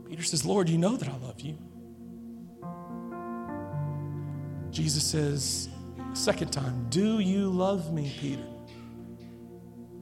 Peter 0.08 0.22
says, 0.22 0.44
Lord, 0.44 0.68
you 0.68 0.78
know 0.78 0.96
that 0.96 1.08
I 1.08 1.16
love 1.18 1.40
you. 1.40 1.58
Jesus 4.76 5.04
says, 5.04 5.70
second 6.12 6.52
time, 6.52 6.84
Do 6.90 7.18
you 7.18 7.48
love 7.48 7.94
me, 7.94 8.14
Peter? 8.20 8.44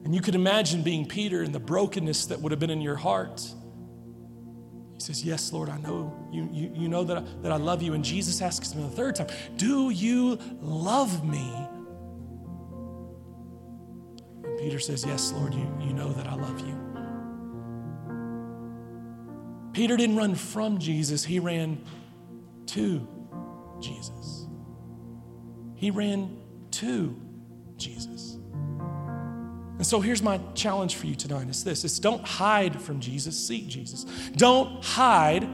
And 0.03 0.13
you 0.13 0.19
could 0.19 0.35
imagine 0.35 0.81
being 0.81 1.05
Peter 1.05 1.43
and 1.43 1.55
the 1.55 1.61
brokenness 1.61 2.25
that 2.25 2.41
would 2.41 2.51
have 2.51 2.59
been 2.59 2.69
in 2.69 2.81
your 2.81 2.97
heart. 2.97 3.41
He 4.93 4.99
says, 4.99 5.23
Yes, 5.23 5.53
Lord, 5.53 5.69
I 5.69 5.77
know. 5.77 6.13
You, 6.29 6.49
you, 6.51 6.73
you 6.75 6.89
know 6.89 7.05
that 7.05 7.19
I, 7.19 7.23
that 7.41 7.53
I 7.53 7.55
love 7.55 7.81
you. 7.81 7.93
And 7.93 8.03
Jesus 8.03 8.41
asks 8.41 8.73
him 8.73 8.81
the 8.81 8.89
third 8.89 9.15
time, 9.15 9.27
Do 9.55 9.91
you 9.91 10.37
love 10.59 11.25
me? 11.25 11.53
And 14.43 14.59
Peter 14.59 14.79
says, 14.79 15.05
Yes, 15.05 15.31
Lord, 15.31 15.53
you, 15.53 15.73
you 15.79 15.93
know 15.93 16.11
that 16.11 16.27
I 16.27 16.35
love 16.35 16.59
you. 16.59 16.81
Peter 19.71 19.95
didn't 19.95 20.17
run 20.17 20.35
from 20.35 20.79
Jesus, 20.79 21.23
he 21.23 21.39
ran 21.39 21.81
to 22.65 23.07
Jesus. 23.79 24.44
He 25.75 25.91
ran 25.91 26.37
to 26.71 27.15
Jesus. 27.77 28.37
And 29.77 29.85
so 29.85 29.99
here's 29.99 30.23
my 30.23 30.39
challenge 30.53 30.95
for 30.95 31.05
you 31.05 31.15
tonight 31.15 31.47
it's 31.49 31.63
this 31.63 31.83
it's 31.83 31.99
don't 31.99 32.25
hide 32.25 32.81
from 32.81 32.99
Jesus, 32.99 33.37
seek 33.37 33.67
Jesus. 33.67 34.05
Don't 34.35 34.83
hide, 34.83 35.47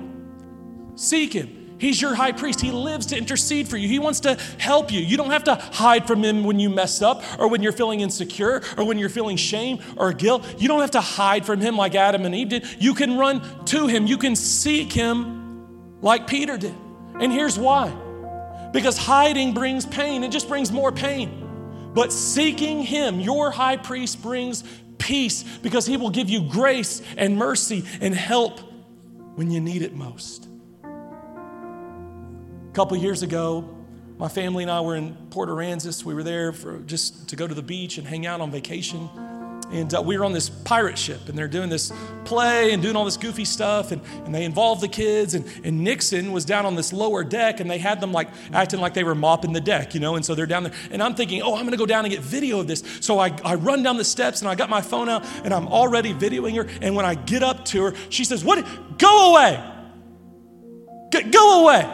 seek 0.95 1.33
him. 1.33 1.57
He's 1.79 1.99
your 1.99 2.13
high 2.13 2.31
priest. 2.31 2.61
He 2.61 2.71
lives 2.71 3.07
to 3.07 3.17
intercede 3.17 3.67
for 3.67 3.75
you. 3.75 3.87
He 3.87 3.97
wants 3.97 4.19
to 4.19 4.35
help 4.59 4.91
you. 4.91 4.99
You 4.99 5.17
don't 5.17 5.31
have 5.31 5.45
to 5.45 5.55
hide 5.55 6.05
from 6.05 6.23
him 6.23 6.43
when 6.43 6.59
you 6.59 6.69
mess 6.69 7.01
up 7.01 7.23
or 7.39 7.47
when 7.47 7.63
you're 7.63 7.71
feeling 7.71 8.01
insecure 8.01 8.61
or 8.77 8.85
when 8.85 8.99
you're 8.99 9.09
feeling 9.09 9.35
shame 9.35 9.79
or 9.97 10.13
guilt. 10.13 10.45
You 10.59 10.67
don't 10.67 10.81
have 10.81 10.91
to 10.91 11.01
hide 11.01 11.43
from 11.43 11.59
him 11.59 11.75
like 11.75 11.95
Adam 11.95 12.23
and 12.23 12.35
Eve 12.35 12.49
did. 12.49 12.67
You 12.77 12.93
can 12.93 13.17
run 13.17 13.65
to 13.65 13.87
him. 13.87 14.05
You 14.05 14.19
can 14.19 14.35
seek 14.35 14.93
him 14.93 15.97
like 16.03 16.27
Peter 16.27 16.55
did. 16.55 16.75
And 17.19 17.31
here's 17.31 17.57
why 17.57 17.91
because 18.71 18.97
hiding 18.97 19.53
brings 19.53 19.85
pain, 19.85 20.23
it 20.23 20.31
just 20.31 20.47
brings 20.47 20.71
more 20.71 20.91
pain. 20.91 21.91
But 21.93 22.13
seeking 22.13 22.83
him, 22.83 23.19
your 23.19 23.51
high 23.51 23.77
priest, 23.77 24.21
brings 24.21 24.63
peace 24.97 25.43
because 25.61 25.85
he 25.85 25.97
will 25.97 26.09
give 26.09 26.29
you 26.29 26.47
grace 26.47 27.01
and 27.17 27.37
mercy 27.37 27.85
and 27.99 28.15
help 28.15 28.59
when 29.35 29.51
you 29.51 29.59
need 29.59 29.81
it 29.81 29.93
most. 29.93 30.47
A 30.83 32.73
couple 32.73 32.95
years 32.97 33.23
ago, 33.23 33.67
my 34.17 34.29
family 34.29 34.63
and 34.63 34.71
I 34.71 34.81
were 34.81 34.95
in 34.95 35.15
Port 35.31 35.49
Aransas. 35.49 36.05
We 36.05 36.13
were 36.13 36.23
there 36.23 36.53
for 36.53 36.79
just 36.79 37.29
to 37.29 37.35
go 37.35 37.47
to 37.47 37.53
the 37.55 37.63
beach 37.63 37.97
and 37.97 38.07
hang 38.07 38.25
out 38.25 38.39
on 38.39 38.51
vacation. 38.51 39.09
And 39.71 39.93
uh, 39.93 40.01
we 40.01 40.17
were 40.17 40.25
on 40.25 40.33
this 40.33 40.49
pirate 40.49 40.97
ship, 40.97 41.29
and 41.29 41.37
they're 41.37 41.47
doing 41.47 41.69
this 41.69 41.91
play 42.25 42.73
and 42.73 42.81
doing 42.81 42.95
all 42.95 43.05
this 43.05 43.17
goofy 43.17 43.45
stuff, 43.45 43.91
and, 43.91 44.01
and 44.25 44.35
they 44.35 44.43
involved 44.43 44.81
the 44.81 44.87
kids. 44.87 45.33
And, 45.33 45.45
and 45.63 45.83
Nixon 45.83 46.31
was 46.31 46.45
down 46.45 46.65
on 46.65 46.75
this 46.75 46.91
lower 46.93 47.23
deck, 47.23 47.59
and 47.59 47.69
they 47.69 47.77
had 47.77 48.01
them 48.01 48.11
like 48.11 48.29
acting 48.53 48.79
like 48.79 48.93
they 48.93 49.03
were 49.03 49.15
mopping 49.15 49.53
the 49.53 49.61
deck, 49.61 49.93
you 49.93 49.99
know. 49.99 50.15
And 50.15 50.25
so 50.25 50.35
they're 50.35 50.45
down 50.45 50.63
there, 50.63 50.73
and 50.91 51.01
I'm 51.01 51.15
thinking, 51.15 51.41
oh, 51.41 51.55
I'm 51.55 51.65
gonna 51.65 51.77
go 51.77 51.85
down 51.85 52.05
and 52.05 52.13
get 52.13 52.21
video 52.21 52.59
of 52.59 52.67
this. 52.67 52.83
So 53.01 53.19
I, 53.19 53.35
I 53.43 53.55
run 53.55 53.83
down 53.83 53.97
the 53.97 54.03
steps, 54.03 54.41
and 54.41 54.49
I 54.49 54.55
got 54.55 54.69
my 54.69 54.81
phone 54.81 55.09
out, 55.09 55.25
and 55.43 55.53
I'm 55.53 55.67
already 55.67 56.13
videoing 56.13 56.55
her. 56.55 56.67
And 56.81 56.95
when 56.95 57.05
I 57.05 57.15
get 57.15 57.43
up 57.43 57.65
to 57.65 57.83
her, 57.85 57.93
she 58.09 58.23
says, 58.23 58.43
"What? 58.43 58.65
Go 58.97 59.31
away! 59.31 59.63
G- 61.11 61.29
go 61.29 61.63
away!" 61.63 61.89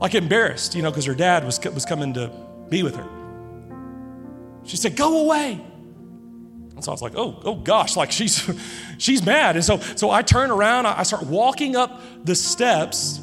Like 0.00 0.14
embarrassed, 0.14 0.74
you 0.74 0.82
know, 0.82 0.90
because 0.90 1.06
her 1.06 1.14
dad 1.14 1.44
was 1.44 1.58
was 1.64 1.84
coming 1.84 2.14
to 2.14 2.30
be 2.68 2.82
with 2.82 2.96
her. 2.96 3.08
She 4.64 4.76
said, 4.76 4.96
"Go 4.96 5.24
away." 5.24 5.60
So 6.84 6.92
I 6.92 6.94
was 6.94 7.02
like, 7.02 7.16
oh, 7.16 7.40
oh 7.44 7.54
gosh, 7.56 7.96
like 7.96 8.12
she's 8.12 8.48
she's 8.98 9.24
mad. 9.24 9.56
And 9.56 9.64
so 9.64 9.78
so 9.78 10.10
I 10.10 10.22
turn 10.22 10.50
around, 10.50 10.86
I 10.86 11.02
start 11.02 11.24
walking 11.24 11.76
up 11.76 12.00
the 12.24 12.34
steps. 12.34 13.20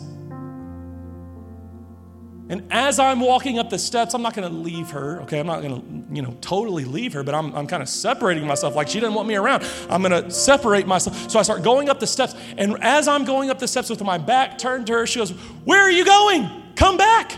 And 2.50 2.68
as 2.70 3.00
I'm 3.00 3.22
walking 3.22 3.60
up 3.60 3.70
the 3.70 3.80
steps, 3.80 4.14
I'm 4.14 4.22
not 4.22 4.34
gonna 4.34 4.50
leave 4.50 4.90
her, 4.90 5.22
okay? 5.22 5.40
I'm 5.40 5.48
not 5.48 5.62
gonna, 5.62 5.82
you 6.12 6.22
know, 6.22 6.36
totally 6.42 6.84
leave 6.84 7.14
her, 7.14 7.24
but 7.24 7.34
I'm, 7.34 7.56
I'm 7.56 7.66
kind 7.66 7.82
of 7.82 7.88
separating 7.88 8.46
myself. 8.46 8.76
Like 8.76 8.90
she 8.90 9.00
doesn't 9.00 9.16
want 9.16 9.30
me 9.30 9.36
around. 9.36 9.66
I'm 9.90 10.02
gonna 10.02 10.30
separate 10.30 10.86
myself. 10.86 11.30
So 11.30 11.40
I 11.40 11.44
start 11.44 11.64
going 11.64 11.88
up 11.88 12.02
the 12.02 12.08
steps. 12.08 12.36
And 12.58 12.78
as 12.82 13.08
I'm 13.08 13.24
going 13.24 13.50
up 13.50 13.60
the 13.60 13.70
steps 13.70 13.90
with 13.90 14.04
my 14.04 14.18
back 14.18 14.58
turned 14.58 14.88
to 14.88 14.94
her, 14.94 15.08
she 15.08 15.20
goes, 15.20 15.30
Where 15.64 15.82
are 15.82 15.92
you 15.92 16.04
going? 16.04 16.50
Come 16.76 16.98
back. 16.98 17.38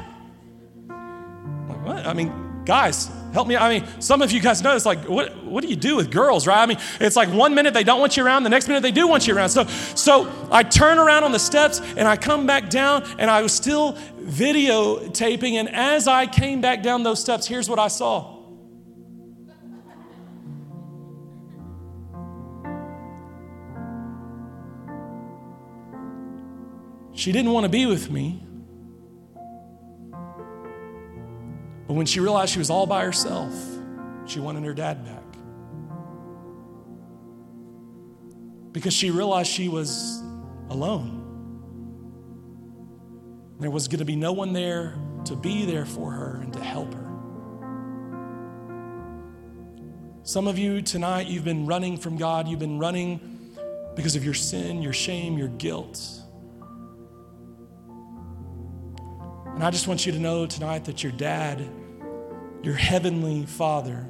I'm 0.89 1.69
like, 1.69 1.85
what? 1.85 2.07
I 2.07 2.13
mean, 2.13 2.63
guys, 2.65 3.11
Help 3.33 3.47
me. 3.47 3.57
I 3.57 3.79
mean, 3.79 3.87
some 3.99 4.21
of 4.21 4.31
you 4.31 4.39
guys 4.39 4.61
know 4.61 4.75
it's 4.75 4.85
like, 4.85 5.09
what, 5.09 5.35
what 5.43 5.63
do 5.63 5.67
you 5.67 5.75
do 5.75 5.95
with 5.95 6.11
girls, 6.11 6.45
right? 6.45 6.61
I 6.61 6.67
mean, 6.67 6.77
it's 6.99 7.15
like 7.15 7.29
one 7.29 7.55
minute 7.55 7.73
they 7.73 7.83
don't 7.83 7.99
want 7.99 8.15
you 8.15 8.23
around, 8.23 8.43
the 8.43 8.49
next 8.49 8.67
minute 8.67 8.81
they 8.83 8.91
do 8.91 9.07
want 9.07 9.27
you 9.27 9.35
around. 9.35 9.49
So, 9.49 9.65
so 9.95 10.31
I 10.51 10.61
turn 10.61 10.99
around 10.99 11.23
on 11.23 11.31
the 11.31 11.39
steps 11.39 11.81
and 11.97 12.07
I 12.07 12.15
come 12.15 12.45
back 12.45 12.69
down 12.69 13.03
and 13.17 13.31
I 13.31 13.41
was 13.41 13.51
still 13.51 13.93
videotaping. 14.19 15.53
And 15.53 15.67
as 15.67 16.07
I 16.07 16.27
came 16.27 16.61
back 16.61 16.83
down 16.83 17.01
those 17.01 17.19
steps, 17.19 17.47
here's 17.47 17.67
what 17.67 17.79
I 17.79 17.87
saw. 17.87 18.37
She 27.15 27.31
didn't 27.31 27.51
want 27.51 27.63
to 27.63 27.69
be 27.69 27.87
with 27.87 28.11
me. 28.11 28.43
But 31.93 31.97
when 31.97 32.07
she 32.07 32.21
realized 32.21 32.51
she 32.51 32.57
was 32.57 32.71
all 32.71 32.87
by 32.87 33.05
herself, 33.05 33.53
she 34.25 34.39
wanted 34.39 34.63
her 34.63 34.73
dad 34.73 35.05
back. 35.05 35.21
Because 38.71 38.95
she 38.95 39.11
realized 39.11 39.51
she 39.51 39.69
was 39.69 40.19
alone. 40.71 41.19
There 43.59 43.69
was 43.69 43.87
going 43.87 43.99
to 43.99 44.05
be 44.05 44.15
no 44.15 44.33
one 44.33 44.53
there 44.53 44.95
to 45.25 45.35
be 45.35 45.67
there 45.67 45.85
for 45.85 46.09
her 46.09 46.39
and 46.41 46.51
to 46.53 46.63
help 46.63 46.91
her. 46.95 47.11
Some 50.23 50.47
of 50.47 50.57
you 50.57 50.81
tonight, 50.81 51.27
you've 51.27 51.45
been 51.45 51.67
running 51.67 51.97
from 51.97 52.17
God. 52.17 52.47
You've 52.47 52.57
been 52.57 52.79
running 52.79 53.55
because 53.95 54.15
of 54.15 54.25
your 54.25 54.33
sin, 54.33 54.81
your 54.81 54.93
shame, 54.93 55.37
your 55.37 55.49
guilt. 55.49 56.09
And 59.53 59.63
I 59.63 59.69
just 59.69 59.87
want 59.87 60.07
you 60.07 60.11
to 60.11 60.17
know 60.17 60.47
tonight 60.47 60.85
that 60.85 61.03
your 61.03 61.11
dad, 61.11 61.63
your 62.63 62.75
heavenly 62.75 63.45
Father, 63.45 64.07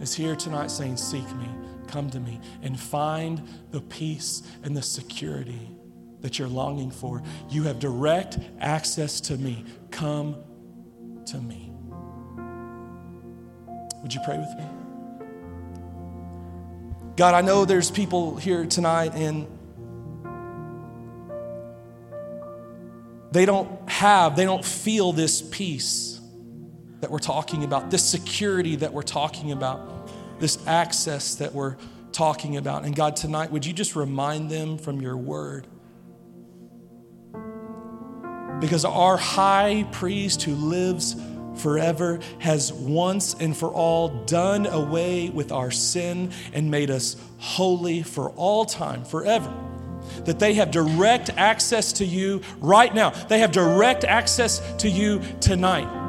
is 0.00 0.14
here 0.14 0.36
tonight 0.36 0.70
saying, 0.70 0.96
Seek 0.96 1.28
me, 1.36 1.48
come 1.88 2.08
to 2.10 2.20
me, 2.20 2.40
and 2.62 2.78
find 2.78 3.42
the 3.72 3.80
peace 3.80 4.42
and 4.62 4.76
the 4.76 4.82
security 4.82 5.76
that 6.20 6.38
you're 6.38 6.48
longing 6.48 6.90
for. 6.90 7.22
You 7.50 7.64
have 7.64 7.80
direct 7.80 8.38
access 8.60 9.20
to 9.22 9.36
me. 9.36 9.64
Come 9.90 10.36
to 11.26 11.38
me. 11.38 11.72
Would 14.02 14.14
you 14.14 14.20
pray 14.24 14.38
with 14.38 14.54
me? 14.56 14.64
God, 17.16 17.34
I 17.34 17.40
know 17.40 17.64
there's 17.64 17.90
people 17.90 18.36
here 18.36 18.64
tonight 18.64 19.14
and 19.14 19.48
they 23.32 23.44
don't 23.44 23.88
have, 23.90 24.36
they 24.36 24.44
don't 24.44 24.64
feel 24.64 25.12
this 25.12 25.42
peace 25.42 26.17
that 27.00 27.10
we're 27.10 27.18
talking 27.18 27.64
about, 27.64 27.90
this 27.90 28.04
security 28.04 28.76
that 28.76 28.92
we're 28.92 29.02
talking 29.02 29.52
about, 29.52 30.10
this 30.40 30.58
access 30.66 31.36
that 31.36 31.54
we're 31.54 31.76
talking 32.12 32.56
about. 32.56 32.84
And 32.84 32.94
God, 32.94 33.16
tonight, 33.16 33.50
would 33.52 33.64
you 33.64 33.72
just 33.72 33.96
remind 33.96 34.50
them 34.50 34.78
from 34.78 35.00
your 35.00 35.16
word? 35.16 35.66
Because 38.60 38.84
our 38.84 39.16
high 39.16 39.86
priest 39.92 40.42
who 40.42 40.54
lives 40.54 41.16
forever 41.56 42.18
has 42.40 42.72
once 42.72 43.34
and 43.34 43.56
for 43.56 43.68
all 43.68 44.24
done 44.24 44.66
away 44.66 45.28
with 45.28 45.52
our 45.52 45.70
sin 45.70 46.32
and 46.52 46.70
made 46.70 46.90
us 46.90 47.16
holy 47.38 48.02
for 48.02 48.30
all 48.30 48.64
time, 48.64 49.04
forever 49.04 49.52
that 50.24 50.38
they 50.38 50.54
have 50.54 50.70
direct 50.70 51.30
access 51.36 51.92
to 51.94 52.04
you 52.04 52.40
right 52.60 52.94
now. 52.94 53.10
They 53.10 53.40
have 53.40 53.52
direct 53.52 54.04
access 54.04 54.60
to 54.78 54.88
you 54.88 55.20
tonight. 55.40 56.07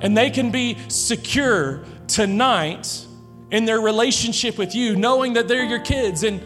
And 0.00 0.16
they 0.16 0.30
can 0.30 0.50
be 0.50 0.78
secure 0.88 1.84
tonight 2.06 3.06
in 3.50 3.64
their 3.64 3.80
relationship 3.80 4.58
with 4.58 4.74
you, 4.74 4.96
knowing 4.96 5.34
that 5.34 5.48
they're 5.48 5.64
your 5.64 5.80
kids. 5.80 6.22
And 6.22 6.40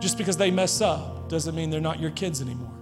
just 0.00 0.18
because 0.18 0.36
they 0.36 0.50
mess 0.50 0.80
up 0.80 1.28
doesn't 1.28 1.54
mean 1.54 1.70
they're 1.70 1.80
not 1.80 2.00
your 2.00 2.10
kids 2.10 2.40
anymore. 2.40 2.81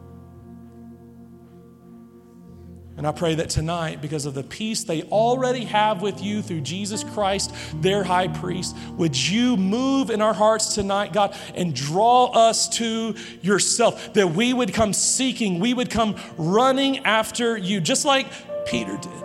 And 3.01 3.07
I 3.07 3.13
pray 3.13 3.35
that 3.37 3.49
tonight, 3.49 4.03
because 4.03 4.27
of 4.27 4.35
the 4.35 4.43
peace 4.43 4.85
they 4.85 5.05
already 5.05 5.65
have 5.65 6.03
with 6.03 6.23
you 6.23 6.43
through 6.43 6.61
Jesus 6.61 7.03
Christ, 7.03 7.51
their 7.81 8.05
high 8.05 8.29
priest, 8.29 8.77
would 8.99 9.17
you 9.17 9.57
move 9.57 10.11
in 10.11 10.21
our 10.21 10.35
hearts 10.35 10.75
tonight, 10.75 11.15
God, 11.15 11.35
and 11.55 11.75
draw 11.75 12.27
us 12.27 12.69
to 12.77 13.15
yourself, 13.41 14.13
that 14.13 14.33
we 14.33 14.53
would 14.53 14.75
come 14.75 14.93
seeking, 14.93 15.61
we 15.61 15.73
would 15.73 15.89
come 15.89 16.15
running 16.37 16.99
after 17.07 17.57
you, 17.57 17.81
just 17.81 18.05
like 18.05 18.27
Peter 18.67 18.99
did. 18.99 19.21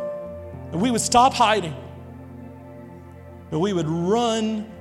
That 0.71 0.77
we 0.77 0.89
would 0.89 1.01
stop 1.01 1.33
hiding, 1.33 1.75
but 3.49 3.59
we 3.59 3.73
would 3.73 3.89
run 3.89 4.71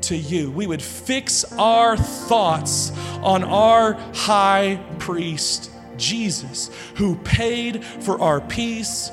to 0.00 0.16
you. 0.16 0.50
We 0.50 0.66
would 0.66 0.80
fix 0.80 1.44
our 1.58 1.94
thoughts 1.98 2.90
on 3.22 3.44
our 3.44 4.00
high 4.14 4.82
priest 4.98 5.72
Jesus, 5.96 6.70
who 6.96 7.16
paid 7.16 7.84
for 7.84 8.20
our 8.20 8.40
peace 8.40 9.10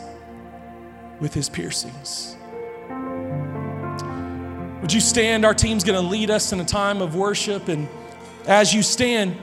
with 1.19 1.34
his 1.34 1.49
piercings. 1.49 2.36
Would 4.82 4.91
you 4.91 4.99
stand? 4.99 5.45
Our 5.45 5.53
team's 5.53 5.84
going 5.84 6.01
to 6.01 6.07
lead 6.07 6.32
us 6.32 6.51
in 6.51 6.59
a 6.59 6.65
time 6.65 7.01
of 7.01 7.15
worship. 7.15 7.67
And 7.67 7.88
as 8.47 8.73
you 8.73 8.82
stand, 8.82 9.38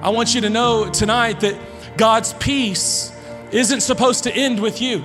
I 0.00 0.08
want 0.08 0.34
you 0.34 0.40
to 0.42 0.50
know 0.50 0.90
tonight 0.90 1.40
that 1.40 1.58
God's 1.98 2.32
peace 2.34 3.12
isn't 3.52 3.80
supposed 3.80 4.24
to 4.24 4.34
end 4.34 4.60
with 4.60 4.80
you. 4.80 5.04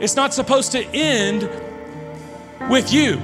It's 0.00 0.16
not 0.16 0.32
supposed 0.34 0.72
to 0.72 0.84
end 0.86 1.42
with 2.70 2.92
you. 2.92 3.20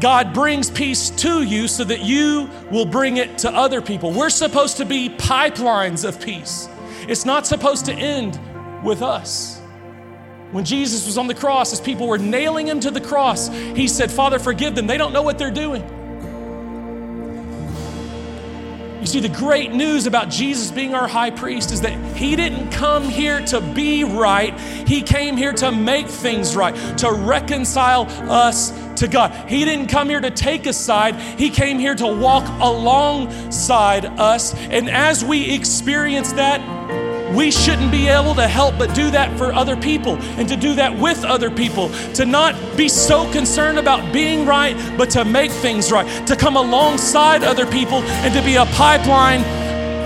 God 0.00 0.32
brings 0.32 0.70
peace 0.70 1.10
to 1.10 1.42
you 1.42 1.66
so 1.66 1.82
that 1.84 2.02
you 2.02 2.48
will 2.70 2.86
bring 2.86 3.16
it 3.16 3.38
to 3.38 3.50
other 3.50 3.82
people. 3.82 4.12
We're 4.12 4.30
supposed 4.30 4.76
to 4.76 4.84
be 4.84 5.08
pipelines 5.08 6.06
of 6.06 6.20
peace. 6.20 6.68
It's 7.08 7.24
not 7.24 7.46
supposed 7.46 7.86
to 7.86 7.92
end 7.92 8.38
with 8.84 9.02
us. 9.02 9.58
When 10.52 10.64
Jesus 10.64 11.04
was 11.04 11.18
on 11.18 11.26
the 11.26 11.34
cross, 11.34 11.72
as 11.72 11.80
people 11.80 12.06
were 12.06 12.18
nailing 12.18 12.68
him 12.68 12.80
to 12.80 12.90
the 12.90 13.00
cross, 13.00 13.48
he 13.48 13.88
said, 13.88 14.10
Father, 14.10 14.38
forgive 14.38 14.74
them. 14.74 14.86
They 14.86 14.96
don't 14.96 15.12
know 15.12 15.22
what 15.22 15.36
they're 15.36 15.50
doing. 15.50 15.82
You 19.00 19.06
see, 19.06 19.20
the 19.20 19.28
great 19.28 19.72
news 19.72 20.06
about 20.06 20.28
Jesus 20.28 20.70
being 20.70 20.94
our 20.94 21.06
high 21.06 21.30
priest 21.30 21.70
is 21.70 21.82
that 21.82 21.92
he 22.16 22.34
didn't 22.34 22.70
come 22.70 23.04
here 23.04 23.40
to 23.46 23.60
be 23.60 24.04
right, 24.04 24.58
he 24.58 25.02
came 25.02 25.36
here 25.36 25.52
to 25.54 25.70
make 25.70 26.08
things 26.08 26.56
right, 26.56 26.74
to 26.98 27.12
reconcile 27.12 28.06
us 28.30 28.72
to 28.98 29.08
God. 29.08 29.32
He 29.48 29.64
didn't 29.64 29.88
come 29.88 30.08
here 30.08 30.20
to 30.20 30.30
take 30.30 30.66
a 30.66 30.72
side, 30.72 31.16
He 31.38 31.50
came 31.50 31.78
here 31.78 31.94
to 31.94 32.06
walk 32.06 32.46
alongside 32.60 34.04
us. 34.06 34.54
And 34.54 34.88
as 34.88 35.24
we 35.24 35.54
experience 35.54 36.32
that, 36.32 36.60
we 37.34 37.50
shouldn't 37.50 37.92
be 37.92 38.08
able 38.08 38.34
to 38.34 38.48
help 38.48 38.78
but 38.78 38.94
do 38.94 39.10
that 39.10 39.36
for 39.36 39.52
other 39.52 39.76
people 39.76 40.16
and 40.38 40.48
to 40.48 40.56
do 40.56 40.74
that 40.74 40.98
with 40.98 41.24
other 41.24 41.50
people. 41.50 41.90
To 42.14 42.24
not 42.24 42.54
be 42.76 42.88
so 42.88 43.30
concerned 43.32 43.78
about 43.78 44.12
being 44.12 44.46
right, 44.46 44.74
but 44.96 45.10
to 45.10 45.24
make 45.24 45.50
things 45.50 45.92
right. 45.92 46.26
To 46.26 46.36
come 46.36 46.56
alongside 46.56 47.44
other 47.44 47.66
people 47.66 47.98
and 47.98 48.32
to 48.34 48.42
be 48.42 48.56
a 48.56 48.64
pipeline 48.66 49.42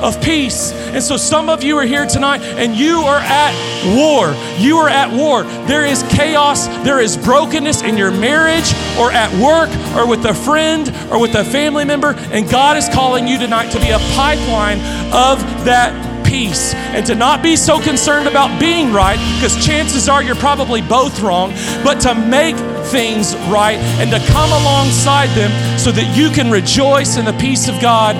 of 0.03 0.20
peace. 0.20 0.72
And 0.72 1.03
so 1.03 1.16
some 1.16 1.48
of 1.48 1.62
you 1.62 1.76
are 1.78 1.86
here 1.86 2.07
tonight 2.07 2.42
and 2.42 2.74
you 2.74 2.98
are 2.98 3.20
at 3.20 3.55
war. 3.96 4.34
You 4.59 4.78
are 4.78 4.88
at 4.88 5.11
war. 5.12 5.44
There 5.66 5.86
is 5.86 6.03
chaos, 6.11 6.66
there 6.84 7.00
is 7.00 7.16
brokenness 7.16 7.82
in 7.82 7.96
your 7.96 8.11
marriage 8.11 8.72
or 8.98 9.12
at 9.12 9.32
work 9.40 9.70
or 9.96 10.09
with 10.09 10.24
a 10.24 10.34
friend 10.34 10.92
or 11.11 11.20
with 11.20 11.34
a 11.34 11.44
family 11.44 11.84
member. 11.84 12.14
And 12.32 12.50
God 12.50 12.76
is 12.76 12.88
calling 12.88 13.26
you 13.26 13.38
tonight 13.38 13.70
to 13.70 13.80
be 13.80 13.90
a 13.90 13.98
pipeline 14.14 14.78
of 15.12 15.38
that 15.64 16.11
peace 16.24 16.74
and 16.74 17.05
to 17.07 17.14
not 17.14 17.42
be 17.42 17.57
so 17.57 17.80
concerned 17.80 18.26
about 18.26 18.59
being 18.59 18.92
right, 18.92 19.18
because 19.36 19.64
chances 19.64 20.09
are 20.09 20.22
you're 20.22 20.34
probably 20.34 20.80
both 20.80 21.20
wrong, 21.20 21.50
but 21.84 22.00
to 22.00 22.14
make 22.14 22.57
things 22.86 23.34
right 23.48 23.76
and 24.00 24.11
to 24.11 24.18
come 24.32 24.50
alongside 24.62 25.28
them 25.36 25.50
so 25.78 25.92
that 25.92 26.16
you 26.16 26.30
can 26.30 26.50
rejoice 26.50 27.16
in 27.16 27.24
the 27.24 27.32
peace 27.34 27.68
of 27.68 27.78
God 27.80 28.16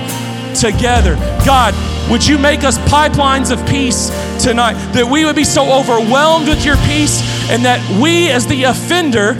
together. 0.53 1.15
God, 1.45 1.73
would 2.09 2.25
you 2.25 2.37
make 2.37 2.63
us 2.63 2.77
pipelines 2.79 3.51
of 3.51 3.65
peace 3.67 4.09
tonight? 4.43 4.73
That 4.93 5.05
we 5.05 5.25
would 5.25 5.35
be 5.35 5.43
so 5.43 5.71
overwhelmed 5.71 6.47
with 6.47 6.65
your 6.65 6.77
peace 6.77 7.21
and 7.49 7.65
that 7.65 7.81
we, 8.01 8.29
as 8.29 8.45
the 8.47 8.63
offender, 8.63 9.33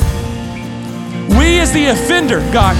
we, 1.37 1.59
as 1.59 1.71
the 1.73 1.87
offender, 1.87 2.39
God, 2.51 2.75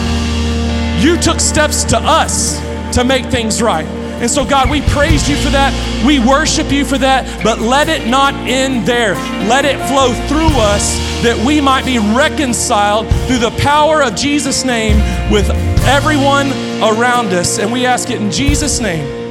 you 1.03 1.17
took 1.17 1.39
steps 1.39 1.83
to 1.85 1.97
us 1.97 2.59
to 2.95 3.03
make 3.03 3.25
things 3.25 3.61
right. 3.61 4.02
And 4.21 4.29
so, 4.29 4.45
God, 4.45 4.69
we 4.69 4.81
praise 4.81 5.29
you 5.29 5.35
for 5.37 5.49
that. 5.49 5.73
We 6.05 6.19
worship 6.19 6.71
you 6.71 6.85
for 6.85 6.97
that. 6.97 7.43
But 7.43 7.59
let 7.59 7.89
it 7.89 8.07
not 8.07 8.33
end 8.47 8.87
there. 8.87 9.15
Let 9.47 9.65
it 9.65 9.77
flow 9.87 10.13
through 10.27 10.57
us 10.59 10.97
that 11.23 11.41
we 11.45 11.61
might 11.61 11.85
be 11.85 11.99
reconciled 11.99 13.07
through 13.27 13.39
the 13.39 13.55
power 13.59 14.03
of 14.03 14.15
Jesus' 14.15 14.63
name 14.63 14.97
with 15.31 15.49
everyone 15.85 16.51
around 16.81 17.27
us. 17.33 17.59
And 17.59 17.71
we 17.71 17.85
ask 17.85 18.09
it 18.09 18.21
in 18.21 18.31
Jesus' 18.31 18.79
name. 18.79 19.22